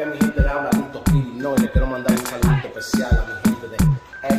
que 0.00 0.06
mi 0.06 0.16
gente 0.18 0.40
le 0.40 0.48
habla 0.48 0.70
Lito 0.72 1.04
Pili, 1.04 1.32
no, 1.36 1.54
le 1.56 1.70
quiero 1.70 1.86
mandar 1.86 2.12
un 2.12 2.26
saludito 2.26 2.68
especial 2.68 3.10
a 3.20 3.26
mi 3.28 3.34
gente 3.44 3.68
de 3.68 3.76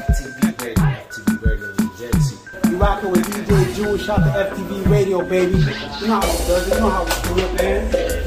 FTV 0.01 0.73
Radio, 0.75 0.97
FTV 1.07 1.45
Radio 1.45 1.67
New 1.77 1.91
Jersey. 1.99 2.37
You 2.71 2.77
rocking 2.77 3.11
with 3.11 3.27
DJ 3.29 3.75
June, 3.75 3.97
shout 3.99 4.23
to 4.23 4.31
FTV 4.31 4.89
Radio, 4.89 5.21
baby. 5.21 5.59
You 5.59 6.07
know 6.07 6.19
how 6.19 6.25
it 6.25 6.47
does 6.47 6.67
you 6.67 6.79
know 6.79 6.89
how 6.89 7.05
we 7.05 7.13
do 7.29 7.45
it, 7.45 7.53
man. 7.61 7.81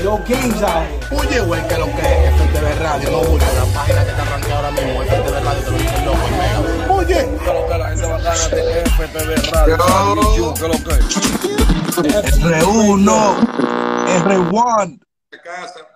No 0.04 0.18
games 0.18 0.62
out 0.62 0.86
here. 0.86 1.00
Oye, 1.10 1.40
güey, 1.44 1.62
que 1.66 1.76
lo 1.76 1.86
que 1.86 2.06
es 2.06 2.34
FTV 2.38 2.66
Radio, 2.78 3.10
no 3.10 3.18
busca 3.24 3.46
la 3.52 3.64
página 3.74 4.04
que 4.04 4.12
te 4.12 4.20
arranqué 4.22 4.52
ahora 4.52 4.70
mismo, 4.70 5.02
FTV 5.02 5.40
Radio, 5.42 5.62
te 5.64 5.70
lo 5.70 5.78
dice 5.78 6.04
loco, 6.04 6.26
mega. 6.38 6.94
Oye, 6.94 7.18
Que 7.44 7.52
lo 7.52 7.66
que 7.66 7.78
la 7.78 7.88
gente 7.88 8.06
bacana 8.06 8.48
de 8.48 8.84
FTV 8.94 9.30
Radio, 9.50 10.54
que 10.54 10.68
lo 10.68 10.78
que. 10.84 10.94
R1, 12.44 13.08
R1. 14.22 15.00
de 15.32 15.40
casa, 15.40 15.93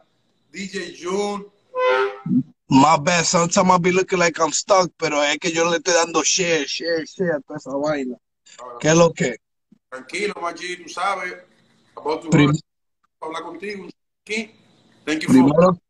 DJ 0.52 0.94
June. 0.96 1.44
My 2.70 2.98
bad, 2.98 3.24
sometimes 3.24 3.70
I 3.70 3.78
be 3.78 3.92
looking 3.92 4.18
like 4.18 4.38
I'm 4.38 4.52
stuck, 4.52 4.90
pero 4.98 5.22
es 5.22 5.38
que 5.38 5.50
yo 5.52 5.68
le 5.70 5.78
estoy 5.78 5.94
dando 5.94 6.22
share, 6.22 6.66
share, 6.66 7.06
share 7.06 7.36
a 7.36 7.40
toda 7.40 7.58
esa 7.58 7.70
vaina. 7.70 8.16
¿Qué 8.80 8.88
es 8.88 8.94
lo 8.94 9.12
que? 9.12 9.36
Tranquilo, 9.90 10.34
Maggi, 10.40 10.76
tú 10.82 10.88
sabes. 10.88 11.34
Prim- 12.30 12.52
hablar 13.20 13.42
contigo 13.42 13.88
aquí. 14.22 14.50
Thank 15.04 15.22
you 15.22 15.28
for 15.28 15.32
Primero, 15.32 15.80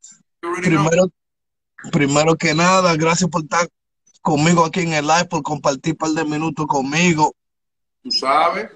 know. 0.40 0.54
primero, 0.62 1.12
primero 1.92 2.36
que 2.36 2.54
nada, 2.54 2.94
gracias 2.96 3.28
por 3.28 3.42
estar 3.42 3.68
conmigo 4.22 4.64
aquí 4.64 4.80
en 4.80 4.92
el 4.92 5.06
live, 5.06 5.24
por 5.26 5.42
compartir 5.42 5.92
un 5.94 5.98
par 5.98 6.10
de 6.10 6.24
minutos 6.24 6.66
conmigo. 6.66 7.34
Tú 8.02 8.12
sabes. 8.12 8.70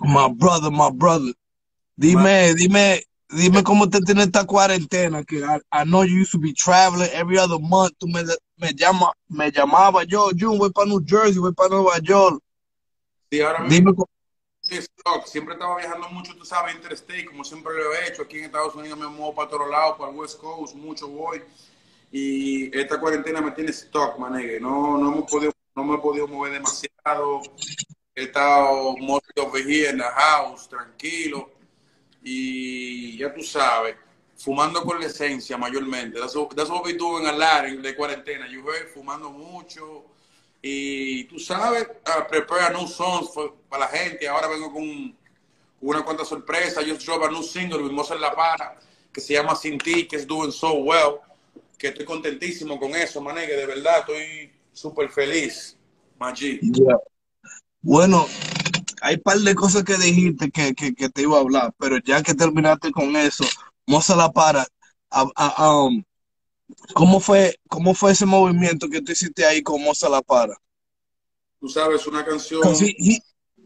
My 0.00 0.28
brother, 0.32 0.70
my 0.70 0.90
brother. 0.90 1.34
Dime, 1.96 2.54
dime, 2.54 3.02
dime 3.30 3.62
cómo 3.62 3.88
te 3.88 4.00
tiene 4.00 4.22
esta 4.24 4.44
cuarentena, 4.44 5.24
que 5.24 5.38
I, 5.38 5.60
I 5.72 5.84
know 5.84 6.04
you 6.04 6.20
used 6.22 6.32
to 6.32 6.38
be 6.38 6.52
traveling 6.52 7.08
every 7.12 7.38
other 7.38 7.58
month. 7.60 7.92
Tú 7.98 8.06
me, 8.08 8.22
me 8.56 8.72
llama, 8.74 9.12
me 9.28 9.50
llamaba 9.50 10.04
yo, 10.04 10.30
Jun, 10.38 10.58
voy 10.58 10.70
para 10.70 10.88
New 10.88 11.02
Jersey, 11.06 11.38
voy 11.38 11.52
para 11.52 11.70
Nueva 11.70 11.98
York. 11.98 12.40
Sí, 13.30 13.40
ahora 13.40 13.66
Dime, 13.68 13.92
cómo- 13.94 14.08
siempre 15.26 15.54
estaba 15.54 15.76
viajando 15.76 16.08
mucho, 16.10 16.34
tú 16.36 16.44
sabes, 16.44 16.74
interstate, 16.74 17.24
como 17.26 17.44
siempre 17.44 17.72
lo 17.74 17.92
he 17.94 18.08
hecho. 18.08 18.22
Aquí 18.22 18.38
en 18.38 18.44
Estados 18.46 18.74
Unidos 18.74 18.98
me 18.98 19.06
muevo 19.06 19.34
para 19.34 19.48
todos 19.48 19.70
lados, 19.70 19.96
para 19.98 20.10
el 20.10 20.16
West 20.16 20.38
Coast, 20.38 20.74
mucho 20.74 21.08
voy. 21.08 21.42
Y 22.10 22.76
esta 22.76 22.98
cuarentena 22.98 23.40
me 23.40 23.50
tiene 23.52 23.70
stock, 23.70 24.18
manegue. 24.18 24.58
No, 24.60 24.96
no, 24.96 25.12
hemos 25.12 25.30
podido, 25.30 25.52
no 25.74 25.84
me 25.84 25.94
he 25.96 25.98
podido 25.98 26.26
mover 26.26 26.52
demasiado. 26.54 27.42
He 28.14 28.24
estado 28.24 28.96
mostly 28.96 29.42
over 29.42 29.62
here 29.62 29.90
in 29.90 29.98
the 29.98 30.04
house, 30.04 30.66
tranquilo. 30.68 31.50
Y 32.22 33.16
ya 33.16 33.32
tú 33.32 33.42
sabes, 33.42 33.96
fumando 34.36 34.82
con 34.82 35.00
la 35.00 35.06
esencia 35.06 35.56
mayormente. 35.56 36.18
That's 36.18 36.34
that's 36.54 36.70
what 36.70 36.84
we 36.84 36.94
do 36.94 37.18
in 37.18 37.26
a 37.26 37.32
lot 37.32 37.68
in 37.68 37.82
de 37.82 37.94
cuarentena. 37.94 38.48
You 38.48 38.62
heard, 38.62 38.88
fumando 38.88 39.30
mucho. 39.30 40.04
Y 40.62 41.24
tú 41.24 41.38
sabes, 41.38 41.86
uh, 42.06 42.28
prepare 42.28 42.74
new 42.74 42.86
songs 42.86 43.30
para 43.68 43.84
la 43.84 43.88
gente. 43.88 44.26
Ahora 44.28 44.48
vengo 44.48 44.72
con 44.72 45.16
una 45.80 46.02
cuanta 46.02 46.24
sorpresa. 46.24 46.82
Just 46.82 47.04
drop 47.04 47.22
a 47.22 47.30
new 47.30 47.42
single 47.42 47.82
with 47.82 47.92
Mozart 47.92 48.20
La 48.20 48.34
Para 48.34 48.76
que 49.12 49.20
se 49.20 49.34
llama 49.34 49.54
Sin 49.56 49.78
Ti, 49.78 50.06
que 50.06 50.16
es 50.16 50.26
doing 50.26 50.52
so 50.52 50.74
well. 50.74 51.20
Que 51.78 51.88
estoy 51.88 52.04
contentísimo 52.04 52.78
con 52.78 52.94
eso, 52.94 53.20
manegue. 53.20 53.56
De 53.56 53.66
verdad, 53.66 54.00
estoy 54.00 54.52
súper 54.72 55.08
feliz. 55.10 55.76
Maggi. 56.18 56.58
Yeah. 56.60 56.98
Bueno, 57.80 58.26
hay 59.02 59.16
un 59.16 59.22
par 59.22 59.38
de 59.38 59.54
cosas 59.54 59.84
que 59.84 59.96
dijiste 59.96 60.50
que, 60.50 60.74
que, 60.74 60.94
que 60.94 61.08
te 61.08 61.22
iba 61.22 61.36
a 61.36 61.40
hablar, 61.40 61.74
pero 61.78 61.98
ya 61.98 62.22
que 62.22 62.34
terminaste 62.34 62.90
con 62.92 63.14
eso, 63.16 63.44
Moza 63.86 64.14
La 64.16 64.30
Para, 64.32 64.66
a- 65.10 65.26
a- 65.34 65.72
um, 65.84 66.02
¿cómo 66.94 67.20
fue, 67.20 67.58
cómo 67.68 67.94
fue 67.94 68.12
ese 68.12 68.26
movimiento 68.26 68.88
que 68.88 69.00
tú 69.00 69.12
hiciste 69.12 69.44
ahí 69.46 69.62
con 69.62 69.82
Moza 69.82 70.08
La 70.08 70.22
Para? 70.22 70.54
Tú 71.60 71.68
sabes, 71.68 72.06
una 72.06 72.24
canción. 72.24 72.62
he, 72.80 72.94
he, 72.98 73.18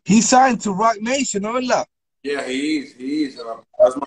he 0.04 0.22
signed 0.22 0.60
to 0.62 0.72
Rock 0.72 0.96
Nation, 1.00 1.42
¿no 1.42 1.58
es 1.58 1.66
verdad? 1.66 1.86
Yeah, 2.22 2.42
he 2.46 2.78
is. 2.78 2.94
He 2.96 3.24
is. 3.24 3.38
Uh, 3.38 3.60
that's 3.78 3.96
my. 3.96 4.06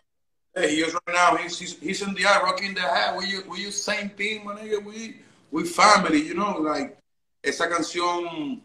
Hey, 0.55 0.73
he 0.75 0.81
is 0.83 0.93
right 0.93 1.01
now. 1.13 1.35
He's 1.35 1.59
he's, 1.59 1.77
he's 1.79 2.01
in 2.01 2.13
the 2.15 2.25
eye, 2.25 2.41
rocking 2.41 2.73
the 2.73 2.79
hat. 2.79 3.15
We 3.17 3.41
we 3.49 3.59
use 3.59 3.83
same 3.83 4.09
team, 4.17 4.45
my 4.45 4.55
nigga. 4.55 4.81
We 4.85 5.19
we 5.51 5.65
family, 5.65 6.21
you 6.25 6.33
know. 6.33 6.57
Like 6.61 6.97
esa 7.43 7.67
canción, 7.67 8.63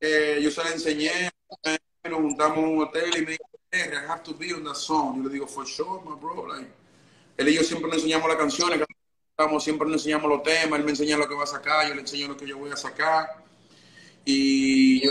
eh, 0.00 0.40
yo 0.42 0.50
se 0.50 0.64
la 0.64 0.70
enseñé. 0.72 1.30
Nos 2.04 2.20
juntamos 2.20 2.58
en 2.58 2.64
un 2.64 2.82
hotel 2.82 3.10
y 3.16 3.20
me 3.22 3.30
dijo, 3.32 3.44
hey, 3.70 3.90
I 3.92 4.10
have 4.10 4.22
to 4.22 4.34
be 4.34 4.52
on 4.52 4.64
that 4.64 4.74
song. 4.74 5.16
Yo 5.16 5.28
le 5.28 5.30
digo, 5.30 5.46
for 5.46 5.66
sure, 5.66 6.00
my 6.04 6.14
bro. 6.20 6.46
Like, 6.46 6.70
él 7.36 7.48
y 7.48 7.54
yo 7.54 7.62
siempre 7.62 7.88
nos 7.88 7.98
enseñamos 7.98 8.28
las 8.28 8.36
canciones. 8.36 8.80
siempre 9.60 9.88
nos 9.88 10.00
enseñamos 10.00 10.30
los 10.30 10.42
temas. 10.42 10.78
Él 10.78 10.84
me 10.84 10.90
enseña 10.90 11.16
lo 11.16 11.28
que 11.28 11.34
va 11.34 11.44
a 11.44 11.46
sacar, 11.46 11.88
yo 11.88 11.94
le 11.94 12.02
enseño 12.02 12.28
lo 12.28 12.36
que 12.36 12.46
yo 12.46 12.58
voy 12.58 12.70
a 12.70 12.76
sacar. 12.76 13.42
Y 14.24 15.04
yo, 15.04 15.10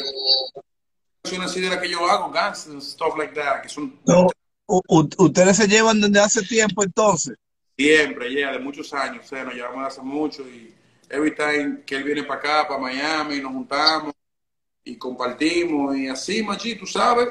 canciones 1.22 1.52
así 1.52 1.62
de 1.62 1.70
las 1.70 1.80
que 1.80 1.90
yo 1.90 2.06
hago, 2.08 2.32
gangsters 2.32 2.74
and 2.74 2.82
stuff 2.82 3.18
like 3.18 3.34
that, 3.34 3.62
que 3.62 3.70
son 3.70 4.00
No, 4.06 4.28
ustedes 4.68 5.58
se 5.58 5.68
llevan 5.68 6.02
desde 6.02 6.20
hace 6.20 6.42
tiempo 6.44 6.84
entonces. 6.84 7.36
Siempre, 7.78 8.34
ya, 8.34 8.52
de 8.52 8.60
muchos 8.60 8.94
años, 8.94 9.26
o 9.26 9.28
sea, 9.28 9.44
nos 9.44 9.54
llevamos 9.54 9.88
hace 9.88 10.02
mucho 10.02 10.44
y 10.44 10.74
every 11.10 11.36
time 11.36 11.82
que 11.86 11.96
él 11.96 12.04
viene 12.04 12.24
para 12.24 12.40
acá, 12.40 12.68
para 12.68 12.80
Miami, 12.80 13.40
nos 13.40 13.52
juntamos 13.52 14.14
y 14.84 14.98
compartimos 14.98 15.96
y 15.98 16.08
así, 16.08 16.44
machi, 16.44 16.76
tú 16.76 16.86
sabes. 16.86 17.30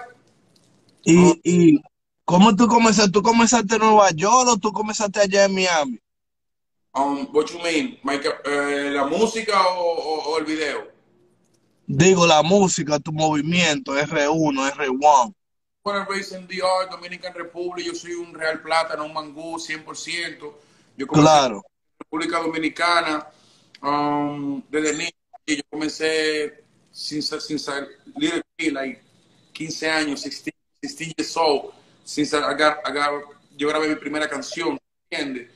Y, 1.05 1.41
y 1.45 1.81
¿cómo 2.25 2.55
tú 2.55 2.67
comenzaste? 2.67 3.11
¿Tú 3.11 3.23
comenzaste 3.23 3.75
en 3.75 3.81
Nueva 3.83 4.11
York 4.13 4.49
o 4.49 4.57
tú 4.57 4.73
comenzaste 4.73 5.21
allá 5.21 5.45
en 5.45 5.55
Miami? 5.55 5.99
Um, 6.95 7.27
what 7.33 7.47
you 7.51 7.59
mean, 7.61 7.99
Mike, 8.05 8.29
eh, 8.45 8.91
la 8.93 9.07
música 9.07 9.69
o, 9.69 9.83
o- 9.83 10.33
o 10.33 10.39
el 10.39 10.45
video? 10.45 10.93
Digo, 11.87 12.27
la 12.27 12.43
música, 12.43 12.99
tu 13.01 13.12
movimiento, 13.12 13.97
R1, 13.97 14.71
R1. 14.71 15.35
Bueno, 15.85 16.07
DR, 16.07 16.91
Dominican 16.91 17.35
Republic, 17.35 17.87
yo 17.87 17.95
soy 17.95 18.12
un 18.12 18.33
Real 18.35 18.61
Plátano, 18.62 19.05
un 19.05 19.12
Mangú, 19.12 19.59
100%. 19.59 20.59
Yo 20.97 21.07
Claro. 21.07 21.62
República 21.99 22.39
Dominicana, 22.41 23.27
um, 23.83 24.62
desde 24.71 24.97
niño, 24.97 25.11
y 25.47 25.57
yo 25.57 25.62
comencé 25.71 26.62
sin, 26.93 27.23
sin 27.23 27.59
salir 27.59 27.89
aquí, 28.57 28.71
like 28.71 29.01
15 29.53 29.91
años, 29.91 30.23
16, 30.23 30.55
16 30.81 31.15
years 31.17 31.37
old, 31.37 31.71
sin 32.05 32.27
agar- 32.35 32.81
agar- 32.85 33.23
yo 33.57 33.69
grabé 33.69 33.89
mi 33.89 33.97
primera 33.97 34.29
canción, 34.29 34.79
¿entiendes? 35.11 35.51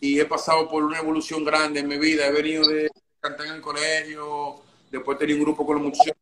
Y 0.00 0.20
he 0.20 0.24
pasado 0.24 0.68
por 0.68 0.84
una 0.84 0.98
evolución 0.98 1.44
grande 1.44 1.80
en 1.80 1.88
mi 1.88 1.98
vida, 1.98 2.26
he 2.26 2.32
venido 2.32 2.66
de 2.68 2.88
cantar 3.20 3.46
en 3.46 3.54
el 3.54 3.60
colegio, 3.60 4.60
después 4.90 5.18
tenía 5.18 5.34
un 5.36 5.42
grupo 5.42 5.66
con 5.66 5.76
los 5.76 5.84
muchachos, 5.84 6.14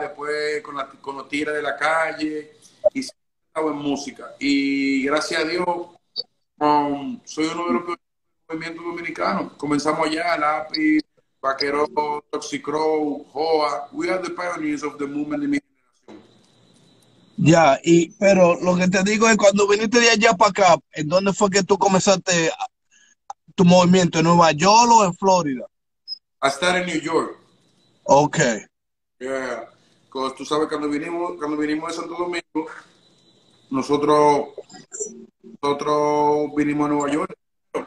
después 0.00 0.62
con, 0.62 0.76
la, 0.76 0.88
con 0.88 1.16
los 1.16 1.28
tigres 1.28 1.54
de 1.54 1.62
la 1.62 1.76
calle, 1.76 2.52
y 2.92 3.02
siempre 3.02 3.26
he 3.32 3.46
estado 3.48 3.70
en 3.70 3.76
música. 3.76 4.34
Y 4.38 5.04
gracias 5.04 5.42
a 5.44 5.44
Dios, 5.46 5.66
um, 6.58 7.20
soy 7.24 7.46
uno 7.46 7.66
de 7.66 7.72
los 7.74 7.86
del 7.86 7.96
movimiento 8.48 8.82
dominicano. 8.82 9.56
Comenzamos 9.56 10.06
allá, 10.06 10.36
Lápiz, 10.36 11.00
Vaquero, 11.42 11.86
Toxicrow, 12.30 13.26
Joa. 13.32 13.88
We 13.92 14.10
are 14.10 14.22
the 14.22 14.30
pioneers 14.30 14.82
of 14.82 14.98
the 14.98 15.06
movement 15.06 15.42
de 15.42 15.48
mi 15.48 15.58
generación. 15.58 16.22
Ya, 17.36 17.78
y 17.82 18.10
pero 18.18 18.60
lo 18.60 18.76
que 18.76 18.88
te 18.88 19.02
digo 19.02 19.28
es 19.28 19.36
cuando 19.36 19.66
viniste 19.66 20.00
de 20.00 20.10
allá 20.10 20.34
para 20.34 20.50
acá, 20.50 20.78
¿en 20.92 21.08
dónde 21.08 21.32
fue 21.32 21.48
que 21.48 21.62
tú 21.62 21.78
comenzaste 21.78 22.50
tu 23.54 23.64
movimiento? 23.64 24.18
¿En 24.18 24.24
Nueva 24.24 24.52
York 24.52 24.90
o 24.90 25.04
en 25.04 25.14
Florida? 25.14 25.66
I 26.42 26.50
started 26.50 26.86
in 26.86 26.94
New 26.94 27.00
York. 27.00 27.38
Ok. 28.04 28.38
Yeah. 29.18 29.68
Because 30.04 30.34
tú 30.36 30.44
sabes, 30.44 30.68
cuando 30.68 30.88
vinimos, 30.88 31.36
cuando 31.38 31.56
vinimos 31.56 31.90
de 31.90 31.96
Santo 31.96 32.16
Domingo, 32.16 32.70
nosotros, 33.70 34.48
nosotros 35.62 36.50
vinimos 36.56 36.86
a 36.86 36.92
Nueva 36.92 37.10
York. 37.10 37.34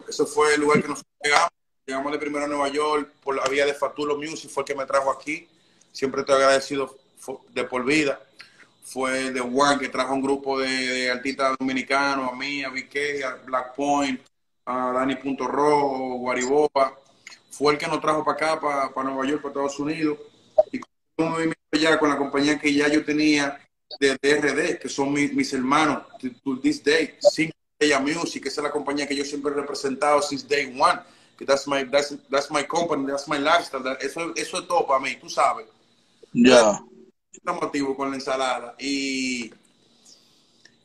Ese 0.07 0.25
fue 0.25 0.55
el 0.55 0.61
lugar 0.61 0.81
que 0.81 0.87
nosotros 0.87 1.13
llegamos. 1.21 1.62
Llegamos 1.85 2.13
de 2.13 2.17
primero 2.17 2.45
a 2.45 2.47
Nueva 2.47 2.69
York 2.69 3.11
por 3.21 3.35
la 3.35 3.43
vía 3.49 3.65
de 3.65 3.73
Fatulo 3.73 4.17
Music, 4.17 4.49
fue 4.49 4.61
el 4.61 4.67
que 4.67 4.75
me 4.75 4.85
trajo 4.85 5.11
aquí. 5.11 5.49
Siempre 5.91 6.21
estoy 6.21 6.37
agradecido 6.37 6.97
de 7.53 7.65
por 7.65 7.83
vida. 7.83 8.21
Fue 8.83 9.31
de 9.31 9.41
One 9.41 9.79
que 9.79 9.89
trajo 9.89 10.13
un 10.13 10.21
grupo 10.21 10.59
de, 10.59 11.11
artistas 11.11 11.57
dominicanos, 11.59 12.31
a 12.31 12.35
mí, 12.35 12.63
a 12.63 12.69
Vique, 12.69 13.21
a 13.23 13.35
Black 13.35 13.75
Point, 13.75 14.21
a 14.65 14.93
Dani 14.93 15.15
Punto 15.17 15.45
Rojo, 15.45 16.19
Guariboba. 16.19 16.97
Fue 17.51 17.73
el 17.73 17.79
que 17.79 17.87
nos 17.87 17.99
trajo 17.99 18.23
para 18.23 18.37
acá, 18.55 18.91
para, 18.93 19.09
Nueva 19.09 19.25
York, 19.25 19.41
para 19.41 19.51
Estados 19.51 19.79
Unidos. 19.79 20.19
Y 20.71 20.79
un 21.17 21.31
movimiento 21.31 21.59
ya 21.73 21.99
con 21.99 22.09
la 22.09 22.17
compañía 22.17 22.57
que 22.57 22.73
ya 22.73 22.87
yo 22.87 23.03
tenía 23.03 23.59
de 23.99 24.17
DRD, 24.21 24.79
que 24.79 24.87
son 24.87 25.11
mis, 25.11 25.51
hermanos, 25.51 26.03
to, 26.43 26.59
this 26.61 26.81
day, 26.81 27.17
Ella 27.77 27.99
Music, 27.99 28.45
esa 28.45 28.61
es 28.61 28.63
la 28.63 28.71
compañía 28.71 29.05
que 29.05 29.15
yo 29.15 29.25
siempre 29.25 29.51
he 29.51 29.55
representado 29.55 30.21
since 30.21 30.47
day 30.47 30.73
one, 30.79 31.01
que 31.01 31.22
that's 31.45 31.67
my, 31.67 31.83
that's, 31.83 32.15
that's 32.29 32.49
my 32.49 32.63
company, 32.63 33.05
that's 33.05 33.27
my 33.27 33.37
lifestyle, 33.37 33.83
that, 33.83 34.01
eso, 34.01 34.33
eso 34.35 34.59
es 34.59 34.67
todo 34.67 34.85
para 34.85 34.99
mí, 34.99 35.15
tú 35.19 35.29
sabes. 35.29 35.65
Ya. 36.33 36.49
Yeah. 36.49 36.79
Estamos 37.31 37.63
activos 37.63 37.95
con 37.95 38.11
la 38.11 38.15
ensalada. 38.15 38.75
Y, 38.79 39.51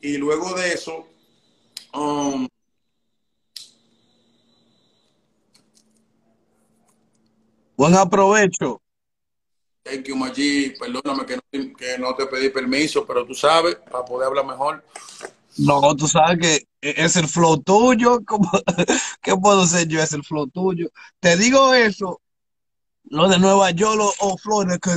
y 0.01 0.17
luego 0.17 0.53
de 0.55 0.73
eso, 0.73 1.07
um, 1.93 2.47
Buen 7.79 7.95
aprovecho. 7.95 8.81
Thank 9.83 10.07
you, 10.07 10.15
Maggi. 10.17 10.73
Perdóname 10.77 11.25
que 11.25 11.37
no, 11.37 11.73
que 11.77 11.97
no 11.97 12.13
te 12.13 12.25
pedí 12.25 12.49
permiso, 12.49 13.05
pero 13.05 13.25
tú 13.25 13.33
sabes, 13.33 13.75
para 13.89 14.03
poder 14.03 14.27
hablar 14.27 14.45
mejor. 14.45 14.83
No, 15.57 15.95
tú 15.95 16.07
sabes 16.07 16.37
que 16.39 16.67
es 16.81 17.15
el 17.15 17.27
flow 17.27 17.61
tuyo. 17.61 18.19
¿Cómo- 18.27 18.51
¿Qué 19.21 19.35
puedo 19.35 19.65
ser 19.65 19.87
yo? 19.87 20.01
Es 20.01 20.13
el 20.13 20.23
flow 20.23 20.47
tuyo. 20.47 20.89
Te 21.19 21.35
digo 21.37 21.73
eso, 21.73 22.21
lo 23.05 23.27
de 23.27 23.39
Nueva 23.39 23.71
York 23.71 23.99
o, 24.01 24.13
o 24.19 24.37
Florida, 24.37 24.77
que 24.77 24.91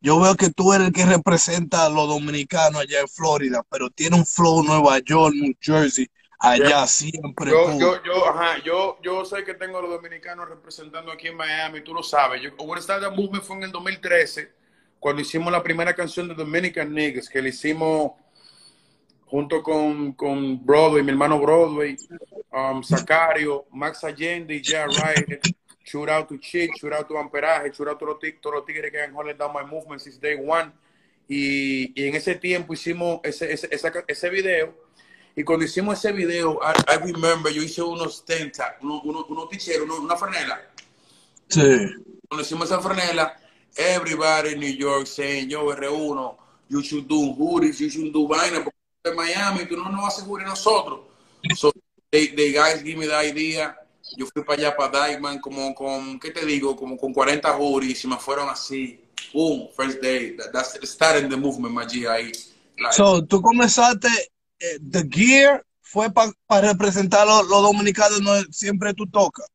yo 0.00 0.20
veo 0.20 0.34
que 0.36 0.50
tú 0.50 0.72
eres 0.72 0.88
el 0.88 0.92
que 0.92 1.06
representa 1.06 1.86
a 1.86 1.88
los 1.88 2.08
dominicanos 2.08 2.80
allá 2.80 3.00
en 3.00 3.08
Florida, 3.08 3.62
pero 3.68 3.90
tiene 3.90 4.16
un 4.16 4.26
flow 4.26 4.62
Nueva 4.62 4.98
York, 5.00 5.34
New 5.34 5.54
Jersey, 5.60 6.06
allá 6.38 6.68
Yeah. 6.68 6.86
siempre. 6.86 7.50
Yo, 7.50 7.78
yo, 7.78 8.02
yo, 8.04 8.28
ajá, 8.28 8.62
yo, 8.64 8.98
yo 9.02 9.24
sé 9.24 9.42
que 9.44 9.54
tengo 9.54 9.78
a 9.78 9.82
los 9.82 9.90
dominicanos 9.90 10.48
representando 10.48 11.10
aquí 11.10 11.28
en 11.28 11.36
Miami, 11.36 11.80
tú 11.82 11.94
lo 11.94 12.02
sabes. 12.02 12.42
Yo, 12.42 12.50
Started 12.80 13.08
the 13.08 13.16
Movement 13.16 13.44
fue 13.44 13.56
en 13.56 13.62
el 13.64 13.72
2013, 13.72 14.52
cuando 15.00 15.22
hicimos 15.22 15.50
la 15.50 15.62
primera 15.62 15.94
canción 15.94 16.28
de 16.28 16.34
Dominican 16.34 16.92
Niggas, 16.92 17.28
que 17.28 17.40
le 17.42 17.48
hicimos 17.50 18.12
junto 19.26 19.62
con, 19.62 20.12
con 20.12 20.64
Broadway, 20.64 21.02
mi 21.02 21.10
hermano 21.10 21.38
Broadway, 21.40 21.96
um, 22.52 22.82
Zacario, 22.82 23.66
Max 23.72 24.04
Allende 24.04 24.54
y 24.54 24.62
Jay 24.62 24.84
Ryder. 24.86 25.40
Shout 25.84 26.08
out 26.08 26.28
to 26.28 26.38
Chick, 26.38 26.72
shout 26.80 26.92
out 26.92 27.06
to 27.08 27.14
Amperaje, 27.18 27.72
shout 27.72 27.88
out 27.88 27.98
to 27.98 28.06
los 28.06 28.18
todos 28.40 28.56
los 28.56 28.64
tigres 28.64 28.90
que 28.90 29.00
han 29.00 29.14
holding 29.14 29.36
down 29.36 29.52
my 29.52 29.62
movement 29.62 30.00
since 30.00 30.18
day 30.18 30.34
one. 30.34 30.72
Y, 31.28 31.92
y 31.94 32.08
en 32.08 32.14
ese 32.16 32.34
tiempo 32.36 32.72
hicimos 32.74 33.20
ese, 33.24 33.52
ese, 33.52 33.68
esa- 33.70 34.04
ese 34.06 34.30
video. 34.30 34.74
Y 35.36 35.44
cuando 35.44 35.64
hicimos 35.64 35.98
ese 35.98 36.12
video, 36.12 36.58
I, 36.62 36.92
I 36.92 36.96
remember, 37.12 37.52
yo 37.52 37.62
hice 37.62 37.82
unos 37.82 38.24
tenta, 38.24 38.76
unos, 38.80 39.02
unos, 39.04 39.24
unos 39.28 39.48
ticheros, 39.48 39.88
una 39.98 40.16
franela. 40.16 40.60
Sí. 41.48 41.60
Cuando 42.28 42.42
hicimos 42.42 42.66
esa 42.70 42.80
franela, 42.80 43.36
everybody 43.76 44.54
in 44.54 44.60
New 44.60 44.74
York 44.76 45.06
saying, 45.06 45.48
yo, 45.48 45.66
R1, 45.74 46.36
you 46.68 46.82
should 46.82 47.06
do 47.06 47.34
hoodies, 47.34 47.78
you 47.78 47.90
should 47.90 48.12
do 48.12 48.26
vaina, 48.26 48.64
porque 48.64 48.76
en 49.10 49.16
Miami 49.16 49.66
tú 49.66 49.76
no 49.76 49.90
nos 49.90 50.02
vas 50.02 50.18
a 50.18 50.24
hoodie 50.24 50.44
nosotros. 50.44 51.00
So, 51.56 51.72
they, 52.10 52.28
they 52.28 52.52
guys 52.52 52.82
give 52.82 52.96
me 52.96 53.06
the 53.06 53.14
idea. 53.14 53.76
Yo 54.16 54.26
fui 54.26 54.42
para 54.44 54.60
allá, 54.60 54.76
para 54.76 55.08
Diamond, 55.08 55.40
como 55.40 55.74
con, 55.74 56.18
¿qué 56.20 56.30
te 56.30 56.44
digo? 56.44 56.76
Como 56.76 56.96
con 56.96 57.12
40 57.12 57.56
hoodies 57.56 58.04
y 58.04 58.08
me 58.08 58.16
fueron 58.16 58.48
así. 58.48 59.00
Boom, 59.32 59.68
first 59.76 60.00
day. 60.00 60.36
That, 60.36 60.52
that's 60.52 60.78
starting 60.88 61.28
the 61.28 61.36
movement, 61.36 61.74
my 61.74 61.84
G, 61.84 62.08
ahí. 62.08 62.32
Like, 62.78 62.94
So, 62.94 63.24
tú 63.24 63.40
comenzaste, 63.42 64.08
eh, 64.58 64.78
The 64.90 65.08
Gear 65.10 65.64
fue 65.80 66.10
para 66.10 66.32
representar 66.60 67.28
a 67.28 67.42
los, 67.42 67.48
dominicanos, 67.48 68.20
no 68.20 68.32
siempre 68.50 68.94
tú 68.94 69.06
tocas. 69.06 69.46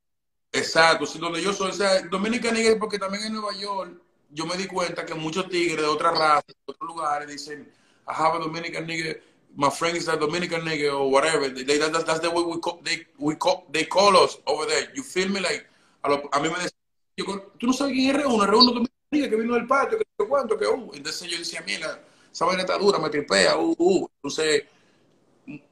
Exacto, 0.52 1.06
sí, 1.06 1.18
donde 1.18 1.42
yo 1.42 1.54
soy, 1.54 1.72
o 1.72 1.74
sea, 1.74 2.02
Dominica 2.04 2.52
Nigga, 2.52 2.78
porque 2.78 3.00
también 3.00 3.26
en 3.26 3.34
Nueva 3.34 3.54
York, 3.58 4.02
yo 4.32 4.46
me 4.46 4.58
di 4.58 4.68
cuenta 4.68 5.06
que 5.06 5.14
muchos 5.14 5.50
tigres 5.50 5.82
de 5.82 5.88
otras 5.88 6.18
razas, 6.18 6.46
de 6.48 6.56
otros 6.66 6.90
lugares, 6.90 7.28
dicen, 7.28 7.72
I 8.08 8.14
have 8.14 8.36
a 8.36 8.40
Dominican 8.40 8.86
nigga, 8.86 9.16
my 9.56 9.70
friend 9.70 9.98
is 9.98 10.08
a 10.08 10.18
Dominican 10.18 10.62
nigga, 10.62 10.94
or 10.94 11.10
whatever. 11.12 11.50
They, 11.50 11.64
they- 11.64 11.78
that's, 11.78 12.04
that's 12.04 12.20
the 12.22 12.30
way 12.32 12.44
we 12.44 12.60
call, 12.60 12.80
they, 12.84 13.06
we 13.20 13.36
call, 13.36 13.66
they 13.72 13.86
call 13.86 14.16
us 14.18 14.38
over 14.48 14.66
there. 14.66 14.88
You 14.96 15.04
feel 15.04 15.30
me? 15.30 15.40
Like, 15.40 15.66
a, 16.04 16.10
lo- 16.10 16.30
a 16.32 16.40
mí 16.40 16.50
me 16.50 16.56
decían, 16.56 16.72
yo, 17.18 17.26
tú 17.60 17.68
no 17.68 17.74
sabes 17.74 17.94
quién 17.94 18.16
es 18.16 18.24
R1, 18.26 18.48
R1 18.48 18.66
Dominican 18.66 18.96
nigga 19.12 19.30
que 19.30 19.36
vino 19.36 19.54
del 19.56 19.68
patio, 19.68 19.98
que 20.00 20.06
cuánto, 20.28 20.58
que, 20.58 20.66
uh. 20.68 20.92
Entonces 20.94 21.30
yo 21.30 21.38
decía, 21.38 21.62
mira, 21.66 22.02
esa 22.32 22.46
vaina 22.46 22.62
está 22.62 22.78
dura, 22.78 22.98
me 23.00 23.10
tripea, 23.10 23.58
uh, 23.58 23.76
uh. 23.78 24.08
Entonces, 24.24 24.64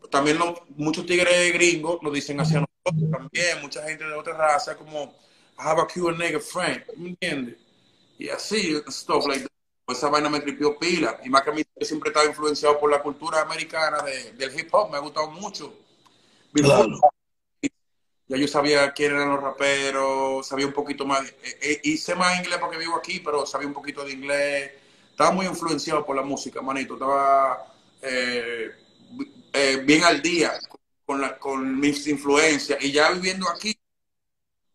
también 0.09 0.37
lo- 0.37 0.65
muchos 0.75 1.05
tigres 1.05 1.53
gringos 1.53 1.99
lo 2.01 2.11
dicen 2.11 2.39
hacia 2.39 2.59
nosotros 2.61 3.11
también, 3.11 3.61
mucha 3.61 3.83
gente 3.83 4.03
de 4.03 4.13
otra 4.13 4.33
raza, 4.35 4.75
como, 4.75 5.03
I 5.57 5.61
have 5.61 5.81
a 5.81 5.87
Cuban 5.87 6.17
nigga 6.17 6.39
friend, 6.39 6.83
¿me 6.97 7.09
entiendes? 7.09 7.55
Y 8.17 8.29
así, 8.29 8.75
stuff 8.89 9.25
like 9.27 9.41
that. 9.43 9.51
Pues 9.89 9.97
esa 9.97 10.09
vaina 10.09 10.29
me 10.29 10.39
tripió 10.39 10.77
pila. 10.77 11.19
Y 11.25 11.29
más 11.31 11.41
que 11.41 11.49
a 11.49 11.53
mí 11.53 11.63
yo 11.63 11.83
siempre 11.83 12.09
estaba 12.11 12.27
influenciado 12.27 12.79
por 12.79 12.91
la 12.91 13.01
cultura 13.01 13.41
americana 13.41 14.03
de- 14.03 14.33
del 14.33 14.59
hip 14.59 14.69
hop, 14.71 14.91
me 14.91 14.97
ha 14.97 14.99
gustado 14.99 15.31
mucho. 15.31 15.73
Claro. 16.53 16.85
Ya 18.27 18.37
yo 18.37 18.47
sabía 18.47 18.91
quién 18.93 19.13
eran 19.13 19.29
los 19.29 19.41
raperos, 19.41 20.45
sabía 20.45 20.67
un 20.67 20.73
poquito 20.73 21.07
más, 21.07 21.27
eh, 21.27 21.57
eh, 21.59 21.81
hice 21.85 22.13
más 22.13 22.37
inglés 22.37 22.59
porque 22.59 22.77
vivo 22.77 22.97
aquí, 22.97 23.19
pero 23.19 23.47
sabía 23.47 23.67
un 23.67 23.73
poquito 23.73 24.05
de 24.05 24.11
inglés. 24.11 24.71
Estaba 25.09 25.31
muy 25.31 25.47
influenciado 25.47 26.05
por 26.05 26.15
la 26.15 26.21
música, 26.21 26.61
manito. 26.61 26.93
Estaba 26.93 27.73
eh, 28.03 28.69
eh, 29.53 29.81
bien 29.83 30.03
al 30.03 30.21
día 30.21 30.53
con, 31.03 31.19
la, 31.19 31.35
con 31.39 31.79
mis 31.79 32.05
influencias. 32.05 32.77
Y 32.83 32.91
ya 32.91 33.09
viviendo 33.09 33.49
aquí, 33.49 33.75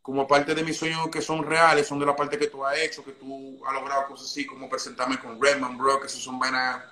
como 0.04 0.26
parte 0.26 0.54
de 0.54 0.62
mis 0.62 0.76
sueños 0.76 1.08
que 1.10 1.22
son 1.22 1.42
reales, 1.42 1.86
son 1.86 1.98
de 1.98 2.04
la 2.04 2.14
parte 2.14 2.36
que 2.36 2.48
tú 2.48 2.62
has 2.62 2.76
hecho, 2.78 3.02
que 3.02 3.12
tú 3.12 3.58
has 3.66 3.72
logrado 3.72 4.06
cosas 4.06 4.30
así, 4.30 4.44
como 4.44 4.68
presentarme 4.68 5.18
con 5.18 5.40
Redman, 5.40 5.78
bro, 5.78 5.98
que 5.98 6.08
esos 6.08 6.22
son 6.22 6.38
vainas 6.38 6.82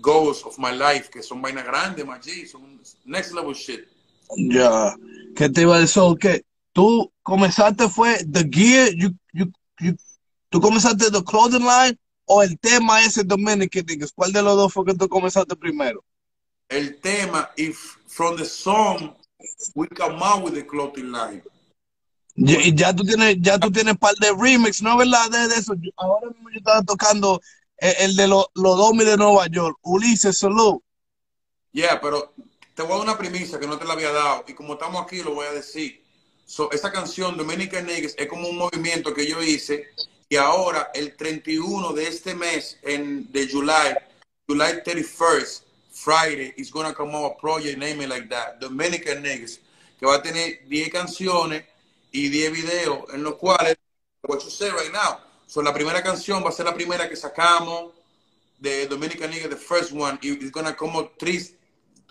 goals 0.00 0.44
of 0.44 0.56
my 0.60 0.70
life, 0.70 1.10
que 1.10 1.24
son 1.24 1.42
vainas 1.42 1.64
grandes, 1.64 2.06
my 2.06 2.20
G, 2.20 2.46
son 2.46 2.80
next 3.04 3.32
level 3.32 3.52
shit. 3.52 3.88
Ya. 4.36 4.94
¿Qué 5.34 5.48
te 5.48 5.62
iba 5.62 5.74
a 5.74 5.80
decir? 5.80 6.02
Que 6.20 6.44
tú 6.72 7.12
comenzaste 7.24 7.88
fue 7.88 8.24
The 8.30 8.48
Gear, 8.48 8.90
you, 8.94 9.10
you, 9.32 9.46
you- 9.80 9.96
tú 10.50 10.60
comenzaste 10.60 11.10
The 11.10 11.24
Clothing 11.24 11.64
Line 11.64 11.98
o 12.26 12.44
el 12.44 12.56
tema 12.60 13.02
ese 13.02 13.24
Dominican 13.24 13.84
Niggas. 13.86 14.12
¿Cuál 14.12 14.32
de 14.32 14.40
los 14.40 14.56
dos 14.56 14.72
fue 14.72 14.84
que 14.84 14.94
tú 14.94 15.08
comenzaste 15.08 15.56
primero? 15.56 16.04
el 16.68 17.00
tema, 17.00 17.50
if 17.56 17.96
from 18.06 18.36
the 18.36 18.44
song 18.44 19.14
we 19.74 19.88
come 19.88 20.22
out 20.22 20.44
with 20.44 20.54
the 20.54 20.64
clothing 20.64 21.10
line. 21.10 21.42
Ya- 22.36 22.60
Y 22.60 22.74
ya 22.74 22.94
tú 22.94 23.02
tienes, 23.04 23.36
ya 23.40 23.58
tú 23.58 23.70
tienes 23.70 23.96
par 23.96 24.14
de 24.16 24.32
remix, 24.38 24.82
¿no 24.82 24.96
verdad? 24.96 25.30
De, 25.30 25.48
de 25.48 25.54
eso. 25.56 25.74
Yo- 25.74 25.90
ahora 25.96 26.28
mismo 26.30 26.50
yo 26.50 26.58
estaba 26.58 26.82
tocando 26.82 27.40
el, 27.78 27.94
el 28.10 28.16
de 28.16 28.28
los 28.28 28.46
los 28.54 28.76
Domi 28.76 29.04
de 29.04 29.16
Nueva 29.16 29.46
York, 29.48 29.78
Ulises 29.82 30.38
Salud. 30.38 30.80
Yeah, 31.72 32.00
pero 32.00 32.32
te 32.74 32.82
voy 32.82 32.92
a 32.92 32.94
dar 32.96 33.04
una 33.04 33.18
primicia 33.18 33.58
que 33.58 33.66
no 33.66 33.78
te 33.78 33.84
la 33.84 33.92
había 33.94 34.12
dado 34.12 34.44
y 34.48 34.54
como 34.54 34.74
estamos 34.74 35.02
aquí 35.02 35.22
lo 35.22 35.34
voy 35.34 35.46
a 35.46 35.52
decir. 35.52 36.02
So, 36.46 36.70
esa 36.70 36.92
canción 36.92 37.36
Dominican 37.36 37.86
Niggas 37.86 38.14
es 38.16 38.26
como 38.28 38.48
un 38.48 38.56
movimiento 38.56 39.12
que 39.12 39.26
yo 39.26 39.42
hice 39.42 39.88
y 40.28 40.36
ahora 40.36 40.90
el 40.94 41.16
31 41.16 41.92
de 41.92 42.06
este 42.08 42.34
mes 42.34 42.78
en 42.82 43.30
de 43.32 43.48
July, 43.48 43.96
July 44.48 44.80
31st, 44.84 45.62
Friday, 45.90 46.54
is 46.56 46.70
gonna 46.70 46.94
come 46.94 47.14
out 47.16 47.32
a 47.32 47.36
project 47.40 47.78
name 47.78 48.02
it 48.02 48.08
like 48.08 48.28
that, 48.28 48.58
Dominican 48.60 49.22
Niggas, 49.22 49.58
que 49.98 50.06
va 50.06 50.16
a 50.16 50.22
tener 50.22 50.60
10 50.68 50.90
canciones 50.90 51.64
y 52.16 52.28
10 52.30 52.50
videos 52.52 53.00
en 53.12 53.22
los 53.22 53.34
cuales 53.36 53.76
what 54.22 54.40
you 54.42 54.50
say 54.50 54.70
right 54.70 54.90
now. 54.92 55.18
So, 55.46 55.60
la 55.62 55.72
primera 55.74 56.02
canción 56.02 56.42
va 56.42 56.48
a 56.48 56.52
ser 56.52 56.64
la 56.66 56.74
primera 56.74 57.08
que 57.08 57.14
sacamos 57.16 57.92
de 58.58 58.86
Dominican 58.86 59.30
Nigga, 59.30 59.48
the 59.50 59.56
first 59.56 59.92
one, 59.92 60.18
y 60.22 60.30
it's 60.32 60.50
gonna 60.50 60.74
come 60.74 60.96
out 60.96 61.12
three, 61.18 61.40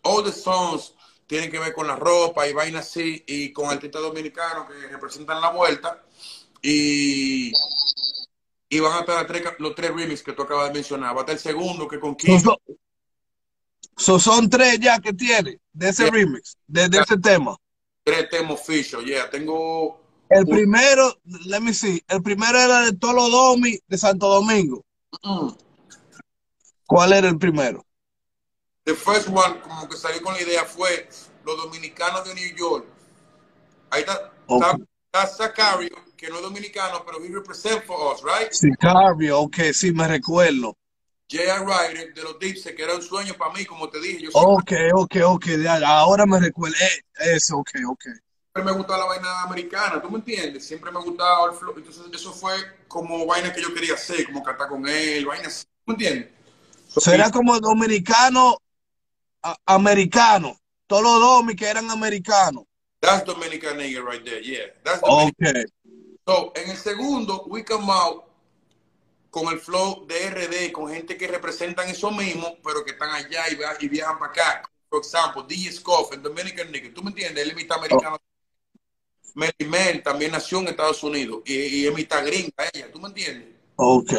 all 0.03 0.23
the 0.23 0.31
songs 0.31 0.93
tienen 1.27 1.49
que 1.49 1.57
ver 1.59 1.73
con 1.73 1.87
la 1.87 1.95
ropa 1.95 2.47
y 2.47 2.53
vainas 2.53 2.85
así, 2.87 3.23
y 3.27 3.51
con 3.51 3.69
artistas 3.69 4.01
dominicanos 4.01 4.67
que 4.69 4.87
representan 4.87 5.41
la 5.41 5.49
vuelta, 5.49 6.03
y, 6.61 7.51
y 8.69 8.79
van 8.79 8.93
a 8.93 8.99
estar 8.99 9.25
tres 9.25 9.43
los 9.57 9.73
tres 9.73 9.91
remix 9.91 10.21
que 10.21 10.33
tú 10.33 10.43
acabas 10.43 10.67
de 10.67 10.75
mencionar. 10.75 11.15
Va 11.15 11.21
a 11.21 11.21
estar 11.21 11.33
el 11.35 11.41
segundo 11.41 11.87
que 11.87 11.99
con 11.99 12.15
Kim, 12.15 12.39
so- 12.39 12.61
so 13.97 14.19
son 14.19 14.49
tres 14.49 14.79
ya 14.79 14.99
que 14.99 15.13
tiene 15.13 15.59
de 15.73 15.89
ese 15.89 16.03
Yeah. 16.03 16.11
remix, 16.11 16.57
de, 16.67 16.89
de 16.89 16.99
ese 16.99 17.17
tema. 17.17 17.57
Tres 18.05 18.29
temas 18.29 18.53
official, 18.53 19.03
yeah, 19.03 19.27
tengo 19.29 19.99
El 20.29 20.45
primero, 20.45 21.13
let 21.45 21.59
me 21.59 21.73
see, 21.73 22.01
el 22.07 22.21
primero 22.21 22.57
era 22.59 22.81
de 22.81 22.93
Tolo 22.93 23.29
Domi 23.29 23.77
de 23.87 23.97
Santo 23.97 24.27
Domingo. 24.27 24.83
mm, 25.23 25.49
¿Cuál 26.85 27.13
era 27.13 27.29
el 27.29 27.37
primero? 27.37 27.83
the 28.85 28.93
first 28.93 29.27
one, 29.27 29.59
como 29.61 29.87
que 29.89 29.97
salí 29.97 30.19
con 30.19 30.35
la 30.35 30.41
idea, 30.41 30.63
fue 30.65 31.09
los 31.43 31.57
dominicanos 31.57 32.23
de 32.27 32.35
New 32.35 32.55
York. 32.55 32.85
Ahí 33.89 34.01
está, 34.01 34.31
Ok. 34.47 34.63
está, 34.63 35.23
está 35.23 35.27
Zacario, 35.27 35.95
que 36.15 36.29
no 36.29 36.35
es 36.35 36.41
dominicano, 36.43 37.03
pero 37.03 37.23
he 37.23 37.29
represent 37.29 37.83
for 37.85 38.13
us, 38.13 38.21
right? 38.23 38.51
Sicario, 38.51 39.39
ok, 39.41 39.57
sí, 39.73 39.91
me 39.91 40.07
recuerdo. 40.07 40.77
J.R. 41.31 41.65
Ryder 41.65 42.13
de 42.13 42.23
los 42.23 42.37
Dipset, 42.39 42.75
que 42.75 42.83
era 42.83 42.95
un 42.95 43.01
sueño 43.01 43.33
para 43.35 43.51
mí, 43.53 43.65
como 43.65 43.89
te 43.89 43.99
dije. 43.99 44.21
Yo 44.21 44.31
siempre, 44.31 44.91
Ok, 44.91 44.95
ok, 44.95 45.15
ok, 45.25 45.45
ahora 45.85 46.25
me 46.25 46.39
recuerdo. 46.39 46.75
Eh, 46.79 47.33
eso, 47.35 47.57
ok, 47.57 47.71
ok. 47.89 48.05
me 48.63 48.71
gustaba 48.71 48.99
la 48.99 49.05
vaina 49.05 49.41
americana, 49.41 50.01
¿tú 50.01 50.09
me 50.09 50.17
entiendes? 50.19 50.65
Siempre 50.65 50.91
me 50.91 50.99
gustaba 50.99 51.49
el 51.51 51.57
flow. 51.57 51.73
Entonces, 51.77 52.03
eso 52.13 52.31
fue 52.31 52.53
como 52.87 53.25
vaina 53.25 53.51
que 53.51 53.61
yo 53.61 53.73
quería 53.73 53.95
hacer, 53.95 54.25
como 54.25 54.43
cantar 54.43 54.69
con 54.69 54.87
él, 54.87 55.25
vaina 55.25 55.47
así, 55.47 55.65
¿tú 55.65 55.69
me 55.87 55.93
entiendes? 55.93 56.29
So, 56.87 57.01
Será 57.01 57.31
como 57.31 57.59
dominicano, 57.59 58.57
a- 59.41 59.57
americano. 59.65 60.57
Todos 60.87 61.03
los 61.03 61.19
domi 61.19 61.55
que 61.55 61.67
eran 61.67 61.89
americanos. 61.89 62.65
That's 63.01 63.25
Dominican 63.25 63.77
nigga 63.77 64.01
right 64.01 64.23
there, 64.23 64.41
yeah. 64.41 64.65
That's 64.83 65.01
Dominican. 65.01 65.65
Ok. 65.65 65.71
So, 66.27 66.51
en 66.55 66.69
el 66.71 66.77
segundo, 66.77 67.45
we 67.47 67.63
come 67.63 67.89
out 67.89 68.25
con 69.35 69.51
el 69.51 69.59
flow 69.59 70.07
de 70.07 70.29
RD, 70.29 70.71
con 70.71 70.89
gente 70.89 71.17
que 71.17 71.27
representan 71.27 71.89
eso 71.89 72.09
mismo, 72.09 72.57
pero 72.63 72.85
que 72.85 72.91
están 72.91 73.09
allá 73.09 73.43
y, 73.81 73.89
viajan 73.89 74.17
para 74.17 74.31
acá. 74.31 74.69
Por 74.87 75.01
ejemplo, 75.01 75.43
DJ 75.43 75.73
Scoff, 75.73 76.13
el 76.13 76.21
Dominican 76.21 76.71
nigga, 76.71 76.89
¿tú 76.93 77.03
me 77.03 77.09
entiendes? 77.09 77.43
Él 77.43 77.49
es 77.49 77.55
mitad 77.57 77.77
americano. 77.77 78.17
Melly 79.33 79.69
Mel 79.69 80.01
también 80.01 80.31
nació 80.31 80.59
en 80.59 80.69
Estados 80.69 81.03
Unidos 81.03 81.41
y, 81.43 81.53
y 81.53 81.85
es 81.85 81.93
mitad 81.93 82.25
gringa 82.25 82.53
ella, 82.71 82.89
¿tú 82.89 83.01
me 83.01 83.09
entiendes? 83.09 83.49
Ok. 83.75 84.13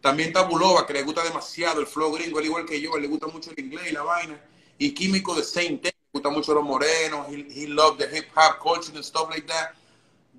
También 0.00 0.28
está 0.28 0.40
Bulova, 0.44 0.86
que 0.86 0.94
le 0.94 1.02
gusta 1.02 1.22
demasiado 1.22 1.82
el 1.82 1.86
flow 1.86 2.12
gringo, 2.12 2.38
al 2.38 2.46
igual 2.46 2.64
que 2.64 2.80
yo, 2.80 2.96
le 2.96 3.08
gusta 3.08 3.26
mucho 3.26 3.50
el 3.50 3.62
inglés 3.62 3.90
y 3.90 3.92
la 3.92 4.02
vaina. 4.02 4.42
Y 4.78 4.94
Químico 4.94 5.34
de 5.34 5.44
Saint 5.44 5.84
le 5.84 5.92
gusta 6.10 6.30
mucho 6.30 6.54
los 6.54 6.64
morenos, 6.64 7.26
he, 7.28 7.46
he 7.50 7.66
loves 7.66 7.98
the 7.98 8.16
hip 8.16 8.28
hop 8.34 8.58
culture 8.58 8.96
and 8.96 9.04
stuff 9.04 9.28
like 9.28 9.46
that. 9.46 9.74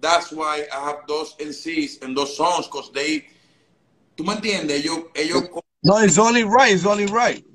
That's 0.01 0.31
why 0.31 0.65
I 0.73 0.79
have 0.89 1.05
those 1.07 1.35
NCs 1.39 2.01
and 2.03 2.15
those 2.17 2.35
songs, 2.35 2.67
because 2.67 2.91
they, 2.91 3.27
¿tú 4.17 4.23
me 4.23 4.33
entiendes? 4.33 4.79
Ellos, 4.83 4.99
ellos, 5.13 5.43
No, 5.83 5.97
it's 6.03 6.17
only 6.17 6.43
right, 6.43 6.73
it's 6.73 6.85
only 6.85 7.05
right. 7.05 7.45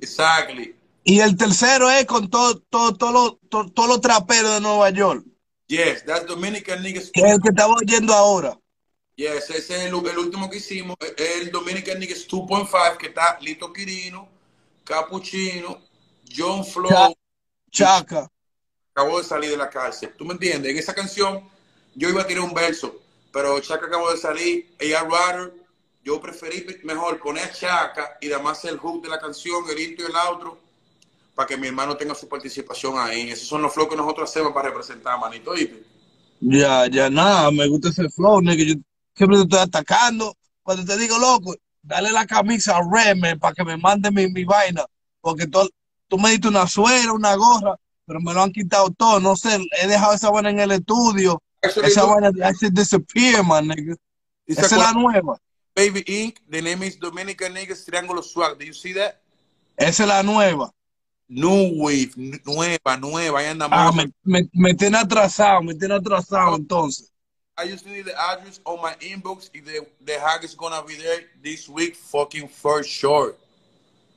exactly. 0.00 0.74
Y 1.04 1.20
el 1.20 1.36
tercero 1.36 1.88
es 1.90 2.04
con 2.06 2.28
todo, 2.30 2.60
todo, 2.70 2.94
todo 2.96 3.12
lo- 3.12 3.38
todo- 3.48 3.70
todos 3.70 3.88
los 3.88 4.00
traperos 4.00 4.54
de 4.54 4.60
Nueva 4.60 4.90
York, 4.90 5.24
Yes, 5.68 6.04
that's 6.04 6.26
Dominican 6.26 6.80
niggas. 6.82 7.10
que 7.12 7.20
es 7.22 7.32
el 7.34 7.40
que 7.40 7.48
estaba 7.48 7.74
oyendo 7.74 8.12
ahora. 8.14 8.56
Yes, 9.16 9.48
ese 9.50 9.58
es 9.58 9.70
el, 9.70 9.94
el 10.06 10.18
último 10.18 10.48
que 10.50 10.58
hicimos, 10.58 10.94
el 11.16 11.50
Dominican 11.50 11.98
Niggas 11.98 12.26
2.5, 12.28 12.96
que 12.98 13.06
está 13.08 13.38
Lito 13.40 13.72
Quirino, 13.72 14.28
Capuchino, 14.84 15.80
John 16.36 16.64
Flow, 16.64 16.90
Cha- 16.90 17.12
Chaca. 17.70 18.30
acabó 18.94 19.18
de 19.18 19.24
salir 19.24 19.50
de 19.50 19.56
la 19.56 19.70
cárcel. 19.70 20.12
¿Tú 20.18 20.24
me 20.24 20.34
entiendes? 20.34 20.70
En 20.70 20.76
esa 20.78 20.94
canción 20.94 21.48
yo 21.96 22.08
iba 22.08 22.22
a 22.22 22.26
tirar 22.26 22.44
un 22.44 22.54
verso, 22.54 23.00
pero 23.32 23.58
Chaca 23.60 23.86
acabó 23.86 24.10
de 24.12 24.18
salir, 24.18 24.74
ella 24.78 25.02
Rider, 25.02 25.52
yo 26.04 26.20
preferí 26.20 26.64
mejor 26.84 27.18
poner 27.18 27.44
a 27.44 27.52
Chaca 27.52 28.16
y 28.20 28.30
además 28.30 28.64
el 28.64 28.78
hook 28.78 29.02
de 29.02 29.08
la 29.08 29.18
canción, 29.18 29.64
el 29.68 29.80
intro 29.80 30.06
y 30.06 30.10
el 30.10 30.16
outro, 30.16 30.58
para 31.34 31.48
que 31.48 31.56
mi 31.56 31.66
hermano 31.66 31.96
tenga 31.96 32.14
su 32.14 32.28
participación 32.28 32.98
ahí. 32.98 33.30
Esos 33.30 33.48
son 33.48 33.62
los 33.62 33.72
flows 33.74 33.90
que 33.90 33.96
nosotros 33.96 34.30
hacemos 34.30 34.52
para 34.52 34.68
representar, 34.68 35.18
manito. 35.18 35.50
¿oíste? 35.50 35.82
Ya, 36.40 36.86
ya 36.86 37.10
nada, 37.10 37.50
me 37.50 37.66
gusta 37.66 37.88
ese 37.88 38.08
flow. 38.08 38.40
Yo 38.42 38.74
siempre 39.14 39.38
te 39.38 39.42
estoy 39.42 39.58
atacando. 39.58 40.34
Cuando 40.62 40.84
te 40.84 40.96
digo, 40.96 41.18
loco, 41.18 41.54
dale 41.82 42.12
la 42.12 42.26
camisa 42.26 42.78
a 42.78 42.82
Reme 42.90 43.36
para 43.36 43.54
que 43.54 43.64
me 43.64 43.76
mande 43.76 44.10
mi, 44.10 44.28
mi 44.28 44.44
vaina. 44.44 44.84
Porque 45.20 45.46
tú, 45.46 45.68
tú 46.08 46.18
me 46.18 46.30
diste 46.30 46.48
una 46.48 46.66
suera, 46.66 47.12
una 47.12 47.34
gorra, 47.36 47.76
pero 48.06 48.20
me 48.20 48.32
lo 48.32 48.42
han 48.42 48.52
quitado 48.52 48.90
todo. 48.90 49.20
No 49.20 49.36
sé, 49.36 49.58
he 49.82 49.86
dejado 49.86 50.14
esa 50.14 50.30
vaina 50.30 50.50
en 50.50 50.60
el 50.60 50.72
estudio. 50.72 51.42
Actually, 51.62 51.86
Esa 51.86 52.04
vaina, 52.04 52.30
should 52.58 52.74
disappear, 52.74 53.42
nigga. 53.42 53.96
Esa 54.46 54.66
es 54.66 54.72
la 54.72 54.92
nueva. 54.92 55.38
Baby 55.74 56.02
Inc. 56.06 56.38
The 56.48 56.62
name 56.62 56.82
is 56.84 56.96
Dominican 56.96 57.54
Niggas 57.54 57.84
Triángulo 57.84 58.22
Swag. 58.22 58.58
Do 58.58 58.64
you 58.64 58.72
see 58.72 58.92
that? 58.94 59.20
Esa 59.76 60.04
es 60.04 60.08
la 60.08 60.22
nueva. 60.22 60.72
New 61.28 61.82
Wave, 61.82 62.12
nueva, 62.44 62.96
nueva. 62.96 63.40
Ahí 63.40 63.46
andamos. 63.46 63.72
Ah, 63.72 63.90
me, 63.92 64.12
me, 64.24 64.48
me 64.52 64.74
tiene 64.74 64.96
atrasado, 64.96 65.60
me 65.62 65.74
tiene 65.74 65.94
atrasado 65.94 66.56
entonces. 66.56 67.10
I 67.58 67.66
just 67.66 67.86
need 67.86 68.04
the 68.04 68.14
address 68.14 68.60
on 68.64 68.80
my 68.82 68.94
inbox. 69.00 69.50
If 69.54 69.64
the, 69.64 69.86
the 70.04 70.20
hack 70.20 70.44
is 70.44 70.54
gonna 70.54 70.82
be 70.86 70.94
there 70.94 71.24
this 71.42 71.68
week, 71.68 71.96
fucking 71.96 72.48
for 72.48 72.84
sure. 72.84 73.34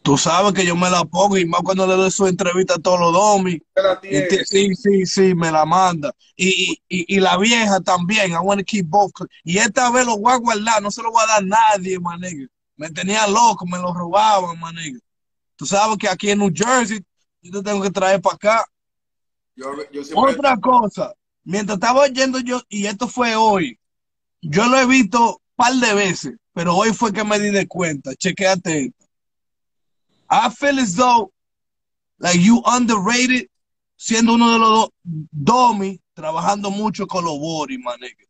Tú 0.01 0.17
sabes 0.17 0.53
que 0.53 0.65
yo 0.65 0.75
me 0.75 0.89
la 0.89 1.03
pongo 1.05 1.37
y 1.37 1.45
más 1.45 1.61
cuando 1.61 1.85
le 1.85 1.93
doy 1.95 2.09
su 2.11 2.25
entrevista 2.25 2.75
a 2.75 2.79
todos 2.79 2.99
los 2.99 3.13
domis. 3.13 3.59
Y 4.01 4.27
te- 4.27 4.45
Sí, 4.45 4.73
sí, 4.75 5.05
sí, 5.05 5.35
me 5.35 5.51
la 5.51 5.65
manda. 5.65 6.11
Y, 6.35 6.79
y, 6.87 7.15
y- 7.15 7.19
la 7.19 7.37
vieja 7.37 7.79
también, 7.81 8.31
I 8.31 8.37
want 8.37 8.59
to 8.59 8.65
keep 8.65 8.85
both. 8.87 9.11
Y 9.43 9.57
esta 9.57 9.91
vez 9.91 10.05
lo 10.05 10.17
voy 10.17 10.33
a 10.33 10.37
guardar, 10.37 10.81
no 10.81 10.89
se 10.89 11.03
lo 11.03 11.11
voy 11.11 11.21
a 11.23 11.27
dar 11.27 11.43
a 11.43 11.45
nadie, 11.45 11.99
manegue. 11.99 12.47
Me 12.77 12.89
tenía 12.89 13.27
loco, 13.27 13.65
me 13.67 13.77
lo 13.77 13.93
robaban, 13.93 14.57
manegue. 14.59 14.99
Tú 15.57 15.65
sabes 15.65 15.97
que 15.97 16.07
aquí 16.07 16.31
en 16.31 16.39
New 16.39 16.51
Jersey, 16.55 17.01
yo 17.41 17.51
te 17.51 17.69
tengo 17.69 17.81
que 17.83 17.91
traer 17.91 18.21
para 18.21 18.35
acá. 18.35 18.65
Yo, 19.55 19.65
yo 19.91 20.03
siempre. 20.03 20.33
Otra 20.33 20.57
cosa, 20.57 21.13
mientras 21.43 21.75
estaba 21.75 22.01
oyendo 22.03 22.39
yo, 22.39 22.61
y 22.69 22.85
esto 22.85 23.07
fue 23.09 23.35
hoy, 23.35 23.77
yo 24.41 24.65
lo 24.67 24.79
he 24.79 24.85
visto 24.87 25.31
un 25.31 25.55
par 25.55 25.73
de 25.73 25.93
veces, 25.93 26.35
pero 26.53 26.75
hoy 26.75 26.93
fue 26.93 27.11
que 27.11 27.25
me 27.25 27.37
di 27.39 27.49
de 27.51 27.67
cuenta. 27.67 28.15
Chequéate 28.15 28.85
esto. 28.85 29.05
I 30.29 30.49
feel 30.49 30.79
as 30.79 30.95
though, 30.95 31.31
like 32.19 32.39
you 32.39 32.61
underrated, 32.65 33.49
siendo 33.97 34.33
uno 34.33 34.53
de 34.53 34.59
los 34.59 34.69
do- 34.69 34.93
domis, 35.31 35.99
trabajando 36.13 36.69
mucho 36.71 37.07
con 37.07 37.25
los 37.25 37.37
boris, 37.39 37.79
maneque. 37.79 38.27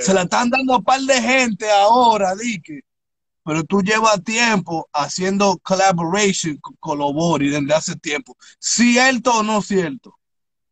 Se 0.00 0.12
la 0.12 0.22
están 0.22 0.50
dando 0.50 0.74
a 0.74 0.82
par 0.82 1.00
de 1.00 1.20
gente 1.22 1.70
ahora, 1.70 2.34
Dique. 2.34 2.80
Pero 3.44 3.62
tú 3.62 3.80
llevas 3.82 4.24
tiempo 4.24 4.88
haciendo 4.92 5.58
collaboration 5.62 6.56
con, 6.56 6.74
con 6.80 6.98
los 6.98 7.12
boris 7.12 7.52
desde 7.52 7.74
hace 7.74 7.94
tiempo. 7.96 8.36
¿Cierto 8.58 9.34
o 9.34 9.42
no 9.42 9.60
cierto? 9.60 10.14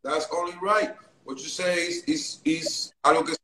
That's 0.03 0.27
only 0.33 0.55
right. 0.61 0.91
What 1.25 1.37
you 1.37 1.49
say 1.49 1.87
is, 1.87 2.03
is, 2.09 2.41
is 2.45 2.93
algo 3.05 3.25
que 3.25 3.35
se 3.35 3.39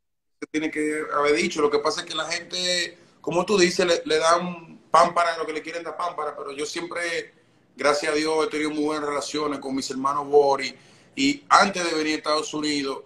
tiene 0.51 0.69
que 0.71 1.03
haber 1.15 1.35
dicho. 1.35 1.61
Lo 1.61 1.69
que 1.69 1.79
pasa 1.79 2.01
es 2.01 2.07
que 2.07 2.15
la 2.15 2.25
gente, 2.25 2.97
como 3.21 3.45
tú 3.45 3.57
dices, 3.57 3.85
le, 3.85 4.01
le 4.03 4.17
dan 4.17 4.68
pan 4.91 5.13
para 5.13 5.37
lo 5.37 5.45
que 5.45 5.53
le 5.53 5.61
quieren 5.61 5.83
dar 5.83 5.97
pan 5.97 6.15
para, 6.15 6.35
pero 6.35 6.51
yo 6.51 6.65
siempre, 6.65 7.33
gracias 7.75 8.11
a 8.11 8.15
Dios, 8.15 8.45
he 8.45 8.49
tenido 8.49 8.71
muy 8.71 8.85
buenas 8.85 9.07
relaciones 9.07 9.59
con 9.59 9.75
mis 9.75 9.89
hermanos 9.89 10.27
Boris. 10.27 10.73
Y 11.15 11.43
antes 11.49 11.83
de 11.83 11.97
venir 11.97 12.13
a 12.13 12.17
Estados 12.17 12.53
Unidos, 12.53 13.03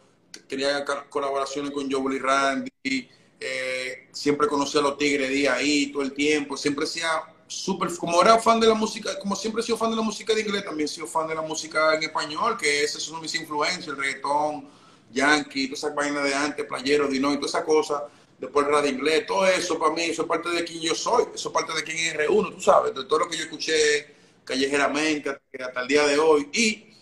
tenía 0.48 0.86
colaboraciones 1.10 1.72
con 1.72 1.92
Joel 1.92 2.20
Randy. 2.20 3.10
eh, 3.40 4.08
siempre 4.12 4.48
conocí 4.48 4.78
a 4.78 4.82
los 4.82 4.98
Tigres 4.98 5.30
de 5.30 5.50
ahí 5.50 5.92
todo 5.92 6.04
el 6.04 6.13
tiempo. 6.13 6.56
Siempre 6.56 6.86
sea 6.86 7.24
súper, 7.48 7.96
como 7.98 8.22
era 8.22 8.40
fan 8.40 8.60
de 8.60 8.68
la 8.68 8.74
música, 8.74 9.18
como 9.20 9.36
siempre 9.36 9.62
he 9.62 9.66
sido 9.66 9.78
fan 9.78 9.92
de 9.92 9.98
la 9.98 10.02
música 10.02 10.34
de 10.34 10.42
inglés, 10.42 10.66
también 10.66 10.86
he 10.86 10.92
sido 10.92 11.08
fan 11.08 11.28
de 11.28 11.36
la 11.36 11.42
música 11.42 11.94
en 11.96 12.04
español, 12.04 12.58
que 12.58 12.84
esas 12.84 13.04
son 13.04 13.22
mis 13.22 13.36
influencias, 13.36 13.88
el 13.88 13.98
reggaetón, 13.98 14.68
yankee, 15.12 15.68
todas 15.68 15.80
esas 15.80 15.96
vainas 15.96 16.24
de 16.24 16.34
antes, 16.34 16.66
playero, 16.66 17.08
dino 17.08 17.32
y 17.34 17.36
todas 17.36 17.52
esas 17.52 17.63
cosas. 17.63 18.04
Después 18.44 18.68
el 18.68 18.96
inglés, 18.96 19.26
todo 19.26 19.48
eso 19.48 19.80
para 19.80 19.94
mí, 19.94 20.02
eso 20.02 20.24
es 20.24 20.28
parte 20.28 20.50
de 20.50 20.66
quién 20.66 20.82
yo 20.82 20.94
soy, 20.94 21.28
eso 21.34 21.48
es 21.48 21.54
parte 21.54 21.74
de 21.74 21.82
quién 21.82 21.98
es 21.98 22.28
R1, 22.28 22.56
tú 22.56 22.60
sabes, 22.60 22.94
de 22.94 23.06
todo 23.06 23.20
lo 23.20 23.30
que 23.30 23.38
yo 23.38 23.44
escuché 23.44 24.16
callejeramente 24.44 25.30
hasta, 25.30 25.82
el 25.82 25.88
día 25.88 26.06
de 26.06 26.20
hoy. 26.20 26.50
Y 26.52 26.94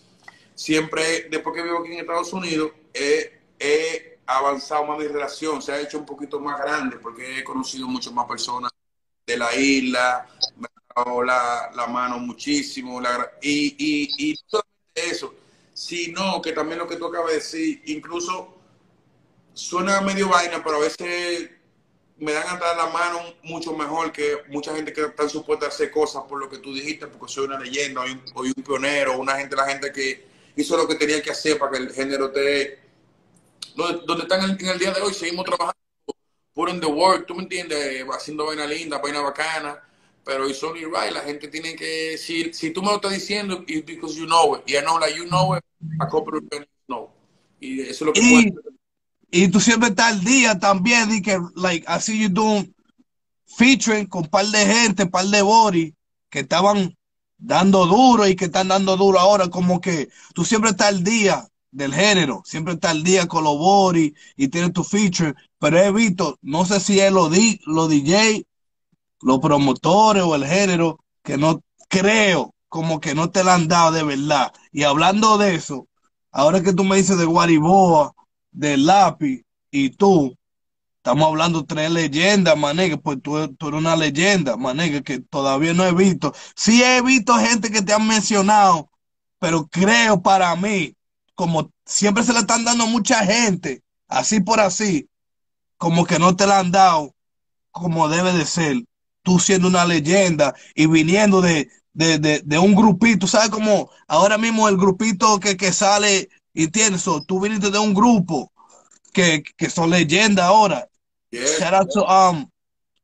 siempre, 0.54 1.30
después 1.32 1.56
que 1.56 1.64
vivo 1.64 1.80
aquí 1.80 1.94
en 1.94 2.02
Estados 2.02 2.32
Unidos, 2.32 2.74
he, 2.94 4.20
avanzado 4.28 4.86
más 4.86 5.00
mi 5.00 5.08
relación, 5.08 5.64
se 5.64 5.72
ha 5.72 5.82
hecho 5.82 5.98
un 5.98 6.06
poquito 6.06 6.40
más 6.40 6.60
grande 6.60 6.98
porque 6.98 7.40
he 7.40 7.44
conocido 7.44 7.88
muchas 7.88 8.14
más 8.14 8.28
personas 8.28 8.72
de 9.26 9.36
la 9.36 9.54
isla, 9.56 10.28
me 10.58 10.68
ha 10.68 11.04
dado 11.04 11.24
la, 11.24 11.72
la 11.76 11.88
mano 11.88 12.20
muchísimo, 12.20 13.02
y, 13.42 13.76
y, 13.80 14.32
y 14.32 14.40
eso, 14.94 15.34
sino 15.74 16.40
que 16.40 16.52
también 16.52 16.78
lo 16.78 16.88
que 16.88 16.98
tú 16.98 17.08
acabas 17.08 17.30
de 17.30 17.36
decir, 17.38 17.82
incluso 17.88 18.61
suena 19.54 20.02
medio 20.02 20.30
vaina, 20.30 20.64
pero 20.64 20.78
a 20.78 20.80
veces 20.80 21.50
me 22.18 22.34
dan 22.34 22.48
a 22.48 22.60
dar 22.60 22.78
la 22.78 22.88
mano 22.88 23.20
mucho 23.44 23.74
mejor 23.74 24.12
que 24.12 24.44
mucha 24.50 24.76
gente 24.76 24.94
que 24.94 25.02
está 25.02 25.28
supuesta 25.28 25.66
a 25.66 25.70
hacer 25.70 25.90
cosas 25.90 26.24
por 26.30 26.40
lo 26.40 26.50
que 26.50 26.60
tú 26.60 26.74
dijiste, 26.74 27.08
porque 27.08 27.34
soy 27.34 27.46
una 27.46 27.60
leyenda, 27.60 28.02
soy 28.34 28.54
un, 28.56 28.64
pionero, 28.64 29.18
una 29.18 29.38
gente, 29.38 29.56
la 29.56 29.68
gente 29.68 29.92
que 29.92 30.24
hizo 30.56 30.78
lo 30.78 30.88
que 30.88 30.96
tenía 30.96 31.22
que 31.22 31.32
hacer 31.32 31.58
para 31.58 31.72
que 31.72 31.78
el 31.80 31.92
género 31.92 32.28
esté 32.28 32.80
donde, 33.76 34.06
donde 34.06 34.24
están 34.24 34.50
en, 34.50 34.60
en 34.60 34.68
el 34.68 34.80
día 34.80 34.92
de 34.92 35.02
hoy, 35.02 35.14
seguimos 35.14 35.46
trabajando, 35.46 35.80
putting 36.54 36.80
the 36.80 36.86
work, 36.86 37.26
tú 37.26 37.34
me 37.34 37.44
entiendes, 37.44 38.06
haciendo 38.12 38.46
vaina 38.46 38.68
linda, 38.68 39.00
vaina 39.00 39.22
bacana, 39.22 39.82
pero 40.24 40.48
it's 40.48 40.64
only 40.64 40.86
right, 40.86 41.12
la 41.12 41.22
gente 41.22 41.48
tiene 41.48 41.76
que, 41.76 42.18
si, 42.20 42.54
si 42.54 42.72
tú 42.72 42.82
me 42.82 42.90
lo 42.90 42.96
estás 42.98 43.14
diciendo, 43.14 43.64
it's 43.68 43.86
because 43.86 44.16
you 44.16 44.28
know 44.28 44.56
it, 44.56 44.64
y 44.68 44.76
I 44.76 44.82
know 44.82 45.00
like 45.00 45.16
you 45.16 45.26
know 45.26 45.56
it, 45.56 45.64
a 46.00 46.06
couple 46.08 46.38
of 46.38 46.44
people 46.50 46.68
know, 46.88 47.10
y 47.60 47.82
eso 47.82 47.92
es 47.92 48.02
lo 48.02 48.14
que 48.14 48.22
Y. 48.22 48.54
y 49.32 49.48
tú 49.50 49.60
siempre 49.60 49.90
estás 49.90 50.14
al 50.14 50.24
día 50.24 50.60
también, 50.60 51.10
di 51.10 51.22
que, 51.22 51.40
like, 51.56 51.86
así 51.88 52.20
you 52.20 52.30
doing 52.30 52.74
featuring 53.46 54.08
con 54.08 54.26
par 54.28 54.46
de 54.48 54.66
gente, 54.66 55.06
par 55.08 55.26
de 55.28 55.42
boris 55.42 55.94
que 56.30 56.40
estaban 56.42 56.96
dando 57.38 57.86
duro 57.86 58.28
y 58.28 58.36
que 58.36 58.46
están 58.46 58.68
dando 58.70 58.96
duro 58.98 59.20
ahora, 59.20 59.50
como 59.50 59.82
que 59.82 60.10
tú 60.34 60.46
siempre 60.46 60.72
estás 60.72 60.90
al 60.90 61.04
día 61.04 61.48
del 61.72 61.94
género, 61.94 62.42
siempre 62.46 62.74
estás 62.76 62.92
al 62.92 63.04
día 63.04 63.28
con 63.28 63.44
los 63.44 63.58
boris 63.58 64.14
y 64.38 64.48
tienes 64.50 64.74
tu 64.74 64.84
feature, 64.84 65.34
pero 65.60 65.78
he 65.80 65.92
visto, 65.92 66.38
no 66.42 66.66
sé 66.66 66.80
si 66.80 67.00
es 67.00 67.12
los, 67.12 67.32
di- 67.32 67.60
los 67.66 67.90
DJ, 67.90 68.46
los 69.22 69.40
promotores 69.40 70.24
o 70.24 70.36
el 70.36 70.46
género, 70.46 71.00
que 71.24 71.38
no 71.38 71.62
creo, 71.90 72.54
como 72.70 73.00
que 73.00 73.16
no 73.16 73.30
te 73.32 73.44
la 73.44 73.56
han 73.56 73.68
dado 73.68 73.92
de 73.92 74.04
verdad. 74.04 74.52
Y 74.72 74.84
hablando 74.84 75.38
de 75.38 75.56
eso, 75.56 75.88
ahora 76.32 76.62
que 76.64 76.74
tú 76.74 76.84
me 76.84 76.98
dices 76.98 77.18
de 77.18 77.26
Guariboa, 77.26 78.14
de 78.52 78.78
Lápiz 78.78 79.44
y 79.72 79.90
tú, 79.90 80.38
estamos 80.98 81.28
hablando 81.28 81.66
tres 81.66 81.90
leyendas, 81.92 82.58
manegue, 82.58 82.98
pues 82.98 83.22
tú, 83.22 83.48
tú 83.56 83.70
eres 83.70 83.80
una 83.80 83.96
leyenda, 83.96 84.58
manegue, 84.58 85.04
que 85.04 85.20
todavía 85.20 85.74
no 85.74 85.86
he 85.86 85.94
visto. 85.94 86.34
Sí 86.56 86.84
he 86.84 87.02
visto 87.02 87.36
gente 87.36 87.72
que 87.72 87.82
te 87.82 87.94
han 87.94 88.08
mencionado, 88.08 88.90
pero 89.40 89.68
creo 89.68 90.22
para 90.22 90.56
mí, 90.56 90.96
como 91.36 91.72
siempre 91.86 92.24
se 92.24 92.34
le 92.34 92.40
están 92.40 92.64
dando 92.64 92.86
mucha 92.86 93.26
gente, 93.26 93.82
así 94.08 94.42
por 94.42 94.60
así, 94.60 95.10
como 95.78 96.06
que 96.06 96.20
no 96.20 96.36
te 96.36 96.46
la 96.46 96.60
han 96.60 96.72
dado 96.72 97.16
como 97.72 98.10
debe 98.10 98.34
de 98.34 98.46
ser. 98.46 98.84
Tú 99.24 99.40
siendo 99.40 99.68
una 99.68 99.86
leyenda 99.86 100.56
y 100.74 100.88
viniendo 100.88 101.42
de, 101.42 101.70
de, 101.94 102.18
de, 102.18 102.42
de 102.44 102.58
un 102.58 102.76
grupito, 102.76 103.28
¿sabes? 103.28 103.50
Como 103.50 103.90
ahora 104.08 104.38
mismo 104.38 104.68
el 104.68 104.78
grupito 104.78 105.40
que, 105.40 105.58
que 105.58 105.72
sale 105.72 106.30
¿Entiendes? 106.54 107.02
So, 107.02 107.24
tú 107.24 107.40
viniste 107.40 107.72
de 107.72 107.80
un 107.80 107.94
grupo 107.94 108.52
que, 109.14 109.44
que 109.58 109.70
son 109.70 109.90
leyendas 109.90 110.46
ahora. 110.46 110.88
Yes. 111.30 111.60
Shout 111.60 111.74
out 111.74 111.90
to 111.92 112.06
um, 112.06 112.50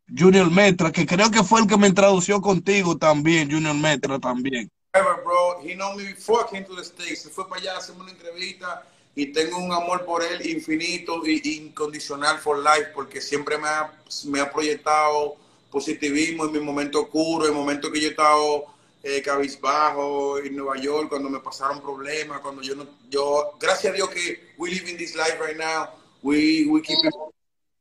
Junior 0.08 0.50
Metra, 0.52 0.92
que 0.92 1.06
creo 1.06 1.32
que 1.32 1.44
fue 1.44 1.62
el 1.62 1.68
que 1.68 1.78
me 1.78 1.88
introdució 1.88 2.42
contigo 2.42 2.98
también, 2.98 3.50
Junior 3.50 3.76
Metra 3.76 4.20
también. 4.20 4.70
Ever, 4.94 5.24
bro. 5.24 5.62
He 5.64 5.76
know 5.76 5.96
me 5.96 6.06
before 6.06 6.42
I 6.42 6.50
came 6.50 6.66
to 6.66 6.76
the 6.76 6.84
States. 6.84 7.22
Se 7.22 7.30
fue 7.30 7.48
para 7.48 7.62
allá 7.62 7.76
a 7.76 7.78
hacerme 7.78 8.04
una 8.04 8.12
entrevista 8.12 8.86
y 9.16 9.28
tengo 9.28 9.58
un 9.58 9.72
amor 9.72 10.06
por 10.06 10.24
él 10.24 10.46
infinito 10.48 11.26
e 11.26 11.42
incondicional 11.44 12.38
for 12.40 12.58
life 12.60 12.92
porque 12.94 13.22
siempre 13.22 13.58
me 13.58 13.68
ha, 13.68 13.92
me 14.26 14.40
ha 14.40 14.52
proyectado 14.52 15.36
positivismo 15.72 16.46
en 16.46 16.52
mi 16.52 16.60
momento 16.60 17.02
oscuro, 17.02 17.48
en 17.48 17.54
momentos 17.54 17.92
que 17.92 18.00
yo 18.00 18.08
he 18.08 18.12
estado 18.12 18.66
eh, 19.08 19.22
cabizbajo 19.22 20.38
en 20.40 20.54
Nueva 20.54 20.76
York, 20.78 21.08
cuando 21.08 21.30
me 21.30 21.40
pasaron 21.40 21.82
problemas, 21.82 22.42
cuando 22.42 22.62
yo 22.62 22.76
no, 22.76 22.86
yo, 23.10 23.56
gracias 23.58 23.94
a 23.94 23.96
Dios 23.96 24.10
que 24.10 24.54
we 24.58 24.70
live 24.70 24.90
in 24.90 24.98
this 24.98 25.16
life 25.16 25.38
right 25.40 25.58
now, 25.58 25.88
we, 26.22 26.66
we 26.68 26.82
keep 26.82 26.98
it, 27.06 27.14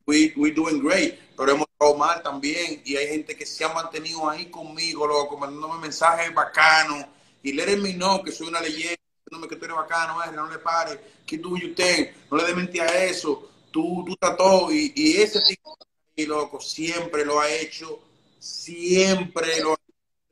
we, 0.05 0.33
we 0.37 0.51
doing 0.51 0.79
great, 0.79 1.19
pero 1.35 1.51
hemos 1.51 1.67
estado 1.67 1.97
mal 1.97 2.23
también 2.23 2.81
y 2.85 2.95
hay 2.95 3.07
gente 3.09 3.35
que 3.35 3.45
se 3.45 3.65
ha 3.65 3.73
mantenido 3.73 4.29
ahí 4.29 4.45
conmigo, 4.45 5.05
loco, 5.05 5.37
mandándome 5.37 5.81
mensajes 5.81 6.33
bacanos 6.33 7.05
y 7.43 7.51
letting 7.51 7.81
me 7.81 7.93
know 7.93 8.23
que 8.23 8.31
soy 8.31 8.47
una 8.47 8.61
leyenda, 8.61 8.95
diciéndome 9.25 9.49
que 9.49 9.57
tú 9.57 9.65
eres 9.65 9.75
bacano, 9.75 10.23
eh, 10.23 10.31
no 10.33 10.49
le 10.49 10.59
pares, 10.59 10.97
que 11.25 11.39
tú 11.39 11.57
y 11.57 11.71
usted, 11.71 12.15
no 12.31 12.37
le 12.37 12.45
dé 12.45 12.55
mentira 12.55 12.85
a 12.85 13.03
eso, 13.03 13.49
tú, 13.69 14.05
tú 14.07 14.15
todo 14.15 14.71
y, 14.71 14.93
y 14.95 15.17
ese 15.17 15.41
tipo 15.41 15.77
y 16.15 16.25
loco, 16.25 16.61
siempre 16.61 17.25
lo 17.25 17.41
ha 17.41 17.51
hecho, 17.51 17.99
siempre 18.39 19.59
lo 19.59 19.73
ha 19.73 19.86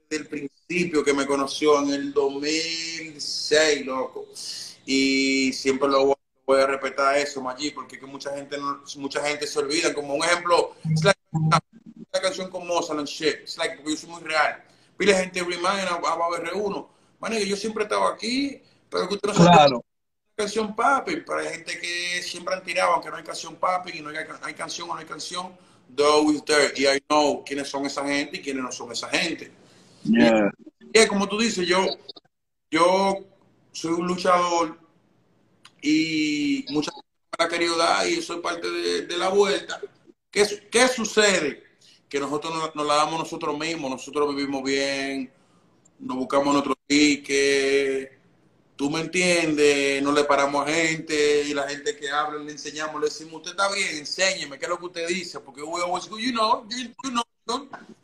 desde 0.09 0.23
el 0.23 0.29
principio 0.29 1.03
que 1.03 1.13
me 1.13 1.25
conoció 1.25 1.81
en 1.81 1.89
el 1.91 2.13
2006, 2.13 3.85
loco. 3.85 4.27
Y 4.85 5.51
siempre 5.53 5.89
lo 5.89 6.05
voy, 6.05 6.15
voy 6.45 6.61
a 6.61 6.67
respetar 6.67 7.17
eso, 7.17 7.41
Maggi, 7.41 7.71
porque 7.71 7.99
que 7.99 8.05
mucha 8.05 8.35
gente 8.35 8.57
no, 8.57 8.83
mucha 8.97 9.21
gente 9.25 9.47
se 9.47 9.59
olvida. 9.59 9.93
Como 9.93 10.15
un 10.15 10.23
ejemplo, 10.23 10.75
it's 10.89 11.03
like, 11.03 11.19
la 12.13 12.21
canción 12.21 12.49
con 12.49 12.67
Mozart 12.67 12.99
and 12.99 13.07
shit. 13.07 13.41
It's 13.41 13.57
like, 13.57 13.75
porque 13.75 13.91
yo 13.91 13.97
soy 13.97 14.09
muy 14.09 14.21
real. 14.21 14.63
Pila 14.97 15.17
gente 15.17 15.41
remind 15.41 15.87
about 15.89 16.39
R1. 16.39 16.87
Man, 17.19 17.33
yo 17.33 17.55
siempre 17.55 17.83
he 17.83 17.85
estado 17.85 18.07
aquí, 18.07 18.61
pero 18.89 19.07
que 19.07 19.15
usted 19.15 19.29
no 19.29 19.35
sabe 19.35 19.49
Claro. 19.49 19.85
canción 20.35 20.75
papi, 20.75 21.17
pero 21.25 21.39
hay 21.39 21.47
gente 21.47 21.79
que 21.79 22.21
siempre 22.21 22.53
han 22.53 22.63
tirado, 22.63 22.93
aunque 22.93 23.09
no 23.09 23.15
hay 23.15 23.23
canción 23.23 23.55
papi, 23.55 23.99
y 23.99 24.01
no 24.01 24.09
hay, 24.09 24.17
hay 24.41 24.53
canción 24.53 24.89
o 24.89 24.93
no 24.93 24.99
hay 24.99 25.05
canción, 25.05 25.57
they're 25.95 26.11
always 26.11 26.43
there. 26.45 26.73
Y 26.75 26.85
I 26.85 27.01
know 27.09 27.43
quiénes 27.45 27.69
son 27.69 27.85
esa 27.85 28.05
gente 28.05 28.37
y 28.37 28.41
quiénes 28.41 28.63
no 28.63 28.71
son 28.71 28.91
esa 28.91 29.09
gente. 29.09 29.51
Yeah. 30.05 30.51
Y 30.93 31.07
como 31.07 31.27
tú 31.27 31.39
dices, 31.39 31.67
yo, 31.67 31.85
yo 32.71 33.25
soy 33.71 33.93
un 33.93 34.07
luchador 34.07 34.77
y 35.81 36.65
mucha 36.69 36.91
gente 36.91 37.07
me 37.37 37.45
la 37.45 37.49
querido 37.49 37.77
dar 37.77 38.07
y 38.07 38.21
soy 38.21 38.39
parte 38.39 38.69
de, 38.69 39.17
la 39.17 39.29
vuelta. 39.29 39.81
¿Qué, 40.31 40.45
qué 40.71 40.87
sucede? 40.87 41.63
Que 42.07 42.19
nosotros 42.19 42.53
nos, 42.53 42.75
nos 42.75 42.87
la 42.87 42.95
damos 42.95 43.19
nosotros 43.19 43.57
mismos, 43.57 43.91
nosotros 43.91 44.33
vivimos 44.35 44.63
bien, 44.63 45.31
nos 45.99 46.17
buscamos 46.17 46.53
nuestro 46.53 46.75
ticket, 46.87 48.11
tú 48.75 48.89
me 48.89 49.01
entiendes, 49.01 50.01
no 50.03 50.11
le 50.11 50.23
paramos 50.23 50.67
a 50.67 50.71
gente 50.71 51.43
y 51.43 51.53
la 51.53 51.67
gente 51.67 51.95
que 51.95 52.09
habla 52.09 52.41
le 52.41 52.51
enseñamos, 52.51 53.01
le 53.01 53.07
decimos, 53.07 53.35
usted 53.35 53.51
está 53.51 53.71
bien, 53.73 53.97
enséñeme, 53.97 54.57
¿qué 54.59 54.65
es 54.65 54.69
lo 54.69 54.79
que 54.79 54.85
usted 54.85 55.07
dice? 55.07 55.39
Porque 55.39 55.61
we 55.61 55.81
always 55.81 56.07
go, 56.07 56.17
you 56.17 56.31
know, 56.31 56.65
you, 56.69 56.89
you 57.03 57.11
know, 57.11 57.23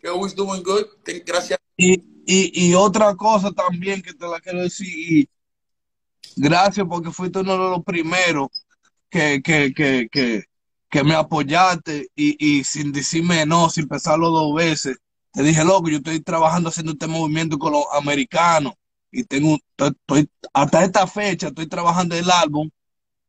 you're 0.01 0.13
always 0.13 0.35
doing 0.35 0.63
good, 0.63 0.87
gracias. 1.25 1.61
Y, 1.85 2.69
y, 2.69 2.73
otra 2.75 3.15
cosa 3.15 3.51
también 3.51 4.01
que 4.01 4.13
te 4.13 4.27
la 4.27 4.39
quiero 4.39 4.61
decir, 4.61 4.87
y 4.87 5.29
gracias 6.35 6.85
porque 6.89 7.11
fuiste 7.11 7.39
uno 7.39 7.53
de 7.53 7.69
los 7.71 7.83
primeros 7.83 8.47
que, 9.09 9.41
que, 9.43 9.73
que, 9.73 10.07
que, 10.11 10.43
que 10.89 11.03
me 11.03 11.15
apoyaste 11.15 12.09
y, 12.15 12.59
y 12.59 12.63
sin 12.63 12.91
decirme 12.91 13.45
no, 13.45 13.69
sin 13.69 13.87
pensarlo 13.87 14.29
dos 14.31 14.53
veces, 14.55 14.97
te 15.33 15.43
dije, 15.43 15.63
loco, 15.65 15.89
yo 15.89 15.97
estoy 15.97 16.21
trabajando 16.21 16.69
haciendo 16.69 16.93
este 16.93 17.07
movimiento 17.07 17.57
con 17.59 17.73
los 17.73 17.85
americanos 17.93 18.73
y 19.11 19.23
tengo, 19.25 19.55
estoy, 19.71 19.89
estoy- 19.91 20.29
hasta 20.53 20.83
esta 20.85 21.07
fecha 21.07 21.47
estoy 21.49 21.67
trabajando 21.67 22.15
el 22.15 22.29
álbum 22.31 22.69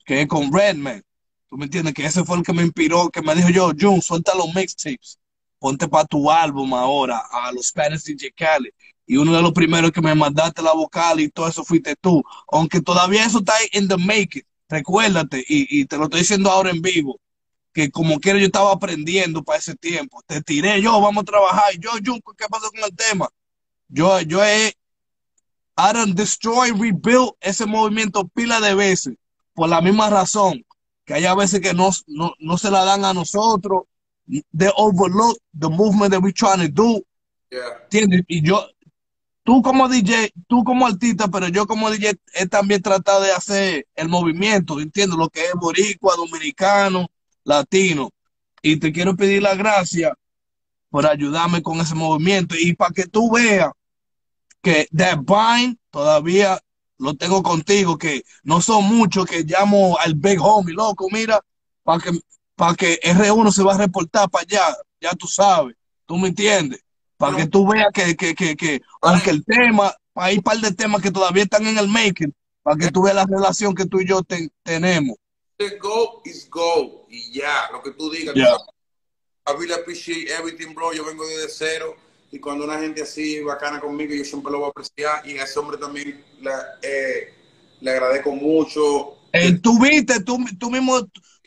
que 0.07 0.23
es 0.23 0.29
con 0.29 0.53
Redman. 0.53 1.03
¿Tú 1.49 1.57
me 1.59 1.67
entiendes? 1.67 1.95
Que 1.95 2.07
ese 2.07 2.25
fue 2.25 2.39
el 2.39 2.45
que 2.45 2.53
me 2.55 2.63
inspiró, 2.63 3.11
que 3.11 3.23
me 3.23 3.35
dijo 3.35 3.51
yo, 3.51 3.73
Jun, 3.79 4.03
suelta 4.03 4.35
los 4.37 4.55
mixtapes, 4.55 5.19
ponte 5.63 5.87
para 5.87 6.05
tu 6.05 6.29
álbum 6.29 6.75
ahora 6.75 7.23
a 7.31 7.53
los 7.53 7.69
Spanish 7.69 8.03
DJ 8.03 8.33
Cali. 8.33 8.71
Y 9.07 9.17
uno 9.17 9.33
de 9.33 9.43
los 9.43 9.53
primeros 9.53 9.93
que 9.93 10.01
me 10.01 10.15
mandaste 10.15 10.61
la 10.61 10.73
vocal 10.73 11.21
y 11.21 11.29
todo 11.29 11.47
eso 11.47 11.65
fuiste 11.65 11.95
tú. 11.95 12.23
Aunque 12.51 12.81
todavía 12.81 13.25
eso 13.25 13.39
está 13.39 13.55
en 13.71 13.87
the 13.87 13.97
making. 13.97 14.43
Recuérdate, 14.69 15.45
y, 15.47 15.85
te 15.85 15.99
lo 15.99 16.05
estoy 16.05 16.21
diciendo 16.21 16.51
ahora 16.51 16.71
en 16.71 16.81
vivo, 16.81 17.21
que 17.75 17.91
como 17.91 18.19
quiera 18.19 18.39
yo 18.39 18.47
estaba 18.47 18.73
aprendiendo 18.73 19.45
para 19.45 19.59
ese 19.59 19.77
tiempo. 19.77 20.21
Te 20.27 20.41
tiré 20.43 20.83
yo, 20.83 21.01
vamos 21.01 21.23
a 21.23 21.27
trabajar. 21.27 21.73
Yo, 21.79 21.91
Jun, 22.05 22.21
¿qué 22.37 22.47
pasó 22.51 22.71
con 22.71 22.83
el 22.83 22.97
tema? 22.97 23.29
Yo, 23.89 24.21
yo 24.23 24.43
he, 24.45 24.75
done 25.77 26.15
destroy, 26.15 26.71
rebuild 26.71 27.33
ese 27.41 27.67
movimiento 27.67 28.27
pila 28.29 28.61
de 28.61 28.75
veces 28.75 29.15
por 29.55 29.69
la 29.69 29.81
misma 29.81 30.11
razón 30.11 30.65
que 31.05 31.15
hay 31.15 31.27
a 31.27 31.35
veces 31.35 31.61
que 31.61 31.75
no, 31.75 31.91
no, 32.07 32.33
no 32.39 32.59
se 32.59 32.71
la 32.71 32.85
dan 32.85 33.05
a 33.05 33.13
nosotros. 33.13 33.83
They 34.27 34.71
overlook 34.77 35.39
the 35.53 35.69
movement 35.69 36.13
that 36.13 36.23
we're 36.23 36.33
trying 36.33 36.61
to 36.61 36.69
do. 36.69 37.03
Yeah. 37.51 37.61
¿Entiendes? 37.85 38.25
Y 38.29 38.43
yo, 38.43 38.67
tú 39.45 39.63
como 39.63 39.89
DJ, 39.89 40.33
tú 40.49 40.65
como 40.65 40.87
artista, 40.87 41.29
pero 41.29 41.49
yo 41.49 41.67
como 41.67 41.91
DJ 41.91 42.19
he 42.35 42.47
también 42.47 42.83
tratado 42.83 43.23
de 43.23 43.33
hacer 43.33 43.87
el 43.95 44.09
movimiento, 44.09 44.81
¿entiendes? 44.81 45.19
Lo 45.19 45.29
que 45.29 45.45
es 45.47 45.55
boricua, 45.55 46.17
dominicano, 46.17 47.11
latino. 47.45 48.11
Y 48.63 48.77
te 48.77 48.93
quiero 48.93 49.17
pedir 49.17 49.43
la 49.43 49.55
gracia 49.55 50.15
por 50.89 51.07
ayudarme 51.07 51.63
con 51.63 51.81
ese 51.81 51.95
movimiento 51.95 52.55
y 52.59 52.75
para 52.75 52.93
que 52.93 53.07
tú 53.07 53.31
veas 53.31 53.73
que 54.63 54.87
That 54.97 55.21
Bind 55.25 55.79
todavía 55.91 56.61
lo 56.99 57.15
tengo 57.15 57.43
contigo, 57.43 57.99
que 57.99 58.23
no 58.45 58.61
son 58.61 58.85
muchos 58.85 59.27
que 59.27 59.43
llamo 59.43 59.99
al 59.99 60.15
Big 60.15 60.39
Homie, 60.41 60.75
loco, 60.75 61.09
mira, 61.11 61.41
para 61.83 62.01
que, 62.01 62.11
para 62.57 62.75
que 62.75 63.01
R1 63.03 63.53
se 63.53 63.63
va 63.63 63.75
a 63.75 63.79
reportar 63.79 64.29
para 64.31 64.43
allá, 64.43 64.77
ya 65.01 65.11
tú 65.13 65.27
sabes, 65.27 65.75
tú 66.07 66.17
me 66.17 66.29
entiendes, 66.29 66.81
para 67.17 67.37
que 67.37 67.47
tú 67.47 67.67
veas 67.67 67.89
que, 67.93 68.17
que, 68.17 68.35
que, 68.35 68.57
que 68.57 68.81
aunque 69.01 69.31
el 69.31 69.45
tema, 69.45 69.95
hay 70.15 70.37
un 70.37 70.43
par 70.43 70.59
de 70.59 70.73
temas 70.73 71.01
que 71.03 71.11
todavía 71.11 71.45
están 71.45 71.67
en 71.67 71.79
el 71.79 71.89
making, 71.89 72.35
para 72.63 72.77
que 72.77 72.91
tú 72.91 73.03
veas 73.03 73.17
la 73.17 73.27
relación 73.27 73.75
que 73.75 73.87
tú 73.87 74.01
y 74.01 74.07
yo 74.07 74.23
te- 74.23 74.51
tenemos. 74.63 75.17
The 75.57 75.79
go 75.79 76.23
is 76.25 76.49
go. 76.51 77.07
Y 77.09 77.33
ya, 77.33 77.69
lo 77.73 77.83
que 77.83 77.93
tú 77.93 78.11
digas. 78.11 78.35
Yeah. 78.35 78.57
I 79.47 79.53
really 79.59 79.73
appreciate 79.75 80.31
everything, 80.31 80.75
bro. 80.75 80.93
Yo 80.93 81.05
vengo 81.05 81.27
desde 81.27 81.49
cero. 81.49 81.97
Y 82.31 82.39
cuando 82.39 82.65
una 82.65 82.79
gente 82.79 83.03
así 83.03 83.41
bacana 83.41 83.81
conmigo, 83.81 84.15
yo 84.15 84.25
siempre 84.25 84.51
lo 84.53 84.59
voy 84.59 84.67
a 84.69 84.71
apreciar. 84.71 85.27
Y 85.29 85.39
a 85.39 85.45
ese 85.45 85.59
hombre 85.59 85.77
también 85.77 86.25
le, 86.41 86.51
eh, 86.83 87.35
le 87.81 87.91
agradezco 87.91 88.33
mucho. 88.33 89.19
Eh, 89.33 89.59
tú 89.61 89.79
viste, 89.81 90.23
tú, 90.23 90.39
tú 90.59 90.71
mismo, 90.71 91.01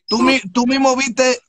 tú, 0.08 0.22
mi- 0.22 0.42
tú 0.54 0.66
mismo 0.68 0.96
viste, 0.96 1.40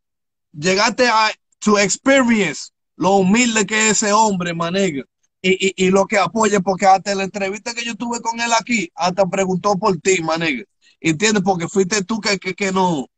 llegaste 0.52 1.08
a 1.08 1.30
tu 1.58 1.78
experience, 1.78 2.70
lo 2.96 3.12
humilde 3.16 3.66
que 3.66 3.90
es 3.90 4.02
ese 4.02 4.12
hombre, 4.12 4.54
manega, 4.54 5.04
y, 5.42 5.68
y, 5.68 5.86
y 5.86 5.90
lo 5.90 6.06
que 6.06 6.18
apoya, 6.18 6.60
porque 6.60 6.86
hasta 6.86 7.14
la 7.14 7.24
entrevista 7.24 7.74
que 7.74 7.84
yo 7.84 7.94
tuve 7.96 8.20
con 8.20 8.40
él 8.40 8.50
aquí, 8.58 8.90
hasta 8.94 9.26
preguntó 9.26 9.76
por 9.78 9.98
ti, 9.98 10.22
manega, 10.22 10.64
¿entiendes? 11.00 11.42
Porque 11.44 11.68
fuiste 11.68 12.04
tú 12.04 12.20
que, 12.20 12.38
que, 12.38 12.54
que, 12.54 12.72
no, 12.72 13.08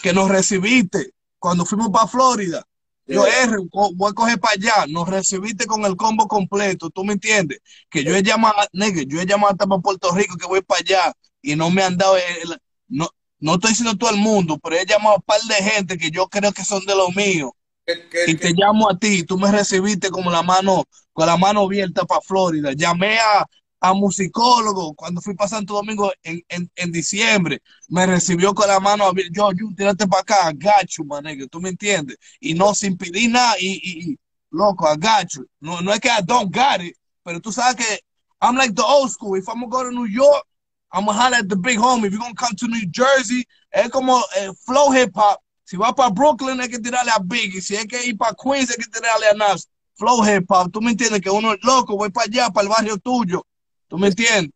que 0.00 0.12
nos 0.12 0.28
recibiste 0.30 1.12
cuando 1.38 1.64
fuimos 1.66 1.90
para 1.90 2.06
Florida. 2.06 2.64
Yo. 3.06 3.26
R, 3.26 3.56
voy 3.96 4.10
a 4.10 4.14
coger 4.14 4.40
para 4.40 4.54
allá, 4.54 4.86
nos 4.88 5.06
recibiste 5.08 5.66
con 5.66 5.84
el 5.84 5.94
combo 5.94 6.26
completo, 6.26 6.88
¿tú 6.88 7.04
me 7.04 7.12
entiendes? 7.14 7.58
Que 7.90 8.02
yo 8.02 8.16
he 8.16 8.22
llamado, 8.22 8.54
nigga, 8.72 9.02
yo 9.06 9.20
he 9.20 9.26
llamado 9.26 9.52
hasta 9.52 9.66
para 9.66 9.82
Puerto 9.82 10.10
Rico 10.14 10.36
que 10.38 10.46
voy 10.46 10.62
para 10.62 10.80
allá 10.80 11.12
y 11.42 11.54
no 11.54 11.70
me 11.70 11.82
han 11.82 11.98
dado, 11.98 12.16
el- 12.16 12.58
no, 12.88 13.10
no 13.44 13.54
estoy 13.54 13.70
diciendo 13.70 13.96
todo 13.96 14.10
el 14.10 14.16
mundo, 14.16 14.58
pero 14.62 14.76
he 14.76 14.86
llamado 14.86 15.12
a 15.12 15.16
un 15.16 15.22
par 15.22 15.40
de 15.42 15.54
gente 15.56 15.98
que 15.98 16.10
yo 16.10 16.28
creo 16.28 16.52
que 16.52 16.64
son 16.64 16.84
de 16.86 16.94
lo 16.96 17.10
mío 17.10 17.54
Que- 17.86 18.08
que- 18.08 18.30
y 18.30 18.36
te 18.36 18.52
llamo 18.52 18.88
a 18.90 18.98
ti, 18.98 19.24
tú 19.24 19.38
me 19.38 19.52
recibiste 19.52 20.10
como 20.10 20.30
la 20.30 20.42
mano, 20.42 20.84
con 21.12 21.26
la 21.26 21.36
mano 21.36 21.60
abierta 21.62 22.04
para 22.06 22.22
Florida. 22.22 22.72
Llamé 22.72 23.18
a, 23.18 23.46
a 23.80 23.92
musicólogo 23.94 24.94
cuando 24.94 25.20
fui 25.20 25.34
para 25.34 25.48
Santo 25.50 25.74
Domingo 25.74 26.10
en, 26.22 26.42
en, 26.48 26.70
en 26.76 26.92
diciembre, 26.92 27.60
me 27.88 28.06
recibió 28.06 28.54
con 28.54 28.68
la 28.68 28.80
mano 28.80 29.04
abierta. 29.04 29.32
Yo, 29.34 29.52
yo, 29.52 29.66
tírate 29.76 30.06
para 30.08 30.22
acá, 30.22 30.52
gacho, 30.54 31.04
manejo, 31.04 31.46
tú 31.48 31.60
me 31.60 31.68
entiendes. 31.68 32.16
Y 32.40 32.54
no 32.54 32.74
sin 32.74 32.96
pedir 32.96 33.30
nada, 33.30 33.56
y, 33.60 33.74
y, 33.82 34.12
y, 34.12 34.18
loco, 34.50 34.88
agacho. 34.88 35.42
No, 35.60 35.82
no 35.82 35.92
es 35.92 36.00
que 36.00 36.08
I 36.08 36.22
don't 36.24 36.50
got 36.54 36.80
it, 36.82 36.96
pero 37.22 37.40
tú 37.40 37.52
sabes 37.52 37.76
que 37.76 38.00
I'm 38.40 38.56
like 38.56 38.74
the 38.74 38.82
old 38.82 39.10
school. 39.10 39.36
If 39.38 39.46
I'm 39.48 39.60
gonna 39.60 39.68
go 39.68 39.84
to 39.84 39.90
New 39.90 40.06
York, 40.06 40.44
I'm 40.92 41.06
gonna 41.06 41.18
holler 41.18 41.38
at 41.38 41.48
the 41.48 41.56
big 41.56 41.78
homie. 41.78 42.06
If 42.06 42.12
you're 42.12 42.20
gonna 42.20 42.34
come 42.34 42.54
to 42.56 42.68
New 42.68 42.86
Jersey, 42.90 43.44
es 43.72 43.90
como 43.90 44.22
eh, 44.36 44.52
flow 44.64 44.92
hip 44.92 45.10
hop. 45.14 45.40
Si 45.64 45.76
vas 45.76 45.94
para 45.94 46.10
Brooklyn 46.10 46.60
hay 46.60 46.68
que 46.68 46.78
tirarle 46.78 47.10
a 47.10 47.20
Biggie. 47.20 47.60
Si 47.60 47.74
hay 47.74 47.86
que 47.86 48.04
ir 48.04 48.16
para 48.16 48.34
Queens 48.34 48.70
hay 48.70 48.76
que 48.76 48.90
tirarle 48.90 49.28
a 49.28 49.34
Nas. 49.34 49.68
Flow 49.94 50.22
hip 50.24 50.44
hop. 50.48 50.70
Tú 50.70 50.80
me 50.80 50.90
entiendes 50.90 51.20
que 51.20 51.30
uno 51.30 51.52
es 51.52 51.64
loco, 51.64 51.96
voy 51.96 52.10
para 52.10 52.26
allá, 52.26 52.50
para 52.50 52.64
el 52.64 52.68
barrio 52.68 52.98
tuyo. 52.98 53.44
¿Tú 53.88 53.98
me 53.98 54.08
entiendes? 54.08 54.52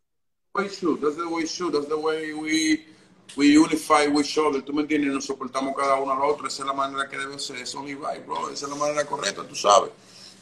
That's 0.55 0.81
the 0.81 1.29
way 1.29 1.47
should. 1.47 1.73
That's 1.73 1.89
the 1.89 1.97
way 1.97 2.33
we, 2.33 2.85
we 3.37 3.57
unify 3.57 4.07
each 4.07 4.39
other. 4.39 4.61
¿Tú 4.63 4.73
me 4.73 4.83
entiendes? 4.83 5.13
Nos 5.13 5.27
soportamos 5.27 5.75
cada 5.77 5.97
uno 6.01 6.13
al 6.13 6.23
otro. 6.23 6.49
Esa 6.49 6.63
es 6.63 6.67
la 6.67 6.73
manera 6.73 7.09
que 7.09 7.17
debe 7.17 7.39
ser. 7.39 7.57
Eso 7.57 7.79
only 7.79 7.95
right, 7.95 8.27
bro. 8.27 8.51
Esa 8.51 8.67
es 8.67 8.73
la 8.73 8.77
manera 8.77 9.05
correcta, 9.05 9.47
tú 9.47 9.55
sabes. 9.55 9.91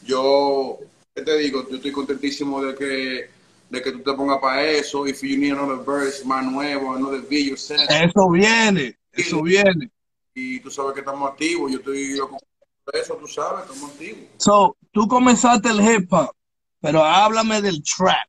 Yo, 0.02 0.78
¿qué 1.14 1.22
te 1.22 1.36
digo? 1.36 1.68
Yo 1.68 1.76
estoy 1.76 1.92
contentísimo 1.92 2.62
de 2.62 2.74
que, 2.74 3.30
de 3.68 3.82
que 3.82 3.92
tú 3.92 4.02
te 4.02 4.12
pongas 4.12 4.38
para 4.40 4.62
eso. 4.62 5.06
If 5.06 5.22
you 5.22 5.36
need 5.36 5.52
another 5.52 5.84
verse 5.84 6.24
más 6.24 6.44
nuevo, 6.44 6.94
another 6.94 7.22
video, 7.22 7.56
send. 7.56 7.88
Eso 7.90 8.30
viene, 8.30 8.96
eso 9.12 9.42
viene. 9.42 9.90
Y 10.34 10.60
tú 10.60 10.70
sabes 10.70 10.92
que 10.94 11.00
estamos 11.00 11.30
activos. 11.30 11.72
Yo 11.72 11.78
estoy 11.78 12.18
eso, 12.92 13.16
tú 13.16 13.26
sabes, 13.26 13.64
estamos 13.68 13.90
activos. 13.90 14.20
So, 14.36 14.76
tú 14.92 15.08
comenzaste 15.08 15.70
el 15.70 15.80
hip 15.80 16.12
hop, 16.12 16.30
pero 16.80 17.04
háblame 17.04 17.60
del 17.60 17.82
trap. 17.82 18.28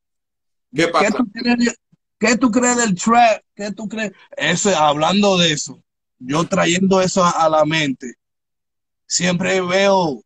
¿Qué 0.73 0.85
¿Qué 0.85 0.87
pasa? 0.87 1.17
tú 1.17 1.31
crees, 1.31 1.75
qué 2.19 2.37
tú 2.37 2.51
crees 2.51 2.77
del 2.77 2.95
trap? 2.95 3.41
¿Qué 3.55 3.71
tú 3.71 3.87
crees? 3.87 4.13
Eso, 4.35 4.75
hablando 4.75 5.37
de 5.37 5.53
eso, 5.53 5.81
yo 6.19 6.43
trayendo 6.47 7.01
eso 7.01 7.23
a, 7.23 7.29
a 7.31 7.49
la 7.49 7.65
mente, 7.65 8.15
siempre 9.05 9.61
veo, 9.61 10.21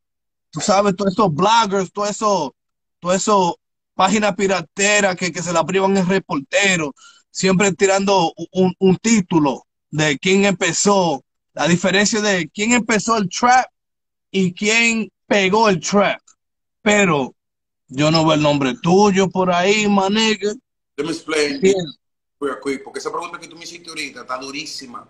tú 0.49 0.59
sabes, 0.61 0.95
todos 0.95 1.11
esos 1.11 1.33
bloggers, 1.33 1.91
todo 1.91 2.05
eso, 2.05 2.55
todo 2.99 3.13
eso, 3.13 3.59
páginas 4.01 4.35
pirateras 4.35 5.15
que, 5.15 5.31
que 5.31 5.43
se 5.43 5.53
la 5.53 5.63
privan 5.63 5.95
en 5.95 6.09
reportero, 6.09 6.91
siempre 7.29 7.71
tirando 7.71 8.33
un, 8.51 8.73
un 8.79 8.97
título 8.97 9.67
de 9.91 10.17
quién 10.17 10.45
empezó, 10.45 11.23
la 11.53 11.67
diferencia 11.67 12.19
de 12.19 12.49
quién 12.49 12.71
empezó 12.71 13.15
el 13.17 13.29
trap 13.29 13.67
y 14.31 14.53
quién 14.53 15.11
pegó 15.27 15.69
el 15.69 15.79
trap. 15.79 16.19
Pero 16.81 17.35
yo 17.89 18.09
no 18.09 18.25
veo 18.25 18.33
el 18.33 18.41
nombre 18.41 18.73
tuyo 18.81 19.29
por 19.29 19.51
ahí, 19.51 19.87
manegue. 19.87 20.55
Let 20.97 21.05
me 21.05 21.11
explain 21.11 21.61
real 22.39 22.57
quick, 22.59 22.83
porque 22.83 22.97
esa 22.97 23.11
pregunta 23.11 23.39
que 23.39 23.47
tú 23.47 23.55
me 23.55 23.65
hiciste 23.65 23.87
ahorita 23.87 24.21
está 24.21 24.39
durísima. 24.39 25.07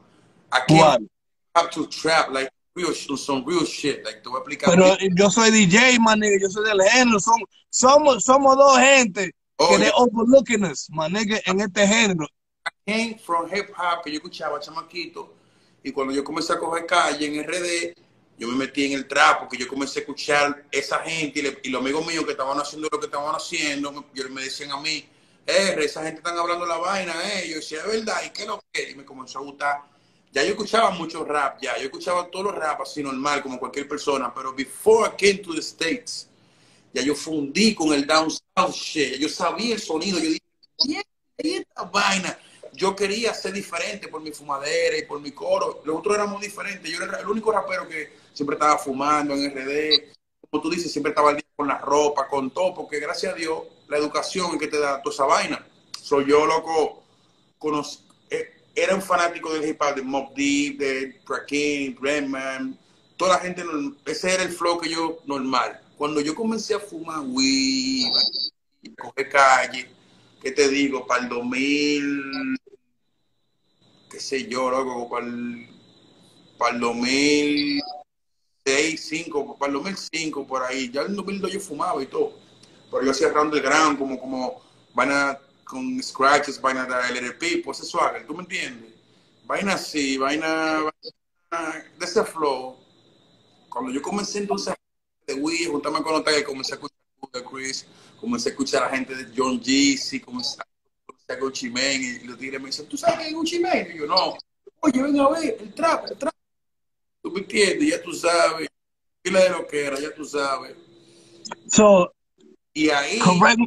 Aquí 0.49 0.75
¿Cuál? 0.75 1.09
have 1.55 1.69
to 1.69 1.87
trap 1.87 2.29
like 2.33 2.51
real 2.75 2.93
some 2.93 3.43
real 3.45 3.65
shit. 3.65 4.03
Like 4.03 4.21
te 4.21 4.29
voy 4.29 4.37
a 4.37 4.39
explicar. 4.39 4.69
Pero 4.71 4.97
yo 5.15 5.29
soy 5.29 5.51
DJ, 5.51 5.99
manegue, 5.99 6.39
yo 6.41 6.49
soy 6.49 6.65
del 6.65 6.81
género. 6.89 7.19
Somos, 7.19 7.49
somos, 7.69 8.23
somos 8.23 8.55
dos 8.55 8.77
gente 8.79 9.31
Oh, 9.57 9.77
que 9.77 9.83
yeah. 9.83 9.91
overlooking 9.95 10.63
us, 10.65 10.87
manegue, 10.89 11.41
en 11.45 11.59
este 11.61 11.85
género. 11.87 12.27
came 12.85 13.17
from 13.19 13.47
hip 13.53 13.69
hop 13.77 14.03
que 14.03 14.11
yo 14.11 14.17
escuchaba 14.17 14.59
chamaquito 14.59 15.33
y 15.83 15.91
cuando 15.91 16.13
yo 16.13 16.23
comencé 16.23 16.53
a 16.53 16.59
coger 16.59 16.85
calle 16.85 17.25
en 17.27 17.43
RD, 17.43 17.93
yo 18.37 18.47
me 18.47 18.55
metí 18.55 18.85
en 18.85 18.93
el 18.93 19.07
trap 19.07 19.39
porque 19.39 19.57
yo 19.57 19.67
comencé 19.67 19.99
a 19.99 20.01
escuchar 20.01 20.65
esa 20.71 20.99
gente 20.99 21.39
y, 21.39 21.43
le- 21.43 21.59
y 21.63 21.69
los 21.69 21.81
amigos 21.81 22.05
míos 22.07 22.25
que 22.25 22.31
estaban 22.31 22.57
haciendo 22.59 22.87
lo 22.91 22.99
que 22.99 23.05
estaban 23.05 23.35
haciendo, 23.35 23.91
me, 23.91 24.03
yo- 24.13 24.29
me 24.29 24.43
decían 24.43 24.71
a 24.71 24.79
mí, 24.81 25.05
R, 25.45 25.83
esa 25.83 26.03
gente 26.03 26.19
están 26.19 26.37
hablando 26.37 26.65
la 26.65 26.77
vaina, 26.77 27.13
eh. 27.33 27.49
Yo 27.49 27.55
decía, 27.57 27.79
es 27.79 27.87
verdad, 27.87 28.21
¿y 28.25 28.29
qué 28.31 28.45
lo 28.45 28.63
que? 28.71 28.91
Y 28.91 28.95
me 28.95 29.05
comenzó 29.05 29.39
a 29.39 29.41
gustar. 29.43 29.81
Ya 30.31 30.43
yo 30.43 30.51
escuchaba 30.51 30.91
mucho 30.91 31.25
rap, 31.25 31.59
ya, 31.61 31.77
yo 31.77 31.85
escuchaba 31.85 32.27
todos 32.29 32.45
los 32.45 32.55
rap 32.55 32.81
así 32.81 33.03
normal, 33.03 33.41
como 33.43 33.59
cualquier 33.59 33.87
persona, 33.87 34.33
pero 34.33 34.53
before 34.53 35.09
I 35.09 35.15
came 35.17 35.39
to 35.43 35.53
the 35.53 35.59
States, 35.59 36.27
ya 36.93 37.01
yo 37.01 37.15
fundí 37.15 37.75
con 37.75 37.91
el 37.93 38.05
down 38.07 38.29
south 38.29 38.73
shit, 38.73 39.15
yo 39.17 39.27
sabía 39.27 39.75
el 39.75 39.81
sonido, 39.81 40.19
yo 40.19 40.29
dije, 40.29 40.39
"Yeah, 40.85 41.01
esta 41.37 41.83
vaina. 41.83 42.37
Yo 42.73 42.95
quería 42.95 43.33
ser 43.33 43.51
diferente 43.51 44.07
por 44.07 44.21
mi 44.21 44.31
fumadera 44.31 44.97
y 44.97 45.03
por 45.03 45.19
mi 45.19 45.31
coro. 45.31 45.81
Los 45.83 45.97
otros 45.97 46.15
éramos 46.15 46.41
diferentes. 46.41 46.89
Yo 46.89 47.03
era 47.03 47.19
el 47.19 47.27
único 47.27 47.51
rapero 47.51 47.85
que 47.87 48.13
siempre 48.33 48.55
estaba 48.55 48.77
fumando 48.77 49.33
en 49.33 49.45
RD. 49.51 50.13
Como 50.49 50.63
tú 50.63 50.69
dices, 50.69 50.89
siempre 50.91 51.09
estaba 51.09 51.31
al 51.31 51.35
día 51.35 51.45
con 51.55 51.67
la 51.67 51.77
ropa, 51.79 52.27
con 52.29 52.49
todo, 52.51 52.73
porque 52.73 52.99
gracias 52.99 53.33
a 53.33 53.35
Dios, 53.35 53.63
la 53.89 53.97
educación 53.97 54.57
que 54.57 54.67
te 54.67 54.79
da 54.79 55.01
toda 55.01 55.13
esa 55.13 55.25
vaina. 55.25 55.67
Soy 56.01 56.25
yo, 56.27 56.45
loco, 56.45 57.03
conoc- 57.59 57.99
eh, 57.99 58.10
era 58.75 58.95
un 58.95 59.01
fanático 59.01 59.53
del 59.53 59.67
hip 59.67 59.81
hop, 59.81 59.95
de 59.95 60.01
Mob 60.01 60.33
Deep, 60.33 60.77
de 60.77 61.21
Rakim, 61.27 61.95
Redman, 62.01 62.77
toda 63.17 63.35
la 63.35 63.39
gente, 63.39 63.63
ese 64.05 64.33
era 64.33 64.43
el 64.43 64.51
flow 64.51 64.79
que 64.79 64.89
yo 64.89 65.19
normal. 65.25 65.79
Cuando 65.97 66.21
yo 66.21 66.33
comencé 66.33 66.73
a 66.73 66.79
fumar 66.79 67.19
weed, 67.21 68.07
y 68.81 68.89
coger 68.95 69.29
calle, 69.29 69.89
¿qué 70.41 70.51
te 70.51 70.67
digo? 70.69 71.05
Para 71.05 71.23
el 71.23 71.29
2000, 71.29 72.57
qué 74.09 74.19
sé 74.19 74.47
yo, 74.47 74.71
loco, 74.71 75.09
para 75.09 75.25
el, 75.25 75.67
para 76.57 76.73
el 76.73 76.81
2006, 76.81 77.83
2005, 78.65 79.57
para 79.57 79.69
el 79.69 79.73
2005, 79.73 80.47
por 80.47 80.63
ahí. 80.63 80.89
Ya 80.91 81.01
en 81.01 81.11
el 81.11 81.15
2002 81.17 81.51
yo 81.51 81.59
fumaba 81.59 82.01
y 82.01 82.07
todo. 82.07 82.33
Pero 82.89 83.03
yo 83.03 83.11
hacía 83.11 83.29
round 83.29 83.53
the 83.53 83.59
ground, 83.59 83.97
como, 83.97 84.19
como 84.19 84.61
vaina 84.93 85.39
con 85.71 86.03
scratches, 86.03 86.59
vaina 86.59 86.83
de 86.83 87.21
LRP, 87.21 87.63
pues 87.63 87.79
eso 87.79 88.01
haga, 88.01 88.25
¿tú 88.27 88.33
me 88.33 88.41
entiendes? 88.41 88.91
Vaina 89.45 89.75
así, 89.75 90.17
vaina, 90.17 90.81
vaina 90.81 91.85
de 91.97 92.05
ese 92.05 92.25
flow. 92.25 92.75
Cuando 93.69 93.89
yo 93.89 94.01
comencé 94.01 94.39
entonces 94.39 94.75
de 95.25 95.33
Wii, 95.33 95.67
juntarme 95.67 96.03
con 96.03 96.11
los 96.11 96.23
que 96.23 96.43
comencé 96.43 96.73
a 96.73 96.75
escuchar 96.75 96.97
a 97.33 97.49
Chris, 97.49 97.87
comencé 98.19 98.49
a 98.49 98.51
escuchar 98.51 98.83
a 98.83 98.85
la 98.87 98.97
gente 98.97 99.15
de 99.15 99.33
John 99.33 99.61
Jeezy, 99.61 100.19
comencé 100.19 100.59
a 100.59 100.65
escuchar 101.07 101.37
a 101.37 101.39
Gucci 101.39 101.69
Mane, 101.69 102.19
y 102.21 102.25
los 102.25 102.37
tigres 102.37 102.59
me 102.59 102.67
dicen, 102.67 102.89
¿tú 102.89 102.97
sabes 102.97 103.19
qué 103.19 103.27
es 103.29 103.33
Gucci 103.33 103.59
Mane? 103.59 103.93
Y 103.95 103.99
yo, 103.99 104.07
no. 104.07 104.35
Oye, 104.81 105.01
ven 105.01 105.19
a 105.21 105.29
ver, 105.29 105.55
el 105.57 105.73
trap, 105.73 106.05
el 106.11 106.17
trap. 106.17 106.35
¿Tú 107.21 107.31
me 107.31 107.39
entiendes? 107.39 107.89
Ya 107.89 108.03
tú 108.03 108.11
sabes. 108.11 108.67
Pila 109.21 109.39
de 109.39 109.49
lo 109.51 109.65
que 109.65 109.85
era, 109.85 109.97
ya 109.97 110.13
tú 110.13 110.25
sabes. 110.25 110.75
So, 111.67 112.11
Y 112.73 112.89
ahí, 112.89 113.19
correct, 113.19 113.61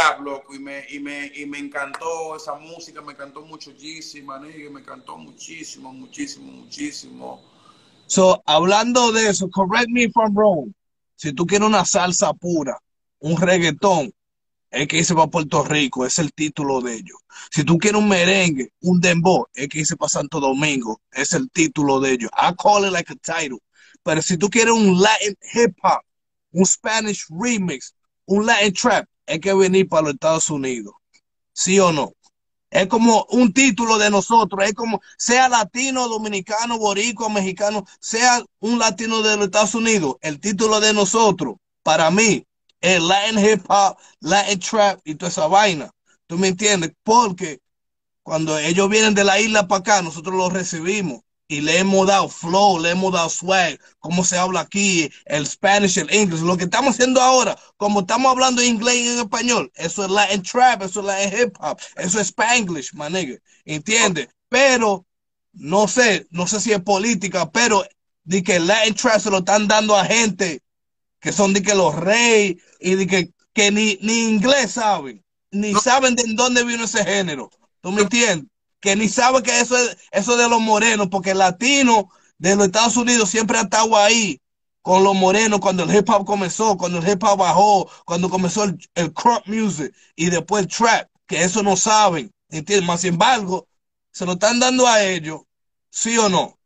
trap, 0.00 0.20
loco, 0.20 0.54
y 0.54 0.58
me, 0.58 0.84
y, 0.90 0.98
me, 1.00 1.30
y 1.34 1.46
me 1.46 1.58
encantó 1.58 2.36
esa 2.36 2.54
música, 2.54 3.00
me 3.02 3.12
encantó 3.12 3.44
manegue, 4.24 4.70
me 4.70 4.80
encantó 4.80 5.16
muchísimo, 5.16 5.92
muchísimo, 5.92 6.52
muchísimo. 6.52 7.42
so, 8.06 8.42
hablando 8.46 9.12
de 9.12 9.28
eso, 9.28 9.48
correct 9.50 9.88
me 9.88 10.04
if 10.04 10.16
I'm 10.16 10.34
wrong. 10.34 10.72
Si 11.16 11.32
tú 11.32 11.46
quieres 11.46 11.68
una 11.68 11.84
salsa 11.84 12.32
pura, 12.32 12.78
un 13.18 13.36
reggaetón, 13.36 14.12
es 14.70 14.86
que 14.86 14.98
dice 14.98 15.14
para 15.14 15.26
Puerto 15.26 15.64
Rico, 15.64 16.06
es 16.06 16.18
el 16.18 16.32
título 16.32 16.80
de 16.80 16.94
ellos. 16.94 17.18
Si 17.50 17.64
tú 17.64 17.76
quieres 17.76 18.00
un 18.00 18.08
merengue, 18.08 18.72
un 18.82 19.00
dembow, 19.00 19.46
es 19.52 19.68
que 19.68 19.78
dice 19.80 19.96
para 19.96 20.08
Santo 20.08 20.40
Domingo, 20.40 21.00
es 21.10 21.32
el 21.32 21.50
título 21.50 22.00
de 22.00 22.12
ellos. 22.12 22.30
I 22.36 22.54
call 22.54 22.86
it 22.86 22.92
like 22.92 23.12
a 23.12 23.16
title. 23.16 23.58
Pero 24.02 24.22
si 24.22 24.38
tú 24.38 24.48
quieres 24.48 24.72
un 24.72 25.00
Latin 25.00 25.36
hip 25.52 25.76
hop, 25.82 26.00
un 26.52 26.64
Spanish 26.64 27.26
remix, 27.28 27.94
un 28.26 28.46
Latin 28.46 28.72
trap, 28.72 29.09
hay 29.30 29.40
que 29.40 29.54
venir 29.54 29.88
para 29.88 30.02
los 30.02 30.14
Estados 30.14 30.50
Unidos. 30.50 30.94
¿Sí 31.52 31.78
o 31.78 31.92
no? 31.92 32.12
Es 32.70 32.86
como 32.86 33.26
un 33.30 33.52
título 33.52 33.98
de 33.98 34.10
nosotros, 34.10 34.64
es 34.64 34.74
como 34.74 35.00
sea 35.18 35.48
latino, 35.48 36.08
dominicano, 36.08 36.78
boricua, 36.78 37.28
mexicano, 37.28 37.84
sea 38.00 38.42
un 38.60 38.78
latino 38.78 39.22
de 39.22 39.36
los 39.36 39.46
Estados 39.46 39.74
Unidos, 39.74 40.16
el 40.20 40.38
título 40.38 40.78
de 40.78 40.92
nosotros, 40.94 41.56
para 41.82 42.10
mí, 42.10 42.44
es 42.80 43.02
Latin 43.02 43.38
hip 43.44 43.64
hop, 43.68 43.96
Latin 44.20 44.60
trap 44.60 45.00
y 45.04 45.16
toda 45.16 45.30
esa 45.30 45.48
vaina. 45.48 45.90
¿Tú 46.26 46.38
me 46.38 46.48
entiendes? 46.48 46.92
Porque 47.02 47.58
cuando 48.22 48.56
ellos 48.58 48.88
vienen 48.88 49.14
de 49.14 49.24
la 49.24 49.40
isla 49.40 49.66
para 49.66 49.80
acá, 49.80 50.02
nosotros 50.02 50.36
los 50.36 50.52
recibimos 50.52 51.22
y 51.50 51.60
le 51.60 51.78
hemos 51.80 52.06
dado 52.06 52.28
flow, 52.28 52.78
le 52.78 52.90
hemos 52.90 53.12
dado 53.12 53.28
swag, 53.28 53.76
cómo 53.98 54.24
se 54.24 54.38
habla 54.38 54.60
aquí, 54.60 55.10
el 55.24 55.44
Spanish, 55.44 55.98
el 55.98 56.08
English, 56.14 56.42
lo 56.42 56.56
que 56.56 56.62
estamos 56.62 56.94
haciendo 56.94 57.20
ahora, 57.20 57.58
como 57.76 58.00
estamos 58.00 58.30
hablando 58.30 58.62
inglés 58.62 58.94
y 58.94 59.08
en 59.08 59.18
español, 59.18 59.72
eso 59.74 60.04
es 60.04 60.10
Latin 60.12 60.44
trap, 60.44 60.82
eso 60.82 61.00
es 61.00 61.06
Latin 61.06 61.40
hip 61.40 61.56
hop, 61.58 61.76
eso 61.96 62.20
es 62.20 62.28
Spanglish, 62.28 62.94
my 62.94 63.10
nigga, 63.10 63.36
¿entiendes? 63.64 64.28
Pero, 64.48 65.04
no 65.52 65.88
sé, 65.88 66.28
no 66.30 66.46
sé 66.46 66.60
si 66.60 66.70
es 66.70 66.80
política, 66.82 67.50
pero 67.50 67.84
de 68.22 68.44
que 68.44 68.60
Latin 68.60 68.94
trap 68.94 69.18
se 69.18 69.30
lo 69.30 69.38
están 69.38 69.66
dando 69.66 69.96
a 69.96 70.04
gente 70.04 70.62
que 71.18 71.32
son 71.32 71.52
de 71.52 71.62
que 71.62 71.74
los 71.74 71.96
reyes 71.96 72.62
y 72.78 72.94
de 72.94 73.08
que, 73.08 73.32
que 73.52 73.72
ni, 73.72 73.98
ni 74.02 74.28
inglés 74.28 74.70
saben, 74.70 75.24
ni 75.50 75.74
saben 75.74 76.14
de 76.14 76.22
dónde 76.28 76.62
vino 76.62 76.84
ese 76.84 77.04
género. 77.04 77.50
¿Tú 77.80 77.90
me 77.90 78.02
entiendes? 78.02 78.46
Que 78.80 78.96
ni 78.96 79.08
saben 79.08 79.42
que 79.42 79.60
eso 79.60 79.76
es 79.76 79.96
eso 80.10 80.36
de 80.36 80.48
los 80.48 80.60
morenos, 80.60 81.08
porque 81.08 81.32
el 81.32 81.38
latino 81.38 82.10
de 82.38 82.56
los 82.56 82.66
Estados 82.66 82.96
Unidos 82.96 83.28
siempre 83.30 83.58
ha 83.58 83.62
estado 83.62 83.96
ahí 83.96 84.40
con 84.82 85.04
los 85.04 85.14
morenos 85.14 85.60
cuando 85.60 85.84
el 85.84 85.94
hip 85.94 86.08
hop 86.08 86.24
comenzó, 86.24 86.76
cuando 86.76 86.98
el 86.98 87.08
hip 87.08 87.22
hop 87.22 87.38
bajó, 87.38 87.90
cuando 88.04 88.30
comenzó 88.30 88.64
el, 88.64 88.78
el 88.94 89.12
crop 89.12 89.46
music 89.46 89.94
y 90.16 90.30
después 90.30 90.64
el 90.64 90.68
trap, 90.68 91.08
que 91.26 91.42
eso 91.42 91.62
no 91.62 91.76
saben, 91.76 92.32
¿entiendes? 92.48 92.86
Más 92.86 93.02
sin 93.02 93.14
embargo, 93.14 93.68
se 94.10 94.24
lo 94.24 94.32
están 94.32 94.58
dando 94.58 94.86
a 94.86 95.04
ellos, 95.04 95.42
¿sí 95.90 96.16
o 96.18 96.28
no? 96.28 96.58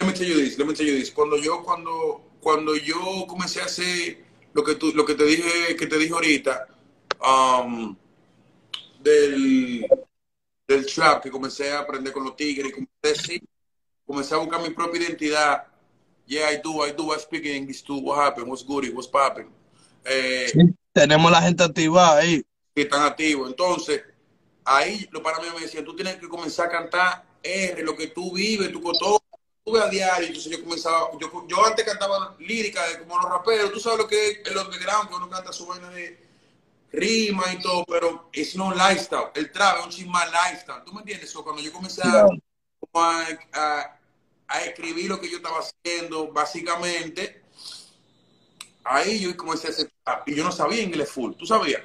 Let 0.00 0.06
me 0.06 0.12
tell 0.12 0.28
you 0.28 0.36
this, 0.36 0.58
let 0.58 0.64
me 0.64 0.74
tell. 0.74 1.12
Cuando 1.12 1.36
yo, 1.36 1.62
cuando, 1.62 2.30
cuando 2.40 2.76
yo 2.76 3.26
comencé 3.26 3.60
a 3.60 3.64
hacer 3.66 4.24
lo 4.54 4.64
que 4.64 4.76
tú, 4.76 4.92
lo 4.94 5.04
que 5.04 5.14
te 5.14 5.24
dije, 5.24 5.76
que 5.76 5.86
te 5.86 5.98
dije 5.98 6.12
ahorita, 6.12 6.66
um, 7.20 7.96
del, 9.00 9.86
del 10.68 10.84
trap, 10.86 11.22
que 11.22 11.30
comencé 11.30 11.72
a 11.72 11.80
aprender 11.80 12.12
con 12.12 12.24
los 12.24 12.36
tigres, 12.36 12.70
y 12.70 12.72
comencé, 12.72 13.22
sí, 13.22 13.42
comencé 14.06 14.34
a 14.34 14.38
buscar 14.38 14.60
mi 14.60 14.70
propia 14.70 15.00
identidad. 15.02 15.64
Yeah, 16.26 16.52
I 16.52 16.60
do, 16.62 16.86
I 16.86 16.92
do, 16.92 17.14
I 17.14 17.18
speak 17.18 17.46
English 17.46 17.82
too. 17.82 18.00
What 18.00 18.18
happened? 18.18 18.48
What's 18.48 18.62
good? 18.62 18.84
What's 18.92 19.08
popping? 19.08 19.48
Eh, 20.04 20.52
Tenemos 20.92 21.30
la 21.32 21.40
gente 21.40 21.64
activada 21.64 22.18
ahí. 22.20 22.44
que 22.74 22.82
están 22.82 23.02
activos. 23.02 23.48
Entonces, 23.48 24.02
ahí 24.64 25.08
los 25.10 25.22
para 25.22 25.40
mí 25.40 25.46
me 25.54 25.60
decían, 25.60 25.84
tú 25.86 25.96
tienes 25.96 26.16
que 26.16 26.28
comenzar 26.28 26.66
a 26.66 26.70
cantar 26.70 27.24
R, 27.42 27.82
lo 27.82 27.96
que 27.96 28.08
tú 28.08 28.34
vives, 28.34 28.70
tu 28.70 28.82
coto, 28.82 29.22
tú 29.64 29.72
ves 29.72 29.82
a 29.82 29.88
diario. 29.88 30.26
Entonces 30.28 30.52
yo 30.52 30.62
comenzaba, 30.62 31.08
yo, 31.18 31.46
yo 31.48 31.64
antes 31.64 31.84
cantaba 31.84 32.36
lírica 32.40 32.86
de 32.88 32.98
como 33.00 33.16
los 33.16 33.30
raperos, 33.30 33.72
tú 33.72 33.80
sabes 33.80 34.00
lo 34.00 34.06
que 34.06 34.30
es 34.32 34.38
el 34.44 34.56
underground, 34.58 35.08
que 35.08 35.14
uno 35.14 35.30
canta 35.30 35.50
su 35.50 35.66
vaina 35.66 35.88
de 35.88 36.27
rima 36.92 37.52
y 37.52 37.60
todo, 37.60 37.84
pero 37.86 38.28
es 38.32 38.56
no 38.56 38.72
lifestyle. 38.72 39.28
El 39.34 39.50
trap 39.52 39.78
es 39.78 39.84
un 39.84 39.90
chisme 39.90 40.18
lifestyle. 40.26 40.82
¿Tú 40.84 40.92
me 40.92 41.00
entiendes? 41.00 41.30
So, 41.30 41.44
cuando 41.44 41.62
yo 41.62 41.72
comencé 41.72 42.02
a, 42.02 42.22
como 42.22 43.04
a, 43.04 43.26
a- 43.52 43.94
a 44.50 44.62
escribir 44.62 45.08
lo 45.10 45.20
que 45.20 45.28
yo 45.30 45.36
estaba 45.38 45.58
haciendo, 45.58 46.32
básicamente, 46.32 47.42
ahí 48.84 49.20
yo 49.20 49.36
comencé 49.36 49.66
a 49.68 49.70
hacer 49.70 49.90
trap. 50.04 50.26
Y 50.28 50.34
yo 50.34 50.44
no 50.44 50.52
sabía 50.52 50.82
inglés 50.82 51.10
full. 51.10 51.32
¿Tú 51.34 51.44
sabías? 51.46 51.82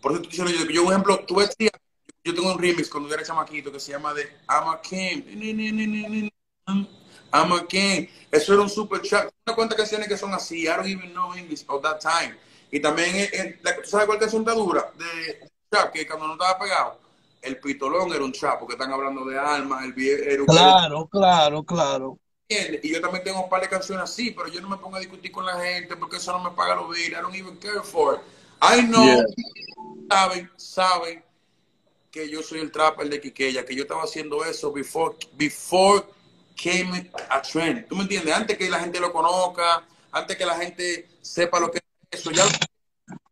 Por 0.00 0.12
eso 0.12 0.20
diciendo 0.22 0.52
yo, 0.52 0.70
yo, 0.70 0.84
por 0.84 0.92
ejemplo, 0.92 1.24
tú 1.26 1.40
decías, 1.40 1.72
yo 2.22 2.34
tengo 2.34 2.52
un 2.52 2.58
remix 2.60 2.88
cuando 2.88 3.12
era 3.12 3.24
chamaquito 3.24 3.72
que 3.72 3.80
se 3.80 3.92
llama 3.92 4.14
de 4.14 4.22
I'm 4.48 4.68
a 4.68 4.80
King. 4.80 5.22
I'm 7.32 7.52
a 7.52 7.66
King. 7.66 8.06
Eso 8.30 8.52
era 8.52 8.62
un 8.62 8.70
super 8.70 9.02
chat. 9.02 9.28
Una 9.46 9.54
cuantas 9.56 9.76
canciones 9.76 10.08
que 10.08 10.16
son 10.16 10.32
así. 10.32 10.62
I 10.62 10.66
don't 10.76 10.86
even 10.86 11.12
know 11.12 11.34
English 11.34 11.64
at 11.68 11.82
that 11.82 12.00
time. 12.00 12.36
Y 12.70 12.80
también, 12.80 13.14
eh, 13.16 13.30
eh, 13.32 13.58
¿tú 13.82 13.88
sabes 13.88 14.06
cuál 14.06 14.18
canción 14.18 14.42
está 14.42 14.54
dura? 14.54 14.90
De 14.96 15.48
trap, 15.68 15.92
que 15.92 16.06
cuando 16.06 16.26
no 16.26 16.32
estaba 16.34 16.58
pegado, 16.58 16.98
el 17.42 17.58
pitolón 17.58 18.12
era 18.12 18.24
un 18.24 18.32
trap, 18.32 18.58
porque 18.58 18.74
están 18.74 18.92
hablando 18.92 19.24
de 19.24 19.38
alma, 19.38 19.84
el 19.84 19.94
era 20.02 20.42
un 20.42 20.46
Claro, 20.46 21.06
claro, 21.06 21.62
claro. 21.64 22.18
Y 22.48 22.92
yo 22.92 23.00
también 23.00 23.24
tengo 23.24 23.42
un 23.42 23.48
par 23.48 23.60
de 23.60 23.68
canciones 23.68 24.04
así, 24.04 24.30
pero 24.30 24.48
yo 24.48 24.60
no 24.60 24.68
me 24.68 24.76
pongo 24.76 24.96
a 24.96 25.00
discutir 25.00 25.32
con 25.32 25.44
la 25.44 25.58
gente 25.60 25.96
porque 25.96 26.16
eso 26.18 26.32
no 26.32 26.48
me 26.48 26.56
paga 26.56 26.76
los 26.76 26.88
bills. 26.88 27.10
I 27.10 27.20
don't 27.20 27.34
even 27.34 27.56
care 27.56 27.82
for 27.82 28.14
it. 28.14 28.20
I 28.62 28.82
know, 28.82 29.04
Yeah. 29.04 29.24
saben, 30.08 30.50
saben 30.56 31.24
que 32.10 32.28
yo 32.30 32.42
soy 32.42 32.60
el 32.60 32.70
trapper 32.70 33.08
de 33.08 33.20
Quiqueya, 33.20 33.64
que 33.64 33.74
yo 33.74 33.82
estaba 33.82 34.04
haciendo 34.04 34.44
eso 34.44 34.72
before, 34.72 35.16
before 35.36 36.04
came 36.56 37.10
a 37.28 37.42
trend. 37.42 37.86
¿Tú 37.88 37.96
me 37.96 38.02
entiendes? 38.02 38.34
Antes 38.34 38.56
que 38.56 38.70
la 38.70 38.78
gente 38.80 39.00
lo 39.00 39.12
conozca, 39.12 39.84
antes 40.12 40.36
que 40.36 40.46
la 40.46 40.54
gente 40.56 41.08
sepa 41.20 41.60
lo 41.60 41.70
que 41.70 41.78
es 41.78 41.84
eso, 42.10 42.30
ya 42.30 42.44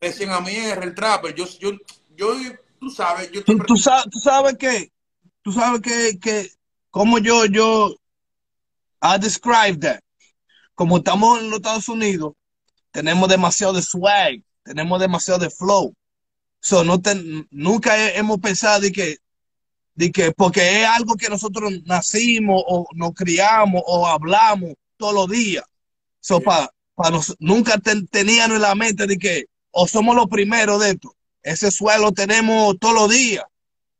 decían 0.00 0.30
a 0.30 0.40
mí 0.40 0.52
es 0.52 0.76
el 0.76 0.94
trapper. 0.94 1.34
Yo, 1.34 1.46
yo, 1.60 1.72
yo, 2.16 2.34
tú 2.78 2.90
sabes, 2.90 3.30
yo 3.32 3.44
Tú, 3.44 3.58
tú 3.58 3.76
sabes, 3.76 4.04
tú 4.10 4.18
sabes 4.18 4.56
que, 4.58 4.92
tú 5.42 5.52
sabes 5.52 5.80
que, 5.80 6.18
que, 6.20 6.50
como 6.90 7.18
yo, 7.18 7.46
yo, 7.46 7.94
I 9.02 9.18
describe 9.18 9.78
that. 9.80 10.00
Como 10.74 10.98
estamos 10.98 11.40
en 11.40 11.50
los 11.50 11.58
Estados 11.58 11.88
Unidos, 11.88 12.34
tenemos 12.90 13.28
demasiado 13.28 13.72
de 13.74 13.82
swag, 13.82 14.42
tenemos 14.64 14.98
demasiado 15.00 15.40
de 15.40 15.50
flow. 15.50 15.94
So, 16.60 16.82
no 16.84 17.00
ten- 17.00 17.46
nunca 17.50 17.96
he- 17.98 18.16
hemos 18.18 18.38
pensado 18.38 18.80
de 18.80 18.90
que, 18.92 19.18
de 19.94 20.10
que, 20.10 20.32
porque 20.32 20.82
es 20.82 20.88
algo 20.88 21.14
que 21.16 21.28
nosotros 21.28 21.72
nacimos 21.84 22.62
o 22.66 22.86
nos 22.94 23.12
criamos 23.12 23.82
o 23.86 24.06
hablamos 24.06 24.72
todos 24.96 25.14
los 25.14 25.28
días. 25.28 25.64
So, 26.20 26.40
pa, 26.40 26.70
pa 26.94 27.10
nos- 27.10 27.36
nunca 27.38 27.78
ten- 27.78 28.06
teníamos 28.06 28.56
en 28.56 28.62
la 28.62 28.74
mente 28.74 29.06
de 29.06 29.18
que, 29.18 29.46
o 29.70 29.86
somos 29.88 30.14
los 30.14 30.26
primeros 30.28 30.80
de 30.80 30.90
esto. 30.90 31.14
Ese 31.42 31.70
suelo 31.70 32.12
tenemos 32.12 32.76
todos 32.78 32.94
los 32.94 33.10
días. 33.10 33.44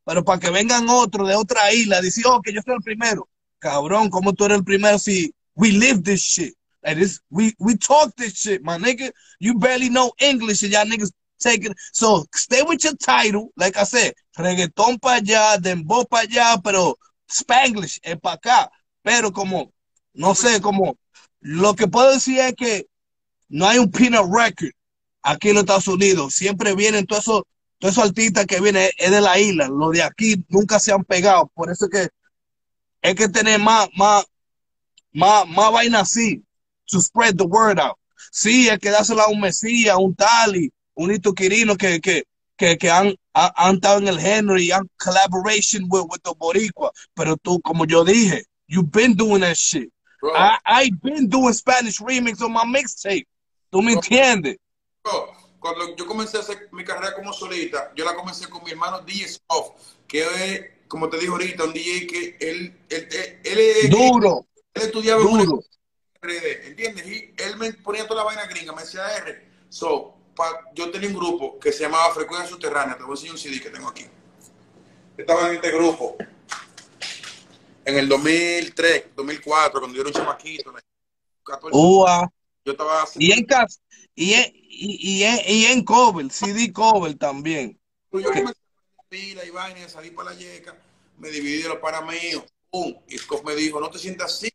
Pero 0.05 0.23
para 0.23 0.39
que 0.39 0.49
vengan 0.51 0.87
otros 0.89 1.27
de 1.27 1.35
otra 1.35 1.73
isla, 1.73 2.01
decir, 2.01 2.25
oh, 2.27 2.41
que 2.41 2.53
yo 2.53 2.61
soy 2.63 2.75
el 2.75 2.81
primero. 2.81 3.27
Cabrón, 3.59 4.09
¿cómo 4.09 4.33
tú 4.33 4.45
eres 4.45 4.59
el 4.59 4.63
primero 4.63 4.99
si 4.99 5.33
we 5.55 5.71
live 5.71 6.01
this 6.03 6.21
shit? 6.21 6.53
Like 6.83 6.99
this, 7.01 7.19
we, 7.31 7.53
we 7.57 7.75
talk 7.75 8.13
this 8.15 8.33
shit, 8.33 8.61
my 8.61 8.77
nigga. 8.77 9.11
You 9.39 9.57
barely 9.57 9.89
know 9.89 10.11
English 10.19 10.61
and 10.63 10.71
y'all 10.71 10.85
niggas 10.85 11.11
take 11.39 11.65
it. 11.65 11.73
So 11.91 12.25
stay 12.35 12.61
with 12.61 12.83
your 12.83 12.95
title, 12.95 13.51
like 13.57 13.75
I 13.75 13.83
said, 13.85 14.13
reggaetón 14.37 14.99
para 14.99 15.19
allá, 15.19 15.57
dembow 15.57 16.05
para 16.07 16.27
allá, 16.27 16.61
pero 16.63 16.95
Spanglish 17.27 17.99
es 18.03 18.17
para 18.19 18.35
acá. 18.35 18.69
Pero 19.03 19.31
como, 19.31 19.73
no 20.13 20.35
sé, 20.35 20.61
como, 20.61 20.95
lo 21.47 21.75
que 21.75 21.87
puedo 21.87 22.11
decir 22.11 22.39
es 22.39 22.55
que 22.55 22.87
no 23.49 23.67
hay 23.67 23.77
un 23.77 23.91
peanut 23.91 24.25
record 24.33 24.71
aquí 25.21 25.49
en 25.49 25.55
los 25.55 25.63
Estados 25.63 25.87
Unidos. 25.87 26.33
Siempre 26.33 26.73
vienen 26.75 27.05
todos 27.05 27.23
esos, 27.23 27.43
todos 27.77 27.93
esos 27.93 28.05
artistas 28.09 28.47
que 28.47 28.59
vienen, 28.59 28.89
es 28.97 29.11
de 29.11 29.21
la 29.21 29.37
isla. 29.39 29.67
Los 29.67 29.91
de 29.91 30.01
aquí 30.01 30.43
nunca 30.49 30.79
se 30.79 30.91
han 30.91 31.03
pegado. 31.03 31.51
Por 31.53 31.71
eso 31.71 31.87
que 31.87 32.07
hay 33.03 33.13
que 33.13 33.29
tener 33.29 33.59
más, 33.59 33.87
más, 33.95 34.25
más, 35.13 35.47
más 35.47 35.71
vaina 35.71 35.99
así. 35.99 36.43
To 36.87 36.99
spread 36.99 37.35
the 37.37 37.45
word 37.45 37.79
out. 37.79 37.97
Sí, 38.31 38.67
hay 38.69 38.79
que 38.79 38.89
dársela 38.89 39.23
a 39.23 39.27
un 39.29 39.39
Mesías, 39.39 39.95
un 39.99 40.15
Tali, 40.15 40.71
un 40.95 41.11
Hito 41.11 41.33
Quirino 41.33 41.75
que, 41.75 42.01
que, 42.01 42.23
que, 42.57 42.77
que 42.77 42.89
han, 42.89 43.13
ha- 43.33 43.53
han 43.55 43.75
estado 43.75 43.99
en 43.99 44.07
el 44.07 44.19
género 44.19 44.57
y 44.59 44.71
han 44.71 44.89
collaboration 44.97 45.83
with, 45.89 46.05
with 46.09 46.21
the 46.23 46.31
Boricua. 46.37 46.91
Pero 47.13 47.37
tú, 47.37 47.61
como 47.61 47.85
yo 47.85 48.03
dije, 48.03 48.45
you've 48.67 48.89
been 48.91 49.15
doing 49.15 49.41
that 49.41 49.55
shit. 49.55 49.91
Bro. 50.21 50.31
I, 50.35 50.57
I've 50.65 51.01
been 51.01 51.27
doing 51.29 51.53
Spanish 51.53 51.99
remix 52.01 52.41
on 52.41 52.51
my 52.53 52.63
mixtape. 52.65 53.27
¿Tú 53.71 53.81
me 53.81 53.93
entiendes? 53.93 54.57
Bro, 55.03 55.33
cuando 55.59 55.95
yo 55.95 56.05
comencé 56.05 56.37
a 56.37 56.39
hacer 56.41 56.69
mi 56.71 56.83
carrera 56.83 57.13
como 57.15 57.33
solista, 57.33 57.91
yo 57.95 58.05
la 58.05 58.15
comencé 58.15 58.47
con 58.49 58.63
mi 58.63 58.71
hermano 58.71 59.01
DJ 59.01 59.27
Soft, 59.27 59.71
que 60.07 60.21
es, 60.23 60.65
como 60.87 61.09
te 61.09 61.17
dije 61.17 61.29
ahorita, 61.31 61.63
un 61.65 61.73
DJ 61.73 62.07
que 62.07 62.37
él, 62.39 62.77
él, 62.89 63.07
él, 63.11 63.39
él, 63.43 63.59
es- 63.59 63.89
Duro, 63.89 64.45
él 64.73 64.81
estudiaba 64.83 65.21
duro. 65.21 65.61
RD, 66.21 66.67
¿entiendes? 66.67 67.05
Y 67.07 67.33
él 67.37 67.57
me 67.57 67.71
ponía 67.73 68.07
toda 68.07 68.21
la 68.21 68.25
vaina 68.25 68.45
gringa, 68.47 68.71
me 68.73 68.81
decía 68.81 69.05
R. 69.17 69.45
So, 69.69 70.15
pa- 70.35 70.61
yo 70.73 70.89
tenía 70.89 71.09
un 71.09 71.15
grupo 71.15 71.59
que 71.59 71.71
se 71.71 71.83
llamaba 71.83 72.13
Frecuencia 72.13 72.49
Subterránea, 72.49 72.97
te 72.97 73.03
voy 73.03 73.11
a 73.11 73.13
enseñar 73.13 73.33
un 73.35 73.39
CD 73.39 73.61
que 73.61 73.69
tengo 73.69 73.89
aquí. 73.89 74.05
Estaba 75.17 75.49
en 75.49 75.55
este 75.55 75.71
grupo 75.71 76.17
en 77.85 77.97
el 77.97 78.09
2003, 78.09 79.15
2004, 79.15 79.79
cuando 79.79 79.95
yo 79.95 80.01
era 80.01 80.09
un 80.09 80.15
chamaquito, 80.15 80.71
like, 80.71 80.87
14, 81.43 81.77
Ua. 81.77 82.31
yo 82.65 82.71
estaba 82.71 83.03
haciendo... 83.03 83.25
Y 83.25 83.37
en 83.37 83.45
casa, 83.45 83.79
y 84.15 84.33
en, 84.33 84.51
y, 84.55 85.19
y 85.19 85.23
en, 85.23 85.39
y 85.47 85.65
en 85.65 85.83
cover, 85.83 86.29
CD 86.31 86.73
cover 86.73 87.15
también. 87.15 87.79
Pues 88.09 88.23
yo 88.23 88.31
comencé 88.31 88.59
a 88.97 89.03
pila 89.07 89.45
y 89.45 89.51
vaina, 89.51 89.87
salí 89.87 90.09
para 90.09 90.31
la 90.31 90.37
yeca, 90.37 90.75
me 91.19 91.29
dividí 91.29 91.61
de 91.61 91.69
los 91.69 91.77
para 91.77 92.01
míos, 92.01 92.43
pum, 92.71 92.95
y 93.07 93.17
Scott 93.19 93.45
me 93.45 93.55
dijo, 93.55 93.79
no 93.79 93.91
te 93.91 93.99
sientas 93.99 94.33
así, 94.33 94.49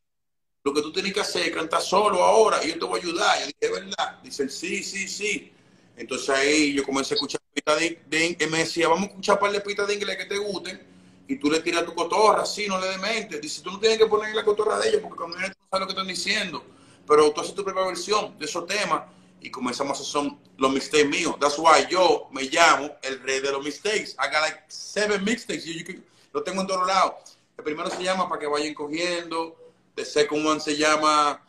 lo 0.64 0.74
que 0.74 0.82
tú 0.82 0.92
tienes 0.92 1.14
que 1.14 1.20
hacer 1.20 1.46
es 1.46 1.54
cantar 1.54 1.82
solo 1.82 2.24
ahora, 2.24 2.62
y 2.64 2.68
yo 2.70 2.78
te 2.80 2.84
voy 2.84 2.98
a 2.98 3.02
ayudar, 3.02 3.38
yo 3.38 3.46
dije, 3.46 3.58
¿es 3.60 3.72
verdad? 3.72 4.20
Dice, 4.24 4.48
sí, 4.48 4.82
sí, 4.82 5.06
sí, 5.06 5.52
entonces 5.96 6.30
ahí 6.30 6.74
yo 6.74 6.84
comencé 6.84 7.14
a 7.14 7.16
escuchar 7.16 7.40
pistas 7.54 7.78
de, 7.78 8.02
de, 8.08 8.36
él 8.40 8.50
me 8.50 8.58
decía, 8.58 8.88
vamos 8.88 9.04
a 9.04 9.10
escuchar 9.10 9.36
un 9.36 9.40
par 9.40 9.52
de 9.52 9.60
pistas 9.60 9.86
de 9.86 9.94
inglés 9.94 10.16
que 10.16 10.24
te 10.24 10.38
gusten, 10.38 10.89
y 11.32 11.36
tú 11.36 11.48
le 11.50 11.60
tiras 11.60 11.84
tu 11.84 11.94
cotorra, 11.94 12.42
así, 12.42 12.66
no 12.66 12.80
le 12.80 12.88
dementes, 12.88 13.40
dice, 13.40 13.62
tú 13.62 13.70
no 13.70 13.78
tienes 13.78 13.98
que 13.98 14.06
poner 14.06 14.34
la 14.34 14.44
cotorra 14.44 14.78
de 14.80 14.88
ellos, 14.88 15.00
porque 15.02 15.16
cuando 15.16 15.36
viene 15.36 15.54
tú 15.54 15.60
sabes 15.70 15.80
lo 15.80 15.86
que 15.86 15.92
están 15.92 16.08
diciendo, 16.08 16.64
pero 17.06 17.30
tú 17.30 17.40
haces 17.40 17.54
tu 17.54 17.62
propia 17.62 17.84
versión 17.84 18.36
de 18.38 18.46
esos 18.46 18.66
temas, 18.66 19.02
y 19.40 19.48
comenzamos 19.50 19.92
a 19.92 19.94
hacer 20.02 20.06
son 20.06 20.38
los 20.58 20.70
mixtapes 20.72 21.08
míos. 21.08 21.36
That's 21.40 21.56
why 21.58 21.86
yo 21.88 22.28
me 22.32 22.42
llamo 22.42 22.90
el 23.02 23.20
rey 23.20 23.40
de 23.40 23.52
los 23.52 23.64
mixtapes. 23.64 24.14
I 24.18 24.26
got 24.30 24.42
like 24.42 24.60
seven 24.68 25.24
mixtapes. 25.24 25.64
You, 25.64 25.72
you 25.72 25.84
can- 25.84 26.04
lo 26.32 26.42
tengo 26.42 26.60
en 26.60 26.66
todos 26.66 26.86
lados. 26.86 27.38
El 27.56 27.64
primero 27.64 27.88
se 27.90 28.02
llama 28.02 28.28
Para 28.28 28.38
que 28.40 28.46
vayan 28.46 28.74
cogiendo. 28.74 29.56
The 29.94 30.04
second 30.04 30.46
one 30.46 30.60
se 30.60 30.76
llama 30.76 31.42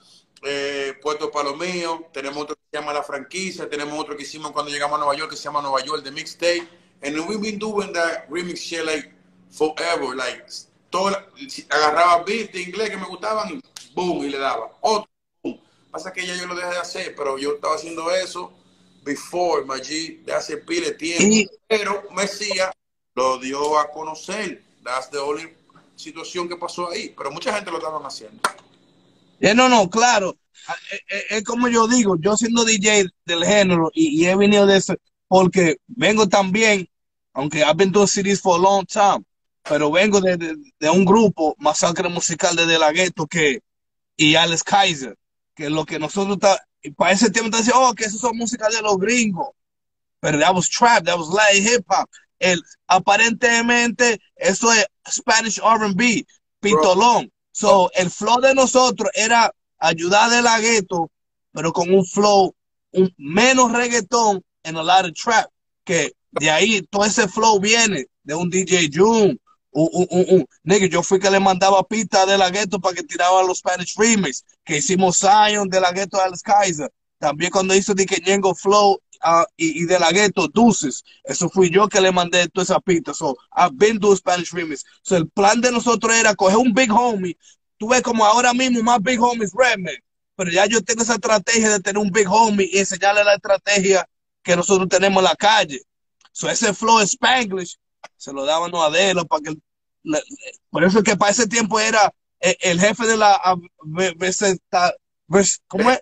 eh, 0.43 0.93
Puerto 1.01 1.29
Palomío. 1.31 2.05
Tenemos 2.13 2.43
otro 2.43 2.55
que 2.55 2.61
se 2.71 2.77
llama 2.79 2.93
La 2.93 3.03
Franquicia. 3.03 3.69
Tenemos 3.69 3.99
otro 3.99 4.15
que 4.15 4.23
hicimos 4.23 4.51
cuando 4.51 4.71
llegamos 4.71 4.95
a 4.95 4.99
Nueva 4.99 5.15
York 5.17 5.31
que 5.31 5.35
se 5.37 5.43
llama 5.43 5.61
Nueva 5.61 5.83
York, 5.83 6.01
the 6.03 6.11
mixtape. 6.11 6.65
And 7.03 7.17
we've 7.27 7.41
been 7.41 7.59
doing 7.59 7.91
that 7.93 8.29
remix 8.29 8.57
shit 8.61 8.85
like 8.85 9.11
forever. 9.51 10.15
Like, 10.15 10.43
toda, 10.89 11.27
si 11.47 11.65
agarraba 11.69 12.23
beats 12.23 12.51
de 12.51 12.61
inglés 12.61 12.89
que 12.89 12.97
me 12.97 13.05
gustaban 13.05 13.61
boom, 13.93 14.25
y 14.25 14.29
le 14.29 14.37
daba. 14.37 14.71
Otro, 14.81 15.09
boom. 15.43 15.59
Pasa 15.91 16.11
que 16.11 16.25
ya 16.25 16.35
yo 16.35 16.47
lo 16.47 16.55
dejé 16.55 16.69
de 16.69 16.77
hacer, 16.77 17.15
pero 17.15 17.37
yo 17.37 17.53
estaba 17.55 17.75
haciendo 17.75 18.09
eso 18.11 18.53
before, 19.03 19.65
G, 19.65 20.23
de 20.23 20.33
hace 20.33 20.57
pile 20.57 20.91
tiempo. 20.91 21.51
Pero 21.67 22.03
Mesías 22.11 22.71
lo 23.15 23.37
dio 23.39 23.77
a 23.77 23.91
conocer. 23.91 24.63
That's 24.83 25.09
the 25.09 25.17
only 25.17 25.53
situación 25.95 26.47
que 26.47 26.55
pasó 26.55 26.89
ahí. 26.89 27.13
Pero 27.15 27.31
mucha 27.31 27.53
gente 27.53 27.71
lo 27.71 27.77
estaban 27.77 28.03
haciendo. 28.03 28.41
Eh, 29.39 29.53
no, 29.55 29.67
no, 29.69 29.89
claro. 29.89 30.37
Ah, 30.67 30.75
eh, 30.91 30.99
eh, 31.09 31.23
Es, 31.31 31.43
como 31.43 31.67
yo 31.67 31.87
digo, 31.87 32.15
yo 32.19 32.37
siendo 32.37 32.63
DJ 32.63 33.05
del 33.25 33.43
género 33.43 33.89
y, 33.93 34.21
y 34.21 34.27
he 34.27 34.35
venido 34.35 34.65
de 34.67 34.77
eso, 34.77 34.95
porque 35.27 35.77
vengo 35.87 36.29
también, 36.29 36.87
aunque 37.33 37.59
I've 37.59 37.75
been 37.75 37.91
doing 37.91 38.07
CDs 38.07 38.39
for 38.39 38.59
a 38.59 38.61
long 38.61 38.85
time, 38.85 39.25
pero 39.63 39.91
vengo 39.91 40.19
de, 40.21 40.37
de- 40.37 40.55
de 40.79 40.89
un 40.89 41.05
grupo, 41.05 41.55
Masacre 41.59 42.09
Musical 42.09 42.55
de 42.55 42.65
De 42.65 42.79
La 42.79 42.91
Ghetto, 42.91 43.27
que, 43.27 43.61
y 44.17 44.35
Alex 44.35 44.63
Kaiser, 44.63 45.15
que 45.55 45.69
lo 45.69 45.85
que 45.85 45.99
nosotros, 45.99 46.35
está, 46.37 46.65
y 46.81 46.91
para 46.91 47.11
ese 47.11 47.29
tiempo, 47.29 47.51
te 47.51 47.57
decía, 47.57 47.73
oh, 47.75 47.93
que 47.93 48.05
eso 48.05 48.17
son 48.17 48.37
música 48.37 48.67
de 48.69 48.81
los 48.81 48.97
gringos. 48.97 49.49
Pero 50.19 50.39
that 50.39 50.53
was 50.53 50.69
trap, 50.69 51.05
that 51.05 51.17
was 51.17 51.29
light 51.29 51.61
hip 51.63 51.85
hop. 51.89 52.07
El, 52.39 52.61
aparentemente, 52.87 54.19
eso 54.35 54.71
es 54.73 54.85
Spanish 55.09 55.59
R&B, 55.59 56.25
pitolón. 56.59 57.31
So, 57.51 57.91
el 57.93 58.09
flow 58.09 58.39
de 58.41 58.53
nosotros 58.55 59.09
era 59.13 59.51
ayudar 59.77 60.29
de 60.31 60.41
la 60.41 60.59
gueto, 60.59 61.11
pero 61.51 61.71
con 61.73 61.93
un 61.93 62.05
flow 62.05 62.55
un, 62.93 63.13
menos 63.17 63.71
reggaetón 63.71 64.43
en 64.63 64.77
a 64.77 64.83
lot 64.83 65.05
of 65.05 65.13
trap. 65.13 65.49
Que 65.83 66.13
de 66.31 66.49
ahí 66.49 66.81
todo 66.89 67.05
ese 67.05 67.27
flow 67.27 67.59
viene 67.59 68.05
de 68.23 68.33
un 68.35 68.49
DJ 68.49 68.89
June. 68.93 69.37
Un, 69.73 69.89
un, 69.93 70.07
un, 70.09 70.25
un- 70.39 70.45
nigga, 70.63 70.87
yo 70.87 71.01
fui 71.01 71.19
que 71.19 71.29
le 71.29 71.39
mandaba 71.39 71.81
pista 71.83 72.25
de 72.25 72.37
la 72.37 72.49
gueto 72.49 72.79
para 72.79 72.95
que 72.95 73.03
tiraba 73.03 73.41
los 73.43 73.59
Spanish 73.59 73.95
remix, 73.97 74.43
que 74.65 74.77
hicimos 74.77 75.19
Zion 75.19 75.69
de 75.69 75.79
la 75.79 75.91
gueto 75.91 76.19
Alex 76.21 76.41
Kaiser. 76.41 76.91
También 77.19 77.51
cuando 77.51 77.73
hizo 77.75 77.93
de 77.93 78.05
Ñengo 78.25 78.53
Flow 78.55 78.99
ah, 79.21 79.45
y, 79.55 79.83
y 79.83 79.85
de 79.85 79.99
la 79.99 80.11
gueto 80.11 80.47
Deuces, 80.47 81.03
eso 81.23 81.49
fui 81.49 81.69
yo 81.69 81.87
que 81.87 82.01
le 82.01 82.11
mandé 82.11 82.47
toda 82.49 82.63
esa 82.63 82.79
pista. 82.79 83.13
So, 83.13 83.37
I've 83.55 83.77
been 83.77 83.97
doing 83.99 84.17
Spanish 84.17 84.51
remix. 84.51 84.83
So, 85.03 85.15
el 85.15 85.29
plan 85.29 85.61
de 85.61 85.71
nosotros 85.71 86.13
era 86.15 86.35
coger 86.35 86.57
un 86.57 86.73
big 86.73 86.91
homie. 86.91 87.37
Tú 87.77 87.87
ves 87.89 88.01
como 88.01 88.25
ahora 88.25 88.53
mismo 88.53 88.81
más 88.83 89.01
big 89.01 89.21
homies 89.21 89.51
Redman. 89.53 89.95
Pero 90.35 90.51
ya 90.51 90.65
yo 90.65 90.81
tengo 90.81 91.03
esa 91.03 91.13
estrategia 91.13 91.69
de 91.69 91.79
tener 91.79 91.97
un 92.01 92.09
big 92.11 92.27
homie 92.27 92.69
y 92.71 92.79
enseñarle 92.79 93.23
la 93.23 93.35
estrategia 93.35 94.07
que 94.43 94.55
nosotros 94.55 94.89
tenemos 94.89 95.21
en 95.23 95.29
la 95.29 95.35
calle. 95.35 95.81
So, 96.33 96.49
ese 96.49 96.73
flow 96.73 96.99
Spanglish 97.01 97.77
se 98.17 98.33
lo 98.33 98.45
daban 98.45 98.73
a 98.75 98.85
Adelo 98.85 99.25
para 99.25 99.43
que 99.43 99.57
por 100.69 100.83
eso 100.83 100.99
es 100.99 101.03
que 101.03 101.15
para 101.15 101.31
ese 101.31 101.47
tiempo 101.47 101.79
era 101.79 102.13
el, 102.39 102.55
el 102.61 102.79
jefe 102.79 103.05
de 103.05 103.17
la 103.17 103.39
¿cómo 105.67 105.91
es? 105.91 106.01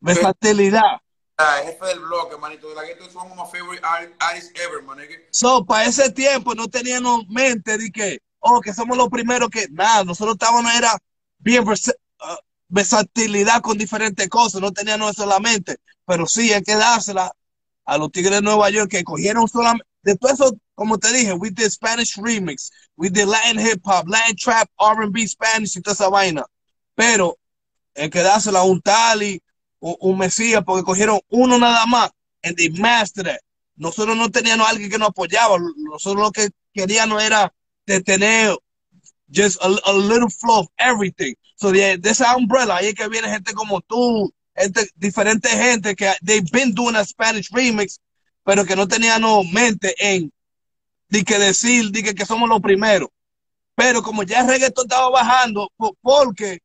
versatilidad. 0.00 1.00
Ah, 1.38 1.60
el 1.60 1.68
jefe 1.72 1.86
del 1.86 2.00
bloque, 2.00 2.36
manito. 2.36 2.68
De 2.68 2.74
la 2.74 2.82
of 2.82 3.36
my 3.36 3.44
favorite 3.50 3.84
art- 3.84 4.14
artists 4.20 4.52
ever, 4.60 4.82
man. 4.82 4.98
nigga. 4.98 5.16
So, 5.30 5.64
para 5.64 5.86
ese 5.86 6.10
tiempo 6.10 6.54
no 6.54 6.68
teníamos 6.68 7.26
mente 7.28 7.78
de 7.78 7.90
que, 7.90 8.20
oh, 8.40 8.60
que 8.60 8.72
somos 8.72 8.96
los 8.96 9.08
primeros 9.08 9.48
que, 9.50 9.66
nada, 9.70 10.04
nosotros 10.04 10.34
estábamos, 10.34 10.72
era 10.74 10.96
bien 11.38 11.64
ah, 12.20 12.38
versatilidad 12.68 13.60
con 13.60 13.78
diferentes 13.78 14.28
cosas, 14.28 14.60
no 14.60 14.72
teníamos 14.72 15.12
eso 15.12 15.24
en 15.24 15.28
la 15.30 15.40
mente, 15.40 15.78
pero 16.06 16.26
sí 16.26 16.52
hay 16.52 16.62
que 16.62 16.76
dársela 16.76 17.32
a 17.84 17.98
los 17.98 18.12
Tigres 18.12 18.34
de 18.36 18.42
Nueva 18.42 18.70
York 18.70 18.90
que 18.90 19.02
cogieron 19.02 19.48
solamente, 19.48 19.86
después 20.02 20.38
como 20.74 20.98
te 20.98 21.12
dije, 21.12 21.32
we 21.34 21.50
did 21.50 21.70
Spanish 21.70 22.16
remix, 22.16 22.70
we 22.96 23.08
did 23.08 23.26
Latin 23.26 23.58
hip 23.58 23.80
hop, 23.84 24.08
Latin 24.08 24.36
trap, 24.36 24.68
R&B, 24.78 25.26
Spanish 25.26 25.76
y 25.76 25.80
toda 25.80 25.94
esa 25.94 26.08
vaina, 26.08 26.44
pero 26.94 27.38
hay 27.94 28.10
que 28.10 28.22
dársela 28.22 28.60
a 28.60 28.64
un 28.64 28.80
Tali, 28.80 29.40
un, 29.80 29.96
un 30.00 30.18
Mesías, 30.18 30.62
porque 30.64 30.84
cogieron 30.84 31.20
uno 31.28 31.58
nada 31.58 31.86
más, 31.86 32.10
and 32.42 32.56
they 32.56 32.68
mastered 32.70 33.26
it. 33.26 33.40
Nosotros 33.76 34.16
no 34.16 34.30
teníamos 34.30 34.66
a 34.66 34.70
alguien 34.70 34.90
que 34.90 34.98
nos 34.98 35.08
apoyaba. 35.08 35.56
Nosotros 35.76 36.22
lo 36.22 36.30
que 36.30 36.50
queríamos 36.72 37.22
era 37.22 37.52
de 37.86 38.00
tener 38.02 38.56
just 39.28 39.62
a, 39.62 39.66
a 39.66 39.92
little 39.92 40.28
flow 40.28 40.60
of 40.60 40.68
everything. 40.78 41.34
So 41.56 41.72
de, 41.72 41.96
de 41.98 42.10
esa 42.10 42.36
umbrella, 42.36 42.76
ahí 42.76 42.88
es 42.88 42.94
que 42.94 43.08
viene 43.08 43.28
gente 43.28 43.52
como 43.54 43.80
tú, 43.80 44.32
gente, 44.54 44.88
diferente 44.96 45.48
gente 45.48 45.94
que 45.94 46.12
they've 46.22 46.50
been 46.50 46.74
doing 46.74 46.96
a 46.96 47.04
Spanish 47.04 47.50
remix, 47.50 47.98
pero 48.44 48.64
que 48.64 48.76
no 48.76 48.88
tenían 48.88 49.22
no, 49.22 49.44
mente 49.44 49.94
en 49.98 50.32
de 51.08 51.24
que 51.24 51.38
decir, 51.38 51.90
de 51.90 52.02
que, 52.02 52.14
que 52.14 52.26
somos 52.26 52.48
los 52.48 52.60
primeros. 52.60 53.08
Pero 53.74 54.02
como 54.02 54.22
ya 54.24 54.40
el 54.40 54.48
reggaetón 54.48 54.86
estaba 54.86 55.10
bajando, 55.10 55.70
po- 55.76 55.96
porque 56.02 56.60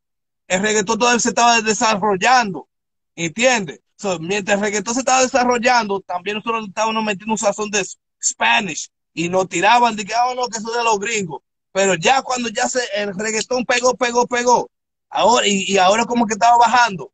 el 0.48 0.62
reggaetón 0.62 1.00
todavía 1.00 1.20
se 1.20 1.30
estaba 1.30 1.62
desarrollando, 1.62 2.68
¿entiendes? 3.16 3.82
So, 3.98 4.20
mientras 4.20 4.58
el 4.58 4.64
reggaetón 4.64 4.94
se 4.94 5.02
estaba 5.02 5.22
desarrollando, 5.24 6.02
también 6.02 6.38
nosotros 6.38 6.68
estábamos 6.68 7.04
metiendo 7.04 7.34
un 7.34 7.38
sazón 7.38 7.70
de 7.72 7.86
Spanish 8.22 8.90
y 9.14 9.30
nos 9.30 9.50
tiraban 9.50 9.96
de 9.96 10.06
que, 10.06 10.14
ah, 10.14 10.34
no, 10.36 10.48
que 10.48 10.60
eso 10.60 10.72
es 10.72 10.78
de 10.78 10.84
los 10.84 11.00
gringos. 11.00 11.42
Pero 11.72 11.96
ya 11.96 12.22
cuando 12.22 12.50
ya 12.50 12.68
se, 12.70 12.82
el 12.96 13.14
reggaetón 13.16 13.66
pegó, 13.66 13.96
pegó, 13.96 14.28
pegó, 14.28 14.70
ahora, 15.10 15.48
y, 15.48 15.72
y 15.72 15.78
ahora 15.78 16.06
como 16.06 16.26
que 16.28 16.34
estaba 16.34 16.58
bajando, 16.58 17.12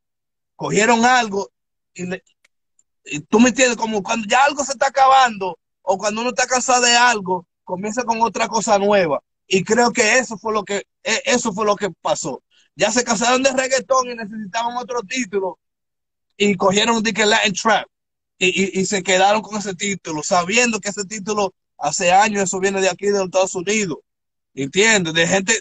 cogieron 0.55 1.05
algo 1.05 1.51
y, 1.93 2.05
le- 2.07 2.23
tú 3.29 3.39
me 3.39 3.49
entiendes, 3.49 3.77
como 3.77 4.01
cuando 4.03 4.27
ya 4.27 4.45
algo 4.45 4.63
se 4.63 4.73
está 4.73 4.87
acabando 4.87 5.57
o 5.81 5.97
cuando 5.97 6.21
uno 6.21 6.29
está 6.29 6.47
cansado 6.47 6.83
de 6.83 6.95
algo, 6.95 7.45
comienza 7.63 8.03
con 8.03 8.21
otra 8.21 8.47
cosa 8.47 8.77
nueva. 8.79 9.21
Y 9.47 9.63
creo 9.63 9.91
que 9.91 10.17
eso 10.17 10.37
fue 10.37 10.53
lo 10.53 10.63
que, 10.63 10.83
e- 11.03 11.21
eso 11.25 11.53
fue 11.53 11.65
lo 11.65 11.75
que 11.75 11.89
pasó. 12.01 12.41
Ya 12.75 12.91
se 12.91 13.03
cansaron 13.03 13.43
de 13.43 13.51
reggaetón 13.51 14.09
y 14.09 14.15
necesitaban 14.15 14.77
otro 14.77 15.01
título 15.01 15.59
y 16.37 16.55
cogieron 16.55 17.03
de 17.03 17.13
que 17.13 17.25
Latin 17.25 17.53
Trap 17.53 17.87
y, 18.39 18.79
y, 18.79 18.85
se 18.85 19.03
quedaron 19.03 19.41
con 19.41 19.57
ese 19.57 19.73
título, 19.75 20.23
sabiendo 20.23 20.79
que 20.79 20.89
ese 20.89 21.05
título 21.05 21.53
hace 21.77 22.11
años 22.11 22.43
eso 22.43 22.59
viene 22.59 22.81
de 22.81 22.89
aquí 22.89 23.05
de 23.05 23.13
los 23.13 23.25
Estados 23.25 23.55
Unidos. 23.55 23.99
¿Entiendes? 24.53 25.13
De 25.13 25.27
gente, 25.27 25.53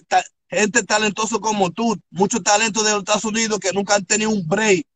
gente 0.48 0.82
talentosa 0.82 1.38
como 1.38 1.70
tú, 1.70 1.96
mucho 2.10 2.42
talento 2.42 2.82
de 2.82 2.90
los 2.92 3.00
Estados 3.00 3.24
Unidos 3.24 3.60
que 3.60 3.72
nunca 3.72 3.94
han 3.94 4.04
tenido 4.04 4.30
un 4.30 4.46
break 4.46 4.86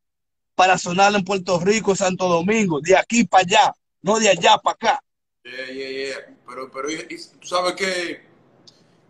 para 0.57 0.79
sonar 0.79 1.15
en 1.15 1.23
Puerto 1.23 1.61
Rico, 1.61 1.95
Santo 1.95 2.27
Domingo, 2.29 2.81
de 2.81 2.97
aquí 2.97 3.25
para 3.25 3.43
allá, 3.43 3.75
no 4.03 4.19
de 4.19 4.31
allá 4.31 4.59
para 4.59 4.75
acá. 4.75 5.01
Yeah, 5.45 5.67
yeah, 5.71 5.91
yeah. 5.91 6.37
Pero, 6.49 6.71
pero 6.73 6.91
y- 6.91 7.07
y 7.09 7.39
tú 7.39 7.47
sabes 7.47 7.75
que, 7.75 8.23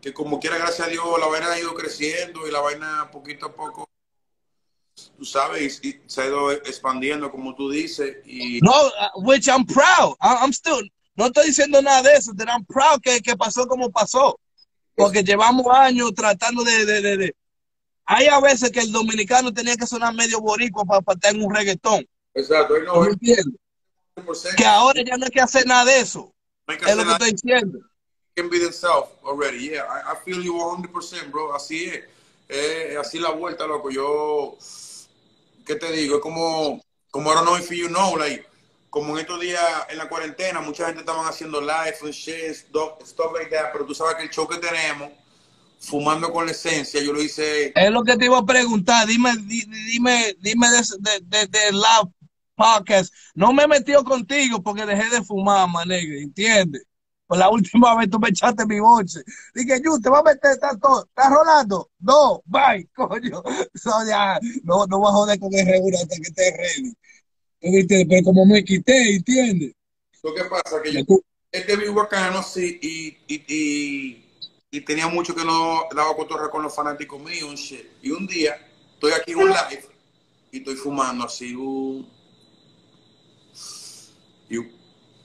que 0.02 0.12
como 0.12 0.38
quiera, 0.38 0.58
gracias 0.58 0.88
a 0.88 0.90
Dios, 0.90 1.04
la 1.18 1.26
vaina 1.28 1.50
ha 1.52 1.58
ido 1.58 1.72
creciendo 1.74 2.46
y 2.46 2.50
la 2.50 2.60
vaina 2.60 3.08
poquito 3.10 3.46
a 3.46 3.54
poco, 3.54 3.88
tú 5.16 5.24
sabes, 5.24 5.80
y- 5.82 6.00
se 6.06 6.22
ha 6.22 6.26
ido 6.26 6.50
expandiendo, 6.50 7.30
como 7.30 7.54
tú 7.54 7.70
dices. 7.70 8.16
Y 8.26 8.60
No, 8.60 8.70
uh, 8.88 9.20
which 9.22 9.46
I'm 9.48 9.64
proud. 9.64 10.16
I'm 10.20 10.52
still, 10.52 10.90
no 11.14 11.26
estoy 11.26 11.46
diciendo 11.46 11.80
nada 11.80 12.02
de 12.02 12.14
eso, 12.14 12.32
that 12.36 12.48
I'm 12.48 12.64
proud 12.66 13.00
que, 13.00 13.20
que 13.20 13.36
pasó 13.36 13.66
como 13.66 13.90
pasó. 13.90 14.38
Porque 14.96 15.22
llevamos 15.22 15.66
años 15.70 16.12
tratando 16.14 16.64
de, 16.64 16.84
de, 16.86 17.00
de, 17.02 17.16
de- 17.18 17.36
Hay 18.06 18.26
a 18.28 18.40
veces 18.40 18.70
que 18.70 18.80
el 18.80 18.92
dominicano 18.92 19.52
tenía 19.52 19.76
que 19.76 19.86
sonar 19.86 20.14
medio 20.14 20.40
boricua 20.40 20.84
para, 20.84 21.00
para 21.02 21.16
estar 21.16 21.34
en 21.34 21.42
un 21.44 21.54
reggaetón. 21.54 22.06
exacto, 22.34 22.74
ahí 22.74 22.80
¿Tú 22.80 22.86
no 22.86 23.00
me 23.00 23.06
es 23.08 23.12
entiendes? 23.14 23.60
100%, 24.16 24.54
Que 24.56 24.64
ahora 24.64 25.02
ya 25.04 25.16
no 25.16 25.24
hay 25.24 25.30
que 25.30 25.40
hacer 25.40 25.66
nada 25.66 25.84
de 25.84 26.00
eso. 26.00 26.32
no 26.66 26.74
Es 26.74 26.96
lo 26.96 27.04
que 27.04 27.10
estoy 27.12 27.30
diciendo. 27.32 27.78
can 28.36 28.48
be 28.50 28.58
themselves 28.58 29.08
already. 29.24 29.70
Yeah, 29.70 29.84
I, 29.88 30.12
I 30.12 30.16
feel 30.24 30.42
you 30.42 30.54
100%, 30.54 31.30
bro. 31.30 31.54
Así 31.54 31.86
es. 31.86 32.04
Eh, 32.48 32.96
así 33.00 33.18
la 33.18 33.30
vuelta, 33.30 33.66
loco. 33.66 33.90
Yo, 33.90 34.56
¿qué 35.66 35.74
te 35.76 35.90
digo? 35.92 36.16
Es 36.16 36.22
como, 36.22 36.80
como 37.10 37.30
I 37.32 37.34
don't 37.34 37.46
know 37.46 37.56
if 37.56 37.70
you 37.70 37.88
know, 37.88 38.14
like, 38.16 38.46
como 38.90 39.14
en 39.14 39.20
estos 39.22 39.40
días 39.40 39.62
en 39.88 39.98
la 39.98 40.08
cuarentena, 40.08 40.60
mucha 40.60 40.86
gente 40.86 41.00
estaban 41.00 41.26
haciendo 41.26 41.60
live 41.60 41.96
and 42.02 42.12
shit, 42.12 42.54
stuff, 42.54 43.02
stuff 43.04 43.32
like 43.34 43.50
that, 43.50 43.72
pero 43.72 43.84
tú 43.86 43.94
sabes 43.94 44.14
que 44.16 44.22
el 44.24 44.30
show 44.30 44.46
que 44.46 44.58
tenemos, 44.58 45.10
fumando 45.80 46.32
con 46.32 46.46
la 46.46 46.52
esencia, 46.52 47.02
yo 47.02 47.12
lo 47.12 47.22
hice, 47.22 47.72
Es 47.74 47.90
lo 47.90 48.02
que 48.02 48.16
te 48.16 48.26
iba 48.26 48.38
a 48.38 48.44
preguntar. 48.44 49.06
Dime, 49.06 49.36
di- 49.36 49.66
dime, 49.92 50.34
dime 50.40 50.66
de, 50.68 51.20
de, 51.22 51.46
de, 51.46 51.72
la 51.72 52.08
podcast. 52.54 53.12
No 53.34 53.52
me 53.52 53.64
he 53.64 53.68
metido 53.68 54.04
contigo 54.04 54.62
porque 54.62 54.86
dejé 54.86 55.08
de 55.10 55.22
fumar, 55.22 55.68
manegue, 55.68 56.22
¿entiendes? 56.22 56.84
Por 57.26 57.38
la 57.38 57.50
última 57.50 57.96
vez 57.96 58.08
tú 58.08 58.18
me 58.20 58.28
echaste 58.28 58.64
mi 58.66 58.78
bolsa. 58.80 59.20
Dije, 59.54 59.80
yo, 59.84 59.98
te 60.00 60.08
vas 60.08 60.20
a 60.20 60.24
meter, 60.24 60.52
¿estás 60.52 60.78
todo? 60.80 61.04
¿Estás 61.04 61.30
rolando? 61.30 61.90
No, 61.98 62.42
bye, 62.46 62.88
coño. 62.94 63.42
So, 63.74 63.90
ya, 64.06 64.38
no, 64.62 64.86
no 64.86 64.98
voy 64.98 65.08
a 65.08 65.12
joder 65.12 65.40
con 65.40 65.52
el 65.54 65.66
regula 65.66 65.98
hasta 65.98 66.16
que 66.16 66.22
esté 66.22 66.56
ready. 66.56 68.06
Pero 68.08 68.24
como 68.24 68.46
me 68.46 68.64
quité, 68.64 69.16
¿entiendes? 69.16 69.72
lo 70.22 70.34
que 70.34 70.44
pasa 70.44 70.82
que 70.82 70.92
yo, 70.92 71.20
este 71.52 71.76
vi 71.76 71.88
bacano 71.88 72.38
así 72.38 72.78
y, 72.82 73.16
y, 73.32 73.44
y, 73.48 74.25
y 74.76 74.82
tenía 74.82 75.08
mucho 75.08 75.34
que 75.34 75.42
no 75.42 75.88
daba 75.94 76.14
cotorra 76.14 76.50
con 76.50 76.62
los 76.62 76.74
fanáticos 76.74 77.18
míos 77.18 77.58
shit. 77.58 77.86
Y 78.02 78.10
un 78.10 78.26
día 78.26 78.54
estoy 78.92 79.12
aquí 79.12 79.32
en 79.32 79.38
un 79.38 79.48
live 79.48 79.88
y 80.52 80.58
estoy 80.58 80.74
fumando 80.74 81.24
así 81.24 81.54
un, 81.54 82.06
y 84.50 84.58
un, 84.58 84.70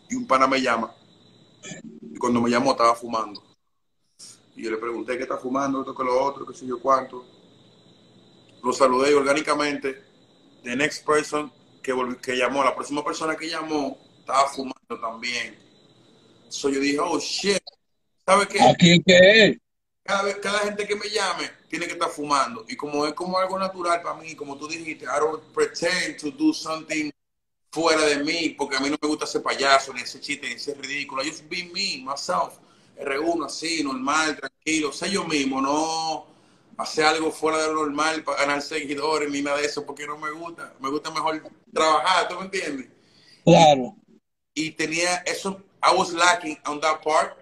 y 0.10 0.16
un 0.16 0.26
pana 0.26 0.48
me 0.48 0.62
llama. 0.62 0.96
Y 2.02 2.18
cuando 2.18 2.40
me 2.40 2.50
llamó 2.50 2.72
estaba 2.72 2.96
fumando. 2.96 3.44
Y 4.56 4.64
yo 4.64 4.72
le 4.72 4.78
pregunté 4.78 5.18
qué 5.18 5.24
está 5.24 5.38
fumando, 5.38 5.82
esto 5.82 5.94
que 5.94 6.04
lo 6.06 6.24
otro, 6.24 6.46
qué 6.46 6.54
sé 6.54 6.66
yo 6.66 6.80
cuánto. 6.80 7.26
Lo 8.64 8.72
saludé 8.72 9.12
y 9.12 9.16
orgánicamente. 9.16 10.02
The 10.64 10.78
next 10.78 11.06
person 11.06 11.52
que, 11.84 11.94
que 12.22 12.38
llamó, 12.38 12.64
la 12.64 12.74
próxima 12.74 13.04
persona 13.04 13.36
que 13.36 13.50
llamó, 13.50 13.98
estaba 14.18 14.48
fumando 14.48 14.98
también. 15.02 15.60
So 16.48 16.70
yo 16.70 16.80
dije, 16.80 17.00
oh 17.02 17.20
shit. 17.20 17.62
¿Sabes 18.32 18.48
qué? 18.48 18.62
Aquí 18.62 19.04
que 19.04 19.46
es. 19.46 19.58
cada, 20.04 20.24
vez, 20.24 20.38
cada 20.38 20.60
gente 20.60 20.88
que 20.88 20.96
me 20.96 21.10
llame 21.10 21.50
tiene 21.70 21.86
que 21.86 21.94
estar 21.94 22.10
fumando. 22.10 22.64
Y 22.70 22.78
como 22.78 23.06
es 23.06 23.14
como 23.14 23.38
algo 23.38 23.60
natural 23.60 24.02
para 24.02 24.16
mí, 24.16 24.36
como 24.36 24.58
tú 24.58 24.70
dijiste, 24.70 25.04
I 25.04 25.20
don't 25.20 25.44
pretend 25.54 26.18
to 26.22 26.32
do 26.32 26.54
something 26.54 27.12
fuera 27.72 28.02
de 28.06 28.24
mí, 28.24 28.56
porque 28.58 28.78
a 28.78 28.80
mí 28.80 28.90
no 28.90 28.98
me 29.02 29.08
gusta 29.10 29.28
ser 29.28 29.44
payaso, 29.44 29.94
ni 29.94 30.02
ese 30.02 30.22
chiste, 30.22 30.48
ni 30.48 30.54
ese 30.54 30.74
ridículo. 30.76 31.22
I 31.24 31.30
just 31.30 31.50
be 31.50 31.70
me, 31.74 32.06
myself. 32.06 32.54
R1 32.98 33.46
así, 33.46 33.84
normal, 33.84 34.38
tranquilo, 34.38 34.94
sé 34.94 35.10
yo 35.10 35.26
mismo, 35.26 35.60
no 35.62 36.26
hacer 36.78 37.04
algo 37.04 37.32
fuera 37.32 37.58
de 37.58 37.68
lo 37.68 37.86
normal 37.86 38.24
para 38.24 38.42
ganar 38.42 38.62
seguidores 38.62 39.30
ni 39.30 39.42
nada 39.42 39.58
de 39.58 39.66
eso, 39.66 39.86
porque 39.86 40.08
no 40.08 40.18
me 40.18 40.32
gusta. 40.32 40.74
Me 40.80 40.90
gusta 40.90 41.12
mejor 41.12 41.44
trabajar, 41.74 42.30
¿tú 42.30 42.36
me 42.36 42.46
entiendes? 42.46 42.88
Claro. 43.44 43.96
y 44.54 44.72
tenía 44.72 45.18
eso, 45.26 45.62
I 45.82 45.96
was 45.96 46.14
lacking 46.14 46.58
on 46.66 46.80
that 46.82 47.02
part, 47.02 47.38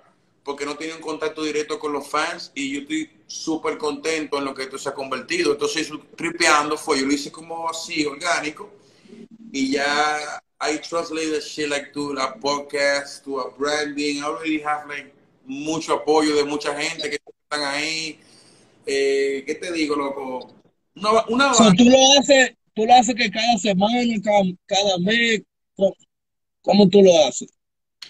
porque 0.49 0.65
no 0.65 0.75
tenía 0.75 0.95
un 0.95 1.01
contacto 1.01 1.43
directo 1.43 1.77
con 1.77 1.93
los 1.93 2.07
fans 2.07 2.51
y 2.55 2.73
yo 2.73 2.79
estoy 2.79 3.07
súper 3.27 3.77
contento 3.77 4.39
en 4.39 4.45
lo 4.45 4.55
que 4.55 4.63
esto 4.63 4.79
se 4.79 4.89
ha 4.89 4.95
convertido. 4.95 5.51
Entonces, 5.51 5.91
tripeando 6.15 6.75
fue, 6.75 6.99
yo 6.99 7.05
lo 7.05 7.13
hice 7.13 7.31
como 7.31 7.69
así, 7.69 8.03
orgánico, 8.03 8.67
y 9.51 9.73
ya 9.73 10.41
I 10.59 10.79
translate 10.79 11.29
that 11.33 11.43
shit 11.43 11.69
like 11.69 11.91
to 11.93 12.17
a 12.17 12.33
podcast, 12.39 13.23
to 13.25 13.41
a 13.41 13.51
branding. 13.59 14.17
I 14.17 14.23
already 14.23 14.59
have 14.63 14.87
like 14.87 15.13
mucho 15.45 15.93
apoyo 15.93 16.35
de 16.35 16.43
mucha 16.45 16.75
gente 16.75 17.11
que 17.11 17.19
están 17.43 17.63
ahí. 17.71 18.19
Eh, 18.87 19.43
¿Qué 19.45 19.53
te 19.53 19.71
digo, 19.71 19.95
loco? 19.95 20.51
Una, 20.95 21.27
una 21.27 21.53
So, 21.53 21.71
tú 21.77 21.83
lo 21.83 22.19
haces, 22.19 22.55
tú 22.73 22.87
lo 22.87 22.93
haces 22.95 23.13
que 23.13 23.29
cada 23.29 23.55
semana, 23.59 24.01
cada, 24.23 24.41
cada 24.65 24.97
mes, 24.97 25.43
¿cómo, 25.75 25.95
cómo 26.63 26.89
tú 26.89 27.03
lo 27.03 27.27
haces? 27.27 27.51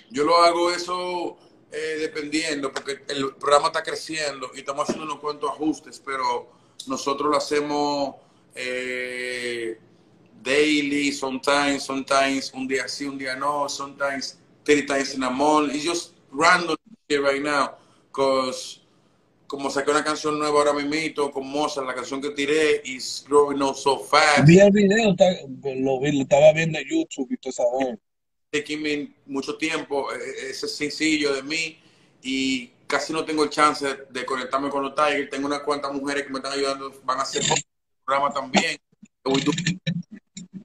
Yo 0.09 0.23
lo 0.23 0.37
hago 0.37 0.71
eso 0.71 1.37
eh, 1.71 1.97
dependiendo, 1.99 2.71
porque 2.71 3.03
el 3.07 3.33
programa 3.35 3.67
está 3.67 3.83
creciendo 3.83 4.51
y 4.55 4.59
estamos 4.59 4.83
haciendo 4.83 5.05
unos 5.05 5.19
cuantos 5.19 5.51
ajustes, 5.51 6.01
pero 6.03 6.49
nosotros 6.87 7.29
lo 7.29 7.37
hacemos 7.37 8.15
eh, 8.55 9.77
daily, 10.41 11.11
sometimes, 11.11 11.83
sometimes, 11.83 12.51
un 12.53 12.67
día 12.67 12.87
sí, 12.87 13.05
un 13.05 13.17
día 13.17 13.35
no, 13.35 13.69
sometimes 13.69 14.39
30 14.63 14.93
times 14.93 15.13
in 15.15 15.23
a 15.23 15.29
month. 15.29 15.73
It's 15.73 15.83
just 15.83 16.13
random 16.31 16.75
right 17.09 17.41
now, 17.41 17.75
because 18.11 18.79
como 19.47 19.69
saqué 19.71 19.89
una 19.89 20.03
canción 20.03 20.37
nueva 20.37 20.59
ahora 20.59 20.73
mismo 20.73 21.31
con 21.31 21.47
Mozart, 21.47 21.87
la 21.87 21.95
canción 21.95 22.21
que 22.21 22.29
tiré 22.31 22.81
is 22.85 23.25
growing 23.27 23.61
up 23.61 23.75
so 23.75 23.99
fast. 23.99 24.45
Vi 24.45 24.59
el 24.59 24.71
video, 24.71 25.15
lo, 25.75 25.99
vi, 25.99 26.11
lo 26.11 26.21
estaba 26.21 26.53
viendo 26.53 26.77
en 26.77 26.85
YouTube 26.87 27.31
y 27.31 27.37
todo 27.37 27.49
esa. 27.49 27.63
Taking 28.51 28.81
me 28.81 29.11
mucho 29.25 29.57
tiempo, 29.57 30.11
eh, 30.13 30.49
ese 30.49 30.67
sencillo 30.67 31.33
de 31.33 31.43
mí 31.43 31.79
y 32.21 32.67
casi 32.87 33.13
no 33.13 33.23
tengo 33.23 33.43
el 33.43 33.49
chance 33.49 33.85
de, 34.09 34.25
conectarme 34.25 34.69
con 34.69 34.83
los 34.83 34.95
Tigers. 34.95 35.29
Tengo 35.29 35.47
unas 35.47 35.61
cuantas 35.61 35.93
mujeres 35.93 36.23
que 36.23 36.29
me 36.29 36.39
están 36.39 36.53
ayudando, 36.53 36.93
van 37.03 37.19
a 37.19 37.21
hacer 37.21 37.43
el 37.43 37.63
programa 38.03 38.33
también. 38.33 38.77
Voy 39.23 39.43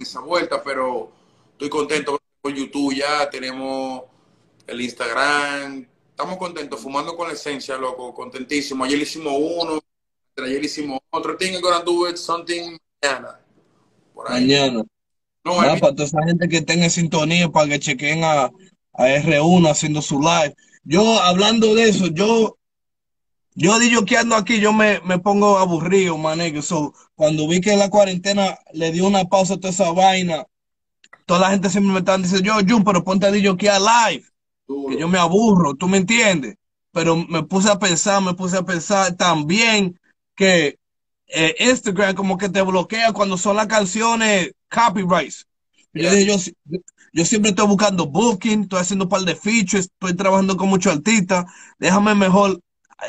esa 0.00 0.20
vuelta, 0.20 0.62
pero 0.62 1.12
estoy 1.52 1.68
contento 1.68 2.18
con 2.40 2.54
YouTube 2.54 2.94
ya, 2.94 3.28
tenemos 3.28 4.04
el 4.66 4.80
Instagram, 4.80 5.86
estamos 6.10 6.38
contentos, 6.38 6.80
fumando 6.80 7.16
con 7.16 7.28
la 7.28 7.34
esencia, 7.34 7.76
loco, 7.76 8.14
contentísimo. 8.14 8.84
Ayer 8.84 9.00
hicimos 9.00 9.34
uno, 9.36 9.80
ayer 10.42 10.64
hicimos 10.64 11.00
otro. 11.10 11.36
Think 11.36 11.54
I'm 11.54 11.62
gonna 11.62 11.84
do 11.84 12.08
it 12.08 12.16
something 12.16 12.78
mañana. 13.02 13.40
Por 14.14 14.30
ahí. 14.30 14.46
Mañana. 14.46 14.84
No, 15.44 15.52
I- 15.62 15.78
para 15.80 15.92
toda 15.94 16.04
esa 16.04 16.22
gente 16.26 16.48
que 16.48 16.62
tenga 16.62 16.88
sintonía 16.90 17.48
para 17.50 17.68
que 17.68 17.78
chequen 17.78 18.24
a, 18.24 18.50
a 18.94 19.08
R1 19.08 19.68
haciendo 19.70 20.00
su 20.02 20.20
live. 20.20 20.54
Yo, 20.84 21.20
hablando 21.20 21.74
de 21.74 21.88
eso, 21.88 22.06
yo, 22.08 22.56
yo 23.54 23.78
digo 23.78 24.04
que 24.04 24.16
ando 24.18 24.36
aquí, 24.36 24.60
yo 24.60 24.72
me, 24.72 25.00
me 25.04 25.18
pongo 25.18 25.58
aburrido, 25.58 26.18
manejo. 26.18 26.62
So, 26.62 26.94
cuando 27.14 27.48
vi 27.48 27.60
que 27.60 27.76
la 27.76 27.90
cuarentena 27.90 28.58
le 28.72 28.92
dio 28.92 29.06
una 29.06 29.24
pausa 29.26 29.54
a 29.54 29.56
toda 29.58 29.70
esa 29.70 29.92
vaina, 29.92 30.46
toda 31.26 31.40
la 31.40 31.50
gente 31.50 31.70
siempre 31.70 31.92
me 31.92 32.00
están 32.00 32.22
diciendo, 32.22 32.60
yo, 32.60 32.66
Jun, 32.76 32.84
pero 32.84 33.04
ponte 33.04 33.26
a 33.26 33.30
DJ 33.30 33.56
que 33.56 33.70
a 33.70 33.78
live, 33.80 34.24
duro. 34.66 34.88
que 34.94 35.00
yo 35.00 35.08
me 35.08 35.18
aburro, 35.18 35.74
¿tú 35.74 35.88
me 35.88 35.98
entiendes? 35.98 36.56
Pero 36.92 37.16
me 37.16 37.42
puse 37.44 37.70
a 37.70 37.78
pensar, 37.78 38.22
me 38.22 38.34
puse 38.34 38.56
a 38.58 38.62
pensar 38.64 39.14
también 39.16 39.98
que 40.36 40.78
eh, 41.34 41.54
Instagram 41.60 42.14
como 42.14 42.38
que 42.38 42.48
te 42.48 42.62
bloquea 42.62 43.12
cuando 43.12 43.36
son 43.38 43.56
las 43.56 43.66
canciones 43.66 44.52
copyrights. 44.70 45.46
Yo 45.92 46.10
Yeah. 46.10 46.36
yo, 46.66 46.78
yo 47.12 47.24
siempre 47.24 47.50
estoy 47.50 47.66
buscando 47.68 48.06
booking, 48.06 48.62
estoy 48.62 48.80
haciendo 48.80 49.04
un 49.04 49.08
par 49.08 49.22
de 49.22 49.36
features, 49.36 49.86
estoy 49.86 50.14
trabajando 50.16 50.56
con 50.56 50.68
muchos 50.68 50.92
artistas. 50.94 51.44
Déjame 51.78 52.14
mejor 52.14 52.60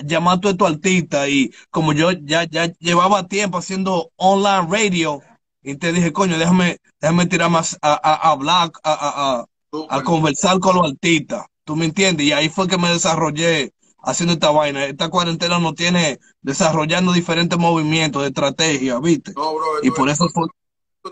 llamar 0.03 0.37
a 0.37 0.41
todos 0.41 0.53
estos 0.53 0.69
artistas. 0.71 1.29
Y 1.29 1.51
como 1.71 1.93
yo 1.93 2.11
ya, 2.11 2.43
ya 2.45 2.71
llevaba 2.79 3.27
tiempo 3.27 3.57
haciendo 3.57 4.11
online 4.17 4.67
radio, 4.69 5.21
y 5.63 5.75
te 5.77 5.91
dije, 5.91 6.13
coño, 6.13 6.37
déjame, 6.37 6.77
déjame 7.01 7.25
tirar 7.25 7.49
más 7.49 7.77
a, 7.81 7.93
a, 7.93 8.13
a 8.27 8.31
hablar, 8.31 8.71
a, 8.83 8.91
a, 8.93 9.39
a, 9.41 9.45
a 9.97 10.03
conversar 10.03 10.59
con 10.59 10.75
los 10.75 10.91
artistas. 10.91 11.45
¿Tú 11.63 11.75
me 11.75 11.85
entiendes? 11.85 12.27
Y 12.27 12.31
ahí 12.31 12.49
fue 12.49 12.67
que 12.67 12.77
me 12.77 12.89
desarrollé 12.89 13.73
haciendo 14.05 14.33
esta 14.33 14.51
vaina. 14.51 14.85
Esta 14.85 15.09
cuarentena 15.09 15.59
nos 15.59 15.75
tiene 15.75 16.19
desarrollando 16.41 17.11
diferentes 17.11 17.57
movimientos 17.57 18.21
de 18.21 18.29
estrategia, 18.29 18.99
¿viste? 18.99 19.33
No, 19.33 19.55
bro, 19.55 19.65
Y 19.81 19.91
por 19.91 20.07
eso 20.09 20.29
fue. 20.29 20.47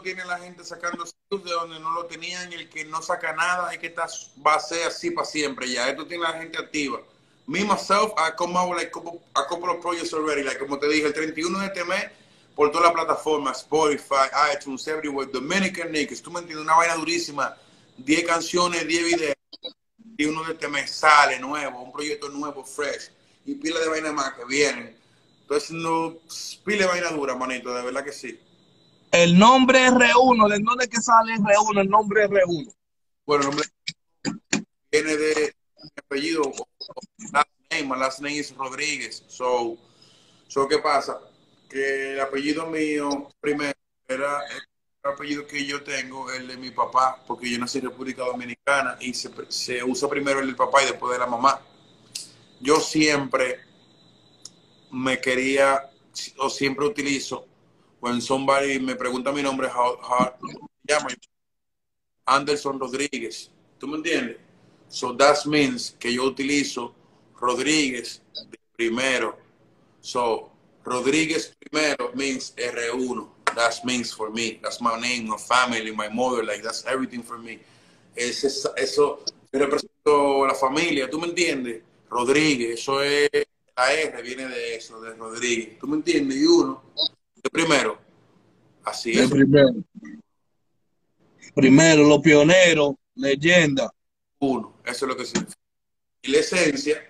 tiene 0.02 0.24
la 0.26 0.40
gente 0.40 0.64
sacando 0.64 1.04
de 1.04 1.52
donde 1.52 1.80
no 1.80 1.92
lo 1.92 2.06
tenían 2.06 2.52
y 2.52 2.56
el 2.56 2.70
que 2.70 2.86
no 2.86 3.02
saca 3.02 3.34
nada 3.34 3.74
es 3.74 3.80
que 3.80 3.88
está, 3.88 4.08
va 4.46 4.56
a 4.56 4.60
ser 4.60 4.88
así 4.88 5.12
para 5.12 5.26
siempre 5.26 5.70
ya. 5.70 5.90
Esto 5.90 6.06
tiene 6.06 6.24
la 6.24 6.34
gente 6.34 6.58
activa. 6.58 7.00
Me, 7.46 7.64
myself, 7.66 8.14
I 8.18 8.32
come 8.38 8.58
out 8.58 8.76
like 8.76 8.92
a 9.36 9.46
couple 9.50 9.70
of 9.70 9.82
projects 9.82 10.14
already. 10.14 10.44
Like, 10.44 10.60
como 10.60 10.80
te 10.80 10.88
dije, 10.88 11.08
el 11.08 11.14
31 11.14 11.60
de 11.60 11.66
este 11.66 11.84
mes, 11.84 12.06
por 12.56 12.72
toda 12.72 12.88
la 12.88 12.94
plataforma, 12.94 13.52
Spotify, 13.52 14.30
iTunes, 14.56 14.88
everywhere, 14.88 15.30
Dominican 15.32 15.92
Niggas, 15.92 16.22
tú 16.22 16.32
me 16.32 16.40
entiendes, 16.40 16.64
una 16.66 16.76
vaina 16.76 16.96
durísima. 16.96 17.56
10 17.98 18.24
canciones, 18.24 18.88
10 18.88 19.06
videos. 19.06 19.36
Y 20.18 20.26
uno 20.26 20.44
de 20.44 20.54
este 20.54 20.68
mes 20.68 20.92
sale 20.92 21.40
nuevo, 21.40 21.82
un 21.82 21.92
proyecto 21.92 22.30
nuevo, 22.30 22.64
fresh. 22.64 23.12
Y 23.46 23.56
pila 23.56 23.80
de 23.80 23.90
vaina 23.90 24.12
más 24.12 24.34
que 24.34 24.46
vienen. 24.46 24.96
Entonces, 25.42 25.72
no, 25.72 26.18
pila 26.64 26.84
de 26.84 26.88
vaina 26.88 27.10
dura, 27.10 27.36
manito, 27.36 27.74
de 27.74 27.84
verdad 27.84 28.04
que 28.04 28.12
sí. 28.12 28.40
El 29.12 29.38
nombre 29.38 29.88
R1, 29.90 30.50
¿de 30.50 30.60
dónde 30.60 30.86
es 30.86 30.90
que 30.90 31.02
sale 31.02 31.36
R1? 31.36 31.82
El 31.82 31.90
nombre 31.90 32.28
R1. 32.28 32.74
Bueno, 33.26 33.44
el 33.44 33.50
nombre 33.50 33.68
viene 34.92 35.18
de 35.18 35.56
mi 35.78 35.90
apellido, 35.98 36.52
last 37.32 37.48
name, 37.72 37.84
my 37.84 38.00
last 38.00 38.20
name 38.22 38.36
is 38.36 38.56
Rodríguez. 38.56 39.24
So, 39.28 39.78
so, 40.48 40.68
¿qué 40.68 40.80
pasa? 40.80 41.20
Que 41.70 42.14
el 42.14 42.22
apellido 42.22 42.68
mío, 42.68 43.30
primero, 43.40 43.74
era 44.08 44.40
apellido 45.04 45.46
que 45.46 45.66
yo 45.66 45.84
tengo, 45.84 46.32
el 46.32 46.48
de 46.48 46.58
mi 46.58 46.72
papá, 46.72 47.22
porque 47.28 47.50
yo 47.50 47.60
nací 47.60 47.80
en 47.80 47.86
República 47.86 48.24
Dominicana 48.24 48.98
y 49.02 49.14
se, 49.14 49.84
usa 49.84 50.10
primero 50.10 50.40
el 50.40 50.48
del 50.48 50.56
papá 50.56 50.82
y 50.82 50.88
después 50.88 51.12
de 51.12 51.20
la 51.20 51.28
mamá. 51.28 51.60
Yo 52.62 52.80
siempre 52.80 53.60
me 54.92 55.20
quería, 55.20 55.90
o 56.38 56.50
siempre 56.50 56.86
utilizo, 56.86 57.46
when 58.00 58.22
somebody 58.22 58.80
me 58.80 58.96
pregunta 58.96 59.32
mi 59.32 59.42
nombre, 59.42 59.68
how, 59.68 59.98
how 60.02 60.32
me 60.42 60.54
llamo, 60.88 61.10
Anderson 62.26 62.80
Rodríguez. 62.80 63.52
¿Tú 63.78 63.88
me 63.88 63.98
entiendes? 63.98 64.38
So 64.88 65.16
that 65.18 65.46
means 65.46 65.96
que 66.00 66.14
yo 66.14 66.24
utilizo 66.24 66.94
Rodríguez 67.38 68.22
primero. 68.78 69.38
So 70.00 70.52
Rodríguez 70.86 71.54
primero 71.60 72.12
means 72.14 72.56
R1. 72.56 73.43
That 73.56 73.84
means 73.84 74.12
for 74.14 74.30
me. 74.32 74.60
That's 74.62 74.80
my 74.82 75.00
name, 75.00 75.28
my 75.28 75.38
family, 75.38 75.92
my 75.92 76.10
mother. 76.10 76.44
Like 76.44 76.62
that's 76.64 76.86
everything 76.86 77.24
for 77.24 77.38
me. 77.38 77.60
Es 78.16 78.44
esa- 78.44 78.74
eso, 78.78 79.24
yo 79.52 79.60
represento 79.60 80.46
a 80.46 80.48
la 80.50 80.56
familia. 80.56 81.10
¿Tú 81.10 81.20
me 81.20 81.28
entiendes? 81.28 81.82
Rodríguez, 82.10 82.80
eso 82.80 83.02
es 83.02 83.30
la 83.76 83.92
R 83.94 84.22
viene 84.22 84.48
de 84.48 84.76
eso, 84.76 85.02
de 85.02 85.14
Rodríguez. 85.16 85.80
¿Tú 85.80 85.88
me 85.88 85.96
entiendes? 85.98 86.38
Y 86.38 86.46
uno, 86.46 86.84
de 87.44 87.50
primero. 87.50 87.98
Así 88.86 89.12
El 89.14 89.24
es. 89.26 89.32
primero. 89.32 89.74
Primero, 91.56 92.04
los 92.04 92.20
pioneros, 92.20 92.96
leyenda. 93.16 93.92
uno, 94.40 94.74
eso 94.86 95.06
es 95.06 95.10
lo 95.10 95.16
que 95.18 95.26
significa. 95.26 95.58
Y 96.24 96.32
la 96.32 96.40
esencia, 96.40 97.10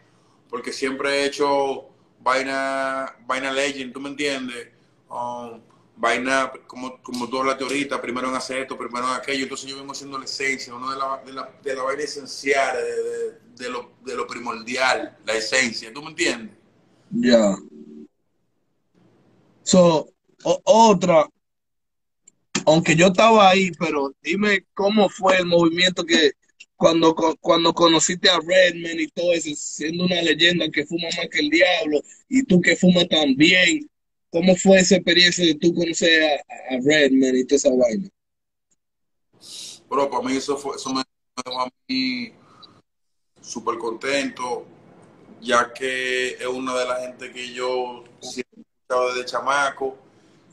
porque 0.49 0.71
siempre 0.73 1.09
he 1.21 1.25
hecho 1.25 1.89
vaina, 2.19 3.15
vaina 3.25 3.51
legend, 3.51 3.93
¿tú 3.93 3.99
me 3.99 4.09
entiendes? 4.09 4.67
Um, 5.09 5.61
vaina, 5.95 6.51
como, 6.67 7.01
como 7.01 7.29
tú 7.29 7.39
hablaste 7.39 7.63
ahorita, 7.63 8.01
primero 8.01 8.29
en 8.29 8.35
hacer 8.35 8.59
esto, 8.59 8.77
primero 8.77 9.07
en 9.07 9.13
aquello, 9.13 9.43
entonces 9.43 9.69
yo 9.69 9.77
vengo 9.77 9.91
haciendo 9.91 10.17
la 10.17 10.25
esencia, 10.25 10.73
uno 10.73 10.91
de 10.91 10.97
la, 10.97 11.21
de 11.25 11.33
la, 11.33 11.49
de 11.63 11.75
la 11.75 11.83
vaina 11.83 12.03
esencial, 12.03 12.75
de, 12.77 13.63
de- 13.65 13.69
lo, 13.69 13.91
de 14.03 14.15
lo 14.15 14.25
primordial, 14.27 15.17
la 15.25 15.33
esencia, 15.33 15.93
¿tú 15.93 16.01
me 16.01 16.09
entiendes? 16.09 16.55
Ya. 17.11 17.55
So, 19.63 20.09
otra, 20.63 21.25
aunque 22.65 22.95
yo 22.95 23.07
estaba 23.07 23.49
ahí, 23.49 23.71
pero 23.79 24.13
dime 24.21 24.65
cómo 24.73 25.09
fue 25.09 25.37
el 25.37 25.45
movimiento 25.45 26.03
que 26.05 26.31
cuando, 26.75 27.15
cuando 27.39 27.73
conociste 27.73 28.29
a 28.29 28.39
Redman 28.39 28.99
y 28.99 29.07
todo 29.07 29.31
eso, 29.31 29.49
siendo 29.55 30.05
una 30.05 30.21
leyenda 30.21 30.67
que 30.69 30.85
fuma 30.85 31.07
más 31.15 31.29
que 31.29 31.39
el 31.39 31.49
diablo, 31.49 32.01
y 32.27 32.43
tú 32.43 32.59
que 32.59 32.75
fumas 32.75 33.07
también, 33.07 33.89
¿cómo 34.33 34.55
fue 34.55 34.79
esa 34.79 34.95
experiencia 34.95 35.45
de 35.45 35.53
tú 35.55 35.73
conocer 35.75 36.23
a, 36.23 36.75
a 36.75 36.79
Redman 36.83 37.37
y 37.37 37.45
toda 37.45 37.57
esa 37.57 37.69
vaina? 37.69 38.09
Bro, 39.87 40.09
para 40.09 40.23
mí 40.23 40.35
eso, 40.35 40.57
fue, 40.57 40.75
eso 40.75 40.91
me 40.91 41.03
dejó 41.45 41.61
a 41.61 41.71
mí 41.87 42.33
súper 43.39 43.77
contento, 43.77 44.65
ya 45.39 45.71
que 45.71 46.29
es 46.31 46.47
una 46.47 46.75
de 46.75 46.85
las 46.85 46.99
gente 47.01 47.31
que 47.31 47.53
yo 47.53 48.03
siempre 48.19 48.57
he 48.57 48.61
escuchado 48.61 49.13
desde 49.13 49.25
chamaco. 49.25 49.97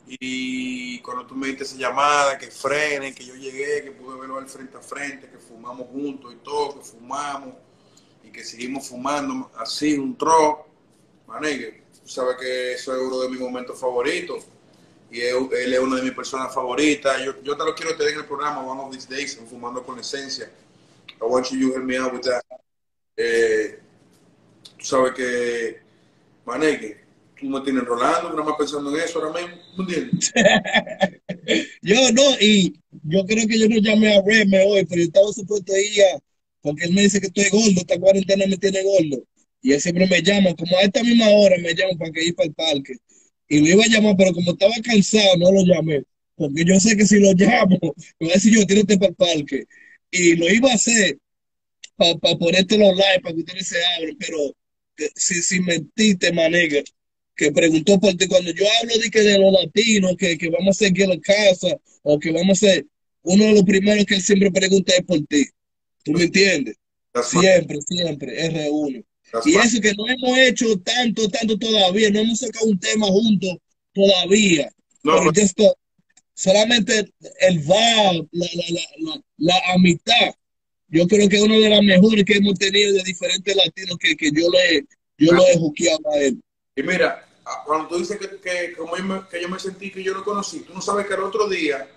Y 0.07 0.99
cuando 0.99 1.25
tú 1.25 1.35
me 1.35 1.47
diste 1.47 1.63
esa 1.63 1.77
llamada, 1.77 2.37
que 2.37 2.51
frenen, 2.51 3.15
que 3.15 3.25
yo 3.25 3.33
llegué, 3.35 3.83
que 3.83 3.91
pude 3.91 4.19
verlo 4.19 4.37
al 4.37 4.47
frente 4.47 4.77
a 4.77 4.81
frente, 4.81 5.29
que 5.29 5.37
fumamos 5.37 5.87
juntos 5.87 6.33
y 6.33 6.43
todo, 6.43 6.75
que 6.77 6.85
fumamos 6.85 7.55
y 8.23 8.29
que 8.29 8.43
seguimos 8.43 8.87
fumando 8.87 9.49
así, 9.57 9.97
un 9.97 10.17
tro, 10.17 10.67
manegue, 11.25 11.80
sabes 12.11 12.37
que 12.39 12.73
eso 12.73 12.95
es 12.95 13.01
uno 13.01 13.19
de 13.21 13.29
mis 13.29 13.39
momentos 13.39 13.79
favoritos. 13.79 14.43
y 15.11 15.19
él, 15.21 15.47
es 15.51 15.79
una 15.79 15.97
de 15.97 16.03
mis 16.03 16.13
personas 16.13 16.53
favoritas. 16.53 17.23
Yo, 17.25 17.41
yo 17.43 17.57
te 17.57 17.65
lo 17.65 17.75
quiero 17.75 17.95
tener 17.97 18.13
en 18.13 18.19
el 18.19 18.25
programa 18.25 18.65
One 18.65 18.81
of 18.81 18.91
These 18.91 19.09
Days, 19.13 19.39
Fumando 19.49 19.83
con 19.83 19.99
Esencia. 19.99 20.49
I 21.21 21.25
want 21.25 21.49
you 21.51 21.69
to 21.69 21.75
help 21.75 21.85
me 21.85 21.97
out 21.97 22.13
with 22.13 22.21
that. 22.21 22.41
Eh, 23.17 23.77
tú 24.77 24.85
sabes 24.85 25.13
que, 25.13 25.77
maneque, 26.45 26.97
tú 27.39 27.47
me 27.47 27.61
tienes 27.61 27.83
enrolando, 27.83 28.29
nada 28.29 28.43
más 28.43 28.55
pensando 28.57 28.89
en 28.95 29.03
eso 29.03 29.19
ahora 29.19 29.41
mismo, 29.41 29.57
¿me 29.77 29.83
entiendes? 29.83 30.31
Yo 31.81 32.11
no, 32.13 32.21
y 32.39 32.73
yo 33.03 33.25
creo 33.25 33.47
que 33.47 33.59
yo 33.59 33.67
no 33.67 33.77
llamé 33.77 34.15
a 34.15 34.21
Reme 34.21 34.63
hoy, 34.65 34.85
pero 34.85 35.01
yo 35.01 35.07
estaba 35.07 35.33
supuesto 35.33 35.73
a- 35.73 36.21
porque 36.61 36.85
él 36.85 36.93
me 36.93 37.01
dice 37.01 37.19
que 37.19 37.27
estoy 37.27 37.49
gordo, 37.49 37.81
esta 37.81 37.99
cuarentena 37.99 38.45
me 38.47 38.57
tiene 38.57 38.83
gordo. 38.83 39.23
Y 39.61 39.73
él 39.73 39.81
siempre 39.81 40.07
me 40.07 40.21
llama, 40.21 40.55
como 40.55 40.77
a 40.77 40.81
esta 40.81 41.03
misma 41.03 41.29
hora 41.29 41.57
me 41.59 41.73
llama 41.73 41.97
para 41.97 42.11
que 42.11 42.25
ir 42.25 42.35
para 42.35 42.47
el 42.47 42.53
parque. 42.53 42.95
Y 43.47 43.59
lo 43.59 43.67
iba 43.67 43.83
a 43.83 43.87
llamar, 43.87 44.15
pero 44.17 44.33
como 44.33 44.51
estaba 44.51 44.73
cansado, 44.83 45.37
no 45.37 45.51
lo 45.51 45.63
llamé. 45.63 46.03
Porque 46.35 46.63
yo 46.65 46.79
sé 46.79 46.97
que 46.97 47.05
si 47.05 47.19
lo 47.19 47.33
llamo, 47.33 47.77
me 48.19 48.27
va 48.27 48.33
a 48.33 48.35
decir 48.35 48.53
yo, 48.53 48.65
tírate 48.65 48.97
para 48.97 49.09
el 49.09 49.15
parque. 49.15 49.65
Y 50.09 50.35
lo 50.35 50.49
iba 50.49 50.71
a 50.71 50.75
hacer 50.75 51.17
para 51.95 52.35
ponerte 52.37 52.77
los 52.77 52.95
likes, 52.95 53.21
para 53.21 53.35
que 53.35 53.41
ustedes 53.41 53.67
se 53.67 53.77
abren, 53.97 54.17
pero 54.17 54.37
que, 54.95 55.09
si, 55.15 55.41
si 55.43 55.59
mentiste, 55.59 56.31
manega, 56.31 56.81
que 57.35 57.51
preguntó 57.51 57.99
por 57.99 58.15
ti, 58.15 58.27
cuando 58.27 58.51
yo 58.51 58.65
hablo 58.79 58.97
de 58.97 59.09
que 59.11 59.21
de 59.21 59.37
los 59.37 59.53
latinos, 59.53 60.15
que, 60.17 60.37
que 60.37 60.49
vamos 60.49 60.67
a 60.67 60.71
hacer 60.71 60.89
aquí 60.89 61.03
en 61.03 61.09
la 61.09 61.19
casa, 61.19 61.67
o 62.01 62.19
que 62.19 62.31
vamos 62.31 62.63
a 62.63 62.67
hacer, 62.67 62.85
uno 63.23 63.45
de 63.45 63.53
los 63.53 63.63
primeros 63.63 64.05
que 64.05 64.15
él 64.15 64.21
siempre 64.21 64.51
pregunta 64.51 64.93
es 64.95 65.03
por 65.03 65.19
ti. 65.27 65.45
¿Tú 66.03 66.13
me 66.13 66.23
entiendes? 66.23 66.75
That's 67.13 67.29
Siempre, 67.29 67.81
siempre, 67.81 68.49
R1. 68.49 69.05
That's 69.31 69.47
Y 69.47 69.55
eso 69.55 69.81
que 69.81 69.93
no 69.93 70.07
hemos 70.07 70.37
hecho 70.37 70.65
tanto, 70.79 71.27
tanto 71.29 71.57
todavía, 71.57 72.09
no 72.11 72.19
hemos 72.19 72.39
sacado 72.39 72.65
un 72.67 72.79
tema 72.79 73.07
juntos 73.07 73.57
todavía. 73.93 74.71
No, 75.03 75.13
pero 75.17 75.31
pero- 75.31 75.41
just 75.45 75.57
the- 75.57 75.73
solamente 76.33 77.11
el 77.41 77.59
vibe, 77.59 78.27
la, 78.31 78.47
la, 78.53 78.63
la, 78.69 78.81
la, 78.99 79.21
la 79.37 79.55
amistad. 79.73 80.33
Yo 80.89 81.07
creo 81.07 81.29
que 81.29 81.37
es 81.37 81.41
una 81.43 81.55
de 81.55 81.69
las 81.69 81.81
mejores 81.83 82.23
que 82.25 82.35
hemos 82.37 82.55
tenido 82.59 82.93
de 82.93 83.03
diferentes 83.03 83.55
latinos 83.55 83.97
que, 83.97 84.15
que 84.15 84.31
yo 84.33 84.49
le 84.49 84.85
yo 85.17 85.31
lo 85.33 85.45
he 85.47 85.57
juqueado 85.57 85.99
a 86.13 86.17
él. 86.17 86.41
Y 86.75 86.83
mira, 86.83 87.25
ah, 87.45 87.63
cuando 87.65 87.87
tú 87.89 87.97
dices 87.99 88.17
que, 88.17 88.27
que, 88.39 88.73
como 88.73 88.97
yo 88.97 89.03
me, 89.03 89.21
que 89.29 89.41
yo 89.41 89.47
me 89.49 89.59
sentí 89.59 89.91
que 89.91 90.03
yo 90.03 90.13
lo 90.13 90.23
conocí, 90.23 90.61
tú 90.61 90.73
no 90.73 90.81
sabes 90.81 91.05
que 91.05 91.13
el 91.13 91.21
otro 91.21 91.47
día, 91.47 91.87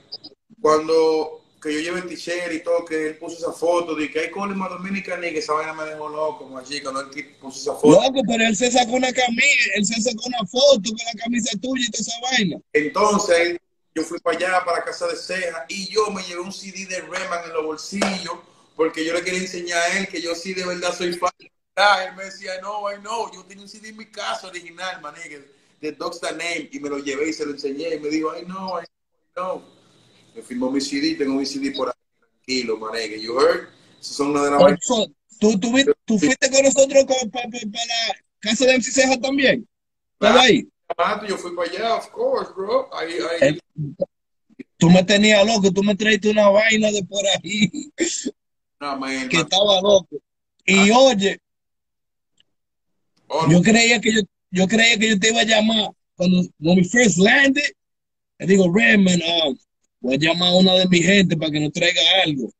cuando 0.61 1.44
que 1.65 1.73
yo 1.73 1.81
llevé 1.81 2.01
el 2.01 2.09
t-shirt 2.09 2.53
y 2.53 2.61
todo, 2.61 2.85
que 2.85 3.09
él 3.09 3.17
puso 3.17 3.39
esa 3.39 3.51
foto 3.51 3.95
de 3.95 4.11
que 4.11 4.21
hay 4.21 4.31
Colima 4.31 4.69
Dominicana 4.69 5.27
y 5.27 5.33
que 5.33 5.39
esa 5.39 5.55
vaina 5.55 5.73
me 5.73 5.85
dejó 5.85 6.11
loco, 6.11 6.41
como 6.41 6.59
allí, 6.59 6.83
cuando 6.83 7.01
él 7.01 7.37
puso 7.41 7.59
esa 7.59 7.75
foto. 7.81 8.03
Loco, 8.03 8.21
pero 8.29 8.45
él 8.45 8.55
se 8.55 8.71
sacó 8.71 8.93
una 8.93 9.11
camisa, 9.11 9.71
él 9.75 9.87
se 9.87 10.03
sacó 10.03 10.27
una 10.27 10.45
foto 10.47 10.83
con 10.91 11.07
la 11.07 11.23
camisa 11.23 11.59
tuya 11.63 11.87
y 11.89 11.91
toda 11.91 12.03
esa 12.03 12.21
vaina. 12.21 12.59
Entonces, 12.75 13.59
yo 13.95 14.03
fui 14.03 14.19
para 14.19 14.37
allá, 14.37 14.65
para 14.65 14.85
casa 14.85 15.07
de 15.07 15.17
Ceja, 15.17 15.65
y 15.69 15.89
yo 15.89 16.11
me 16.11 16.23
llevé 16.23 16.43
un 16.43 16.53
CD 16.53 16.85
de 16.85 17.01
Reman 17.01 17.45
en 17.47 17.55
los 17.55 17.65
bolsillos, 17.65 18.39
porque 18.77 19.03
yo 19.03 19.15
le 19.15 19.23
quería 19.23 19.41
enseñar 19.41 19.79
a 19.79 19.99
él 19.99 20.09
que 20.09 20.21
yo 20.21 20.35
sí 20.35 20.53
de 20.53 20.67
verdad 20.67 20.95
soy 20.95 21.15
fan. 21.15 21.31
Ah, 21.77 22.05
él 22.07 22.15
me 22.15 22.25
decía, 22.25 22.61
no, 22.61 22.93
I 22.93 22.99
know, 22.99 23.33
yo 23.33 23.43
tenía 23.45 23.65
un 23.65 23.71
CD 23.71 23.89
en 23.89 23.97
mi 23.97 24.07
casa 24.07 24.49
original, 24.49 25.01
manegue, 25.01 25.49
de 25.81 25.93
Dogsta 25.93 26.31
Name, 26.33 26.69
y 26.71 26.79
me 26.79 26.91
lo 26.91 26.99
llevé 26.99 27.31
y 27.31 27.33
se 27.33 27.47
lo 27.47 27.53
enseñé, 27.53 27.95
y 27.95 28.01
me 28.01 28.11
dijo, 28.11 28.37
I 28.37 28.45
know, 28.45 28.79
I 28.79 28.85
know. 29.35 29.63
Me 30.35 30.43
firmó 30.43 30.71
mi 30.71 30.81
CD, 30.81 31.15
tengo 31.15 31.35
mi 31.35 31.47
CD 31.47 31.71
por 31.73 31.89
ahí, 31.89 31.95
tranquilo, 32.19 32.77
manegue. 32.79 33.21
You 33.21 33.39
heard? 33.39 33.69
Esas 34.01 34.17
son 34.17 34.31
una 34.31 34.45
de 34.45 34.51
las. 34.51 34.63
Ocho, 34.63 35.07
¿tú, 35.39 35.59
tú, 35.59 35.73
tú 36.05 36.19
fuiste 36.19 36.51
con 36.51 36.63
nosotros 36.63 37.05
para 37.33 37.49
la 37.49 38.17
casa 38.41 38.67
de 38.67 38.75
MC 38.75 38.91
Ceja 38.93 39.21
también. 39.21 39.67
¿Estaba 40.15 40.43
ahí? 40.43 40.69
Mato, 40.99 41.27
Yo 41.27 41.37
fui 41.39 41.55
para 41.55 41.71
allá, 41.71 41.95
of 41.97 42.09
course, 42.11 42.53
bro. 42.55 42.89
Ahí, 42.95 43.13
ahí. 43.41 43.49
Eh, 43.55 43.59
Tú 44.77 44.91
me 44.91 45.03
tenías 45.03 45.47
loco, 45.47 45.71
tú 45.73 45.83
me 45.83 45.95
traiste 45.95 46.29
una 46.31 46.49
vaina 46.49 46.91
de 46.91 47.03
por 47.05 47.23
ahí 47.27 47.91
No, 48.81 48.99
man, 48.99 49.29
que 49.29 49.37
man. 49.39 49.47
estaba 49.47 49.81
loco. 49.81 50.17
Y 50.67 50.91
oye, 50.91 51.39
Oh, 53.29 53.51
yo 53.51 53.63
creía 53.63 54.01
que 54.01 54.13
yo, 54.13 54.21
yo 54.51 54.69
creía 54.69 54.99
que 54.99 55.09
yo 55.11 55.19
te 55.19 55.31
iba 55.31 55.41
a 55.41 55.45
llamar 55.45 55.91
cuando 56.17 56.43
when 56.61 56.79
we 56.79 56.85
first 56.85 57.19
landed. 57.19 57.73
Le 58.39 58.47
digo, 58.47 58.71
Redman, 58.73 59.21
um, 59.23 59.57
voy 60.05 60.15
a 60.17 60.19
llamar 60.19 60.51
a 60.51 60.55
una 60.55 60.75
de 60.75 60.89
mi 60.89 61.03
gente 61.03 61.37
para 61.37 61.51
que 61.53 61.61
nos 61.61 61.73
traiga 61.73 62.01
algo. 62.25 62.53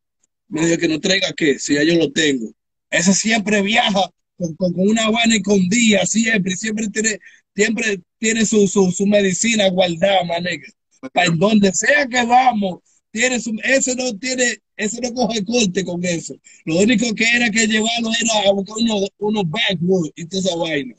Me 0.49 0.67
dijo 0.67 0.79
que 0.79 0.89
nos 0.89 1.01
traiga 1.01 1.33
qué, 1.37 1.59
si 1.59 1.75
ya 1.75 1.83
yo 1.85 1.97
lo 1.97 2.11
tengo. 2.13 2.53
Ese 2.91 3.15
siempre 3.15 3.63
viaja 3.63 4.11
con, 4.39 4.55
con- 4.57 4.73
con 4.73 4.89
una 4.89 5.11
vaina 5.11 5.37
escondida, 5.37 6.07
siempre, 6.07 6.57
siempre 6.57 6.89
tiene, 6.91 7.19
siempre 7.55 8.01
tiene 8.19 8.47
su, 8.47 8.69
su, 8.69 8.91
su 8.93 9.07
medicina 9.07 9.69
guardada, 9.71 10.25
maneja. 10.25 10.73
Para 11.13 11.27
en 11.29 11.39
donde 11.39 11.73
sea 11.75 12.07
que 12.07 12.25
vamos, 12.25 12.81
tiene 13.11 13.41
su, 13.41 13.53
ese 13.65 13.95
no 13.97 14.17
tiene, 14.19 14.59
ese 14.77 15.01
no 15.01 15.13
coge 15.15 15.45
corte 15.45 15.85
con 15.85 16.05
eso. 16.05 16.35
Lo 16.65 16.79
único 16.79 17.15
que 17.15 17.25
era 17.37 17.51
que 17.51 17.67
llevarlo 17.67 18.11
era 18.21 18.49
a 18.49 18.53
buscar 18.53 18.77
unos, 18.81 19.09
unos 19.19 19.45
backwoods 19.49 20.13
y 20.17 20.27
toda 20.27 20.43
esa 20.43 20.57
vaina. 20.57 20.95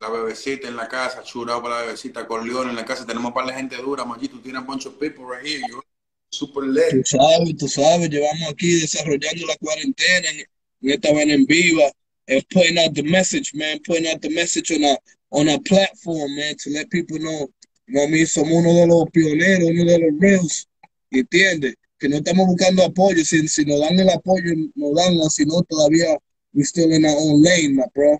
La 0.00 0.08
bebecita 0.08 0.66
en 0.66 0.76
la 0.76 0.88
casa, 0.88 1.22
churado 1.22 1.62
para 1.62 1.80
la 1.80 1.82
bebecita, 1.82 2.26
con 2.26 2.48
León 2.48 2.70
en 2.70 2.76
la 2.76 2.86
casa. 2.86 3.04
Tenemos 3.06 3.32
para 3.32 3.48
la 3.48 3.54
gente 3.54 3.76
dura, 3.76 4.02
Maggi. 4.04 4.28
Tú 4.28 4.40
tienes 4.40 4.62
a 4.62 4.64
bunch 4.64 4.86
of 4.86 4.98
people 4.98 5.26
right 5.26 5.44
here. 5.46 5.60
You're 5.68 5.82
super 6.30 6.62
Tú 6.62 6.72
lit. 6.72 7.06
sabes, 7.06 7.56
tú 7.58 7.68
sabes, 7.68 8.08
llevamos 8.08 8.48
aquí 8.50 8.80
desarrollando 8.80 9.46
la 9.46 9.56
cuarentena 9.56 10.30
en, 10.30 10.38
en 10.82 10.90
esta 10.90 11.10
en 11.10 11.44
viva. 11.44 11.92
Es 12.26 12.44
putting 12.44 12.78
out 12.78 12.94
the 12.94 13.02
message, 13.02 13.52
man, 13.54 13.78
putting 13.84 14.06
out 14.06 14.22
the 14.22 14.30
message 14.30 14.70
on 14.70 14.84
a, 14.84 14.96
on 15.32 15.48
a 15.50 15.58
platform, 15.60 16.34
man, 16.34 16.54
to 16.56 16.70
let 16.70 16.88
people 16.88 17.18
know. 17.18 17.50
No, 17.86 18.06
mí 18.08 18.24
somos 18.24 18.52
uno 18.52 18.72
de 18.72 18.86
los 18.86 19.04
pioneros, 19.10 19.68
uno 19.68 19.84
de 19.84 19.98
los 19.98 20.20
reals, 20.20 20.68
¿entiendes? 21.10 21.74
Que 21.98 22.08
no 22.08 22.16
estamos 22.16 22.46
buscando 22.46 22.84
apoyo, 22.84 23.22
si, 23.24 23.46
si 23.48 23.64
nos 23.66 23.80
dan 23.80 23.98
el 23.98 24.08
apoyo, 24.08 24.54
nos 24.76 24.94
dan, 24.94 25.28
si 25.28 25.44
no, 25.44 25.60
todavía 25.68 26.16
we 26.54 26.62
still 26.62 26.90
in 26.90 27.04
our 27.04 27.16
own 27.18 27.42
lane, 27.42 27.74
my 27.76 27.84
bro. 27.94 28.16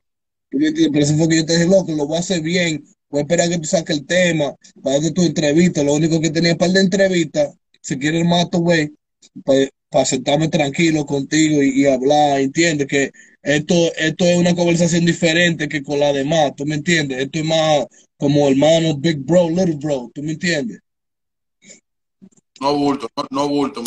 Por 0.51 0.99
eso 0.99 1.17
fue 1.17 1.29
que 1.29 1.37
yo 1.37 1.47
te 1.47 1.53
dije, 1.55 1.67
loco, 1.67 1.93
lo 1.93 2.07
voy 2.07 2.17
a 2.17 2.21
hacer 2.21 2.41
bien, 2.41 2.85
voy 3.09 3.21
a 3.21 3.23
esperar 3.23 3.49
que 3.49 3.59
tú 3.59 3.65
saques 3.65 3.97
el 3.97 4.07
tema, 4.07 4.55
para 4.83 5.01
que 5.01 5.13
tu 5.13 5.23
entrevista, 5.23 5.83
lo 5.83 5.95
único 5.95 6.21
que 6.21 6.31
tenía 6.31 6.57
par 6.57 6.71
de 6.71 6.81
entrevistas, 6.81 7.55
si 7.81 7.99
quieres 7.99 8.25
más, 8.25 8.51
tu 8.51 8.59
güey, 8.59 8.91
para 9.91 10.05
sentarme 10.05 10.49
tranquilo 10.49 11.07
contigo 11.07 11.63
y, 11.63 11.83
y 11.83 11.87
hablar, 11.87 12.41
¿entiendes? 12.41 12.87
Que 12.87 13.11
esto, 13.43 13.75
esto 13.97 14.25
es 14.25 14.37
una 14.37 14.55
conversación 14.55 15.05
diferente 15.07 15.69
que 15.69 15.83
con 15.83 16.01
la 16.01 16.13
demás, 16.13 16.53
¿tú 16.57 16.67
me 16.67 16.75
entiendes? 16.75 17.19
Esto 17.19 17.39
es 17.39 17.45
más 17.45 17.87
como 18.17 18.49
hermano, 18.49 18.97
big 18.97 19.19
bro, 19.19 19.49
little 19.49 19.77
bro, 19.77 20.11
¿tú 20.15 20.23
me 20.23 20.33
entiendes? 20.33 20.81
No 22.61 22.77
bulto, 22.77 23.09
no, 23.17 23.27
no 23.31 23.49
bulto, 23.49 23.83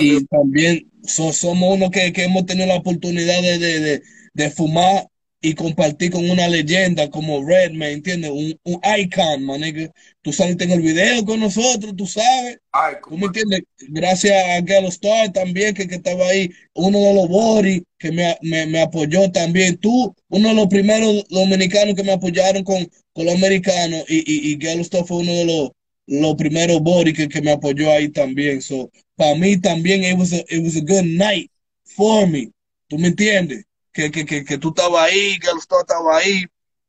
Y 0.00 0.24
también 0.24 0.90
so- 1.04 1.32
somos 1.32 1.76
uno 1.76 1.90
que, 1.90 2.12
que 2.12 2.24
hemos 2.24 2.44
tenido 2.46 2.66
la 2.66 2.76
oportunidad 2.76 3.40
de, 3.40 3.58
de, 3.58 3.80
de, 3.80 4.02
de 4.32 4.50
fumar 4.50 5.06
y 5.44 5.54
compartir 5.54 6.10
con 6.10 6.28
una 6.30 6.48
leyenda 6.48 7.10
como 7.10 7.44
Redman, 7.46 7.90
¿entiendes? 7.90 8.30
Un, 8.30 8.58
un 8.64 8.80
icon, 8.98 9.44
man, 9.44 9.60
nigga. 9.60 9.92
Tú 10.22 10.32
saliste 10.32 10.64
en 10.64 10.70
el 10.70 10.80
video 10.80 11.22
con 11.26 11.40
nosotros, 11.40 11.94
tú 11.94 12.06
sabes. 12.06 12.58
¿Tú 13.06 13.18
me 13.18 13.26
entiendes? 13.26 13.60
Gracias 13.88 14.32
a 14.34 14.62
Galo 14.62 14.88
Star 14.88 15.30
también, 15.32 15.74
que, 15.74 15.86
que 15.86 15.96
estaba 15.96 16.26
ahí, 16.28 16.50
uno 16.72 16.98
de 16.98 17.12
los 17.14 17.28
Bori, 17.28 17.84
que 17.98 18.10
me, 18.10 18.34
me, 18.40 18.64
me 18.66 18.80
apoyó 18.80 19.30
también. 19.30 19.76
Tú, 19.76 20.14
uno 20.28 20.48
de 20.48 20.54
los 20.54 20.68
primeros 20.68 21.26
dominicanos 21.28 21.94
que 21.94 22.04
me 22.04 22.12
apoyaron 22.12 22.64
con, 22.64 22.90
con 23.12 23.26
los 23.26 23.34
americanos, 23.34 24.04
y, 24.08 24.16
y, 24.20 24.52
y 24.52 24.56
Galo 24.56 24.80
Star 24.80 25.04
fue 25.04 25.18
uno 25.18 25.32
de 25.32 25.44
los, 25.44 25.70
los 26.06 26.34
primeros 26.36 26.80
Bori 26.80 27.12
que, 27.12 27.28
que 27.28 27.42
me 27.42 27.50
apoyó 27.50 27.90
ahí 27.92 28.08
también. 28.08 28.62
So, 28.62 28.90
para 29.14 29.34
mí 29.34 29.60
también, 29.60 30.04
it 30.04 30.16
was, 30.18 30.32
a, 30.32 30.38
it 30.48 30.62
was 30.64 30.76
a 30.76 30.80
good 30.80 31.04
night 31.04 31.50
for 31.84 32.26
me. 32.26 32.50
¿Tú 32.88 32.98
me 32.98 33.08
entiendes? 33.08 33.64
Que, 33.94 34.10
que, 34.10 34.26
que, 34.26 34.44
que 34.44 34.58
tú 34.58 34.68
estabas 34.68 35.04
ahí, 35.04 35.38
Galo 35.38 35.60
Star 35.60 35.80
estaba 35.80 36.16
ahí. 36.18 36.44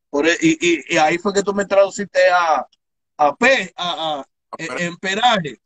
Por, 0.09 0.27
e- 0.27 0.37
y, 0.41 0.57
y, 0.59 0.95
y 0.95 0.97
ahí 0.97 1.17
fue 1.19 1.31
que 1.33 1.43
tú 1.43 1.53
me 1.53 1.65
traduciste 1.65 2.19
a, 2.31 2.65
a 3.17 3.35
P, 3.35 3.71
a, 3.77 4.19
a, 4.19 4.25
en- 4.57 4.97
Peraje. 4.97 5.59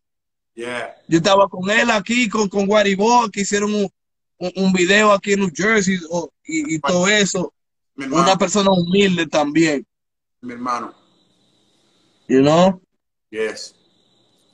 Yeah. 0.54 0.96
Yo 1.08 1.18
estaba 1.20 1.48
con 1.48 1.70
él 1.72 1.90
aquí, 1.90 2.28
con, 2.28 2.50
con 2.50 2.68
Guaribó, 2.68 3.30
que 3.30 3.42
hicieron 3.42 3.74
un, 3.74 3.90
un, 4.38 4.52
un 4.56 4.74
video 4.74 5.14
aquí 5.14 5.32
en 5.34 5.40
New 5.40 5.52
Jersey 5.56 5.98
y, 6.44 6.76
y 6.76 6.80
todo 6.80 7.08
eso. 7.08 7.54
Una 7.96 8.38
persona 8.38 8.70
humilde 8.72 9.26
también, 9.28 9.86
mi 10.42 10.54
hermano. 10.54 10.94
you 12.28 12.42
know. 12.42 12.82
Yes. 13.30 13.76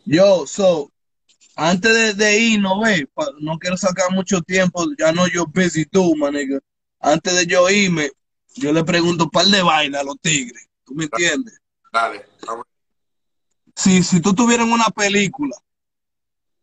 Yo, 0.05 0.45
so, 0.47 0.91
antes 1.55 1.93
de, 1.93 2.13
de 2.13 2.39
irnos, 2.39 2.79
ve, 2.83 3.07
no 3.39 3.57
quiero 3.57 3.77
sacar 3.77 4.11
mucho 4.11 4.41
tiempo, 4.41 4.83
ya 4.99 5.11
no 5.11 5.27
yo 5.27 5.45
busy 5.47 5.85
tú, 5.85 6.15
man, 6.15 6.33
nigga. 6.33 6.59
Antes 7.05 7.35
de 7.35 7.45
yo 7.45 7.69
irme, 7.69 8.09
yo 8.55 8.73
le 8.73 8.83
pregunto 8.83 9.25
un 9.25 9.29
par 9.29 9.45
de 9.45 9.61
vainas 9.61 10.01
a 10.01 10.03
los 10.03 10.19
tigres, 10.19 10.67
¿tú 10.83 10.95
me 10.95 11.03
entiendes? 11.03 11.61
Dale. 11.93 12.25
A. 12.47 12.63
Si, 13.75 14.01
si 14.01 14.19
tú 14.19 14.33
tuvieras 14.33 14.65
una 14.65 14.85
película, 14.85 15.55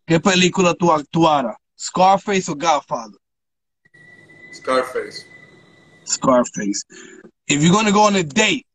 ¿qué 0.04 0.18
película 0.18 0.74
tú 0.74 0.90
actuaras? 0.90 1.56
¿Scarface 1.78 2.50
o 2.50 2.56
Godfather? 2.56 3.20
Scarface. 4.52 5.24
Scarface. 6.04 6.82
If 7.46 7.62
you're 7.62 7.70
gonna 7.70 7.92
go 7.92 8.08
on 8.08 8.16
a 8.16 8.24
date, 8.24 8.66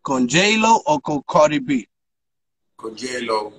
con 0.00 0.28
J-Lo 0.28 0.80
o 0.86 1.00
con 1.00 1.22
Cardi 1.22 1.58
B? 1.58 1.88
con 2.76 2.96
J-Lo. 2.96 3.52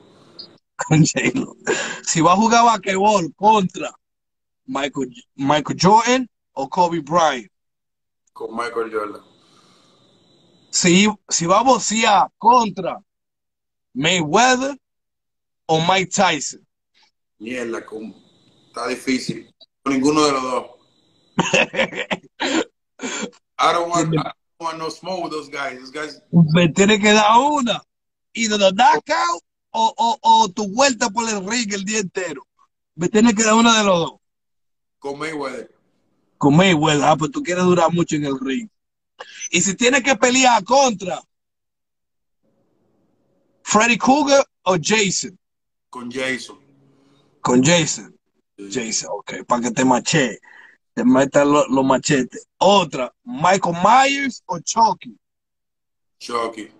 con 0.77 1.03
J-Lo. 1.03 1.57
Si 2.01 2.21
va 2.21 2.31
a 2.31 2.37
jugar 2.37 2.63
basquetbol 2.63 3.33
contra 3.35 3.93
Michael, 4.67 5.13
Michael 5.35 5.77
Jordan 5.77 6.29
o 6.55 6.67
Kobe 6.67 7.01
Bryant. 7.01 7.51
Con 8.33 8.51
Michael 8.55 8.91
Jordan. 8.91 9.21
Si, 10.71 11.07
si 11.29 11.45
va 11.45 11.59
a 11.59 11.63
boxear 11.63 12.29
contra 12.37 12.99
Mayweather 13.93 14.75
o 15.67 15.79
Mike 15.79 16.11
Tyson. 16.11 16.65
Mierda, 17.39 17.79
está 18.67 18.87
difícil. 18.87 19.53
Con 19.83 19.93
ninguno 19.93 20.25
de 20.25 20.31
los 20.31 20.41
dos. 20.43 20.65
I 23.57 23.73
don't 23.73 23.89
want, 23.89 24.13
I 24.13 24.23
don't 24.23 24.35
want 24.59 24.77
no 24.79 24.89
smoke 24.89 25.23
with 25.23 25.31
those 25.31 25.49
guys. 25.49 25.79
Those 25.79 25.91
guys, 25.91 26.21
Me 26.31 26.67
tiene 26.69 26.99
que 26.99 27.13
dar 27.13 27.39
una. 27.39 27.81
Y 28.33 28.47
de 28.47 28.57
los 28.57 28.73
knockout 28.73 29.43
o, 29.71 29.93
o, 29.97 30.17
o 30.21 30.49
tu 30.49 30.67
vuelta 30.73 31.09
por 31.09 31.29
el 31.29 31.45
ring 31.47 31.73
el 31.73 31.85
día 31.85 31.99
entero. 31.99 32.45
Me 32.95 33.07
tiene 33.07 33.33
que 33.33 33.43
dar 33.43 33.53
una 33.53 33.77
de 33.77 33.83
los 33.85 33.99
dos. 33.99 34.13
con 34.99 35.19
Mayweather. 35.19 35.74
Con 36.37 36.55
Mayweather, 36.55 37.03
ah, 37.03 37.15
pues 37.17 37.31
tú 37.31 37.41
quieres 37.41 37.63
durar 37.63 37.91
mucho 37.91 38.15
en 38.15 38.25
el 38.25 38.39
ring. 38.39 38.69
Y 39.51 39.61
si 39.61 39.75
tienes 39.75 40.03
que 40.03 40.15
pelear 40.15 40.63
contra 40.63 41.21
Freddy 43.63 43.97
Krueger 43.97 44.43
o 44.63 44.77
Jason. 44.81 45.37
Con 45.89 46.11
Jason. 46.11 46.59
Con 47.41 47.63
Jason. 47.63 48.15
Jason, 48.57 49.09
ok, 49.11 49.45
para 49.45 49.63
que 49.63 49.71
te 49.71 49.83
mache, 49.83 50.39
te 50.93 51.03
metan 51.03 51.51
los 51.51 51.67
los 51.69 51.83
machetes. 51.83 52.47
Otra, 52.57 53.13
Michael 53.23 53.75
Myers 53.83 54.41
o 54.45 54.59
Chucky. 54.59 55.17
Chucky. 56.19 56.71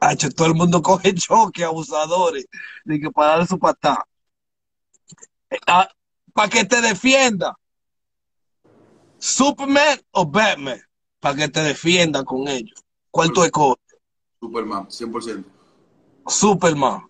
Hacho, 0.00 0.30
todo 0.30 0.48
el 0.48 0.54
mundo 0.54 0.82
coge 0.82 1.14
Chucky, 1.14 1.62
abusadores, 1.62 2.46
de 2.84 2.98
que 2.98 3.10
para 3.10 3.32
darle 3.32 3.46
su 3.46 3.58
patada. 3.58 4.04
para 6.34 6.48
que 6.50 6.64
te 6.64 6.80
defienda. 6.80 7.56
Superman 9.22 10.00
o 10.10 10.26
Batman, 10.26 10.82
para 11.20 11.36
que 11.36 11.48
te 11.48 11.62
defienda 11.62 12.24
con 12.24 12.48
ellos. 12.48 12.84
¿Cuál 13.08 13.30
tú 13.32 13.44
escoges? 13.44 13.78
Superman, 14.40 14.88
100%. 14.88 15.44
Superman. 16.26 17.08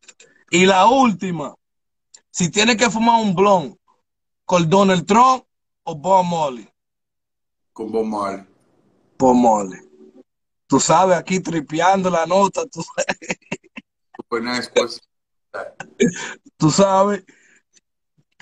Y 0.50 0.66
la 0.66 0.84
última, 0.84 1.54
si 2.30 2.50
tienes 2.50 2.76
que 2.76 2.90
fumar 2.90 3.22
un 3.22 3.34
blon 3.34 3.78
con 4.44 4.68
Donald 4.68 5.06
Trump 5.06 5.44
o 5.84 5.94
Bob 5.94 6.26
Marley. 6.26 6.68
Con 7.72 7.90
Bob 7.90 8.04
Marley. 8.04 8.46
Bob 9.18 9.34
Marley. 9.34 9.80
Tú 10.66 10.78
sabes, 10.78 11.16
aquí 11.16 11.40
tripeando 11.40 12.10
la 12.10 12.26
nota, 12.26 12.66
tú 12.66 12.82
sabes. 12.82 13.38
Super 14.16 14.42
nice 14.42 14.70
pues. 14.74 15.00
Tú 16.58 16.70
sabes. 16.70 17.24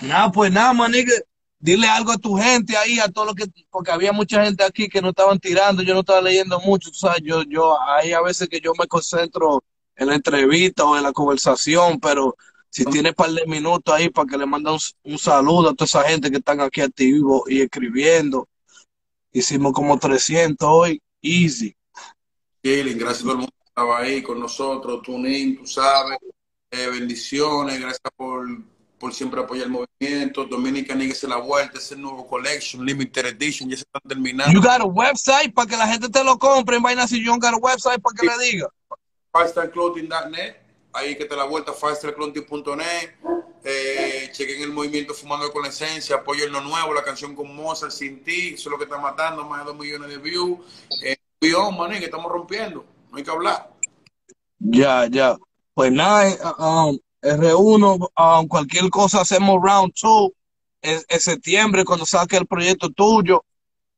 Nada, 0.01 0.29
pues 0.29 0.51
nada, 0.51 0.73
maniga. 0.73 1.13
Dile 1.61 1.87
algo 1.87 2.11
a 2.11 2.17
tu 2.17 2.35
gente 2.35 2.75
ahí, 2.75 2.99
a 2.99 3.07
todo 3.07 3.25
lo 3.25 3.35
que, 3.35 3.45
porque 3.69 3.91
había 3.91 4.11
mucha 4.11 4.43
gente 4.43 4.63
aquí 4.63 4.89
que 4.89 4.99
no 4.99 5.09
estaban 5.09 5.39
tirando, 5.39 5.83
yo 5.83 5.93
no 5.93 5.99
estaba 5.99 6.19
leyendo 6.19 6.59
mucho, 6.59 6.89
tú 6.89 6.97
sabes, 6.97 7.21
yo, 7.23 7.43
yo, 7.43 7.79
hay 7.79 8.13
a 8.13 8.21
veces 8.21 8.49
que 8.49 8.59
yo 8.59 8.73
me 8.79 8.87
concentro 8.87 9.63
en 9.95 10.07
la 10.07 10.15
entrevista 10.15 10.83
o 10.85 10.97
en 10.97 11.03
la 11.03 11.13
conversación, 11.13 11.99
pero 11.99 12.35
si 12.71 12.83
tienes 12.85 13.11
un 13.11 13.15
par 13.15 13.29
de 13.29 13.45
minutos 13.45 13.93
ahí 13.93 14.09
para 14.09 14.27
que 14.27 14.37
le 14.39 14.47
manden 14.47 14.73
un, 14.73 14.79
un, 15.03 15.19
saludo 15.19 15.69
a 15.69 15.75
toda 15.75 15.85
esa 15.85 16.03
gente 16.03 16.31
que 16.31 16.37
están 16.37 16.61
aquí 16.61 16.81
activos 16.81 17.43
y 17.47 17.61
escribiendo. 17.61 18.47
Hicimos 19.31 19.73
como 19.73 19.99
300 19.99 20.67
hoy, 20.67 21.01
easy. 21.21 21.75
Killing, 22.63 22.97
gracias 22.97 23.19
a 23.19 23.23
todo 23.23 23.31
el 23.33 23.37
mundo 23.37 23.53
que 23.59 23.67
estaba 23.67 23.99
ahí 23.99 24.23
con 24.23 24.39
nosotros, 24.39 25.01
Tunín, 25.03 25.57
tú 25.57 25.67
sabes, 25.67 26.17
eh, 26.71 26.87
bendiciones, 26.87 27.79
gracias 27.79 28.11
por, 28.15 28.47
por 29.01 29.15
siempre 29.15 29.41
apoyar 29.41 29.65
el 29.65 29.71
movimiento. 29.71 30.45
Dominica 30.45 30.95
se 31.15 31.27
la 31.27 31.37
vuelta, 31.37 31.79
ese 31.79 31.95
nuevo 31.95 32.27
collection, 32.27 32.85
limited 32.85 33.25
edition, 33.25 33.67
ya 33.67 33.75
se 33.75 33.81
están 33.81 34.01
terminando. 34.07 34.53
You 34.53 34.61
got 34.61 34.79
a 34.79 34.85
website 34.85 35.51
para 35.55 35.67
que 35.67 35.75
la 35.75 35.87
gente 35.87 36.07
te 36.07 36.23
lo 36.23 36.37
compre 36.37 36.77
en 36.77 36.83
Vaina 36.83 37.07
Sillón, 37.07 37.39
got 37.39 37.55
a 37.55 37.57
website 37.57 37.99
para 37.99 38.15
que 38.15 38.27
le 38.27 38.51
diga. 38.51 38.69
FiveStarClothing.net, 39.33 40.55
ahí 40.93 41.17
que 41.17 41.25
te 41.25 41.35
la 41.35 41.45
vuelta, 41.45 41.73
FiveStarClothing.net, 41.73 43.15
eh, 43.63 44.29
chequen 44.31 44.61
el 44.61 44.71
movimiento 44.71 45.15
Fumando 45.15 45.51
con 45.51 45.63
la 45.63 45.69
Esencia, 45.69 46.17
apoyen 46.17 46.51
lo 46.51 46.61
nuevo, 46.61 46.93
la 46.93 47.03
canción 47.03 47.35
con 47.35 47.55
Mozart, 47.55 47.91
Sin 47.91 48.23
Ti, 48.23 48.53
eso 48.53 48.69
es 48.69 48.71
lo 48.71 48.77
que 48.77 48.83
está 48.83 48.99
matando, 48.99 49.43
más 49.45 49.61
de 49.61 49.71
2 49.71 49.77
millones 49.77 50.09
de 50.09 50.17
views. 50.17 50.59
Eh, 51.03 51.17
Guión, 51.41 51.75
maní, 51.75 51.97
que 51.97 52.05
estamos 52.05 52.31
rompiendo, 52.31 52.85
no 53.09 53.17
hay 53.17 53.23
que 53.23 53.31
hablar. 53.31 53.71
Ya, 54.59 55.07
ya. 55.07 55.37
Pues 55.73 55.91
nada, 55.91 56.55
um, 56.59 56.99
R1, 57.21 58.09
um, 58.17 58.47
cualquier 58.47 58.89
cosa 58.89 59.21
hacemos 59.21 59.61
round 59.61 59.93
2 60.01 60.29
en, 60.81 61.01
en, 61.07 61.19
septiembre 61.19 61.85
cuando 61.85 62.05
saque 62.05 62.37
el 62.37 62.47
proyecto 62.47 62.89
tuyo. 62.89 63.43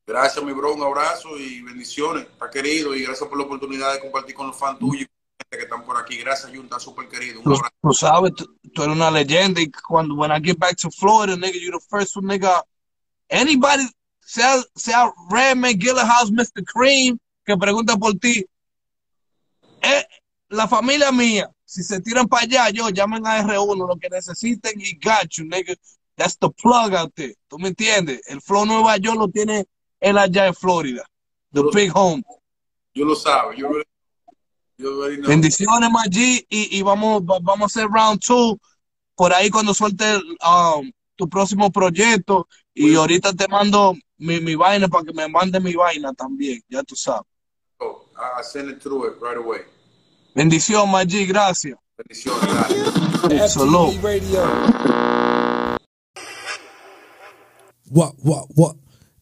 Gracias, 0.06 0.44
mi 0.44 0.52
bro, 0.52 0.74
un 0.74 0.82
abrazo 0.82 1.38
y 1.38 1.62
bendiciones, 1.62 2.24
está 2.24 2.50
querido, 2.50 2.94
y 2.94 3.02
gracias 3.02 3.26
por 3.28 3.38
la 3.38 3.44
oportunidad 3.44 3.94
de 3.94 4.00
compartir 4.00 4.34
con 4.34 4.48
los 4.48 4.56
fans 4.56 4.78
tuyos 4.78 5.08
que 5.50 5.62
están 5.62 5.84
por 5.84 5.96
aquí. 5.96 6.18
Gracias, 6.18 6.52
Junta, 6.54 6.78
súper 6.78 7.08
querido. 7.08 7.38
Un 7.38 7.44
Tú, 7.44 7.54
abrazo. 7.54 7.74
tú 7.80 7.92
sabes, 7.94 8.32
tú, 8.34 8.58
tú 8.74 8.82
eres 8.82 8.94
una 8.94 9.10
leyenda 9.10 9.60
y 9.60 9.70
cuando 9.70 10.14
when 10.14 10.30
I 10.30 10.40
get 10.44 10.58
back 10.58 10.76
to 10.76 10.90
Florida, 10.90 11.36
nigga, 11.36 11.58
you're 11.58 11.78
the 11.78 11.86
first 11.88 12.16
one, 12.16 12.26
nigga. 12.26 12.62
Anybody, 13.30 13.88
sea, 14.20 14.62
sea 14.74 15.10
Redman, 15.30 15.78
House, 15.80 16.30
Mr. 16.30 16.62
Cream, 16.64 17.18
que 17.44 17.56
pregunta 17.56 17.96
por 17.96 18.14
ti. 18.18 18.44
Eh, 19.80 20.06
la 20.48 20.68
familia 20.68 21.10
mía, 21.12 21.50
si 21.64 21.82
se 21.82 22.00
tiran 22.00 22.26
para 22.28 22.44
allá, 22.44 22.70
yo 22.70 22.88
llamen 22.90 23.26
a 23.26 23.42
R1 23.42 23.88
lo 23.88 23.96
que 23.96 24.08
necesiten 24.10 24.72
y 24.80 24.94
got 25.02 25.28
you, 25.30 25.44
nigga. 25.44 25.74
That's 26.16 26.36
the 26.38 26.48
plug 26.50 26.94
out 26.94 27.12
there. 27.16 27.34
¿Tú 27.48 27.58
me 27.58 27.68
entiendes? 27.68 28.20
El 28.28 28.40
Flow 28.40 28.64
Nueva 28.66 28.96
York 28.98 29.18
lo 29.18 29.28
tiene 29.28 29.66
él 30.00 30.16
allá 30.18 30.46
en 30.46 30.54
Florida. 30.54 31.02
The 31.52 31.60
Yo 31.60 31.62
lo- 31.64 31.70
big 31.72 31.90
home. 31.94 32.22
Yo 32.94 33.04
lo 33.04 33.14
sabe, 33.16 33.56
yo, 33.56 33.68
yo. 34.78 35.00
Bendiciones, 35.26 35.90
Maggi, 35.90 36.44
y, 36.48 36.78
y 36.78 36.82
vamos, 36.82 37.22
va- 37.22 37.38
vamos 37.40 37.62
a 37.62 37.66
hacer 37.80 37.90
round 37.90 38.20
two 38.20 38.58
por 39.16 39.32
ahí 39.32 39.48
cuando 39.50 39.72
suelte 39.72 40.04
um, 40.16 40.90
tu 41.16 41.28
próximo 41.28 41.70
proyecto. 41.70 42.46
Y 42.74 42.86
Muy 42.86 42.96
ahorita 42.96 43.32
te 43.32 43.46
mando 43.48 43.94
mi, 44.18 44.40
mi 44.40 44.54
vaina 44.56 44.88
para 44.88 45.04
que 45.04 45.12
me 45.12 45.28
mande 45.28 45.60
mi 45.60 45.74
vaina 45.74 46.12
también, 46.12 46.60
ya 46.68 46.82
tú 46.82 46.94
sabes. 46.96 47.22
Oh, 47.78 48.06
I 48.16 48.42
send 48.42 48.70
it 48.70 48.80
through 48.80 49.06
it 49.06 49.20
right 49.20 49.36
away. 49.36 49.60
Bendición, 50.34 50.90
Maggi, 50.90 51.26
gracias. 51.26 51.78
Bendiciones, 51.96 52.48
gracias. 53.22 53.52
Salud. 53.52 53.94
What, 57.90 58.14
what, 58.22 58.46
what? 58.56 58.83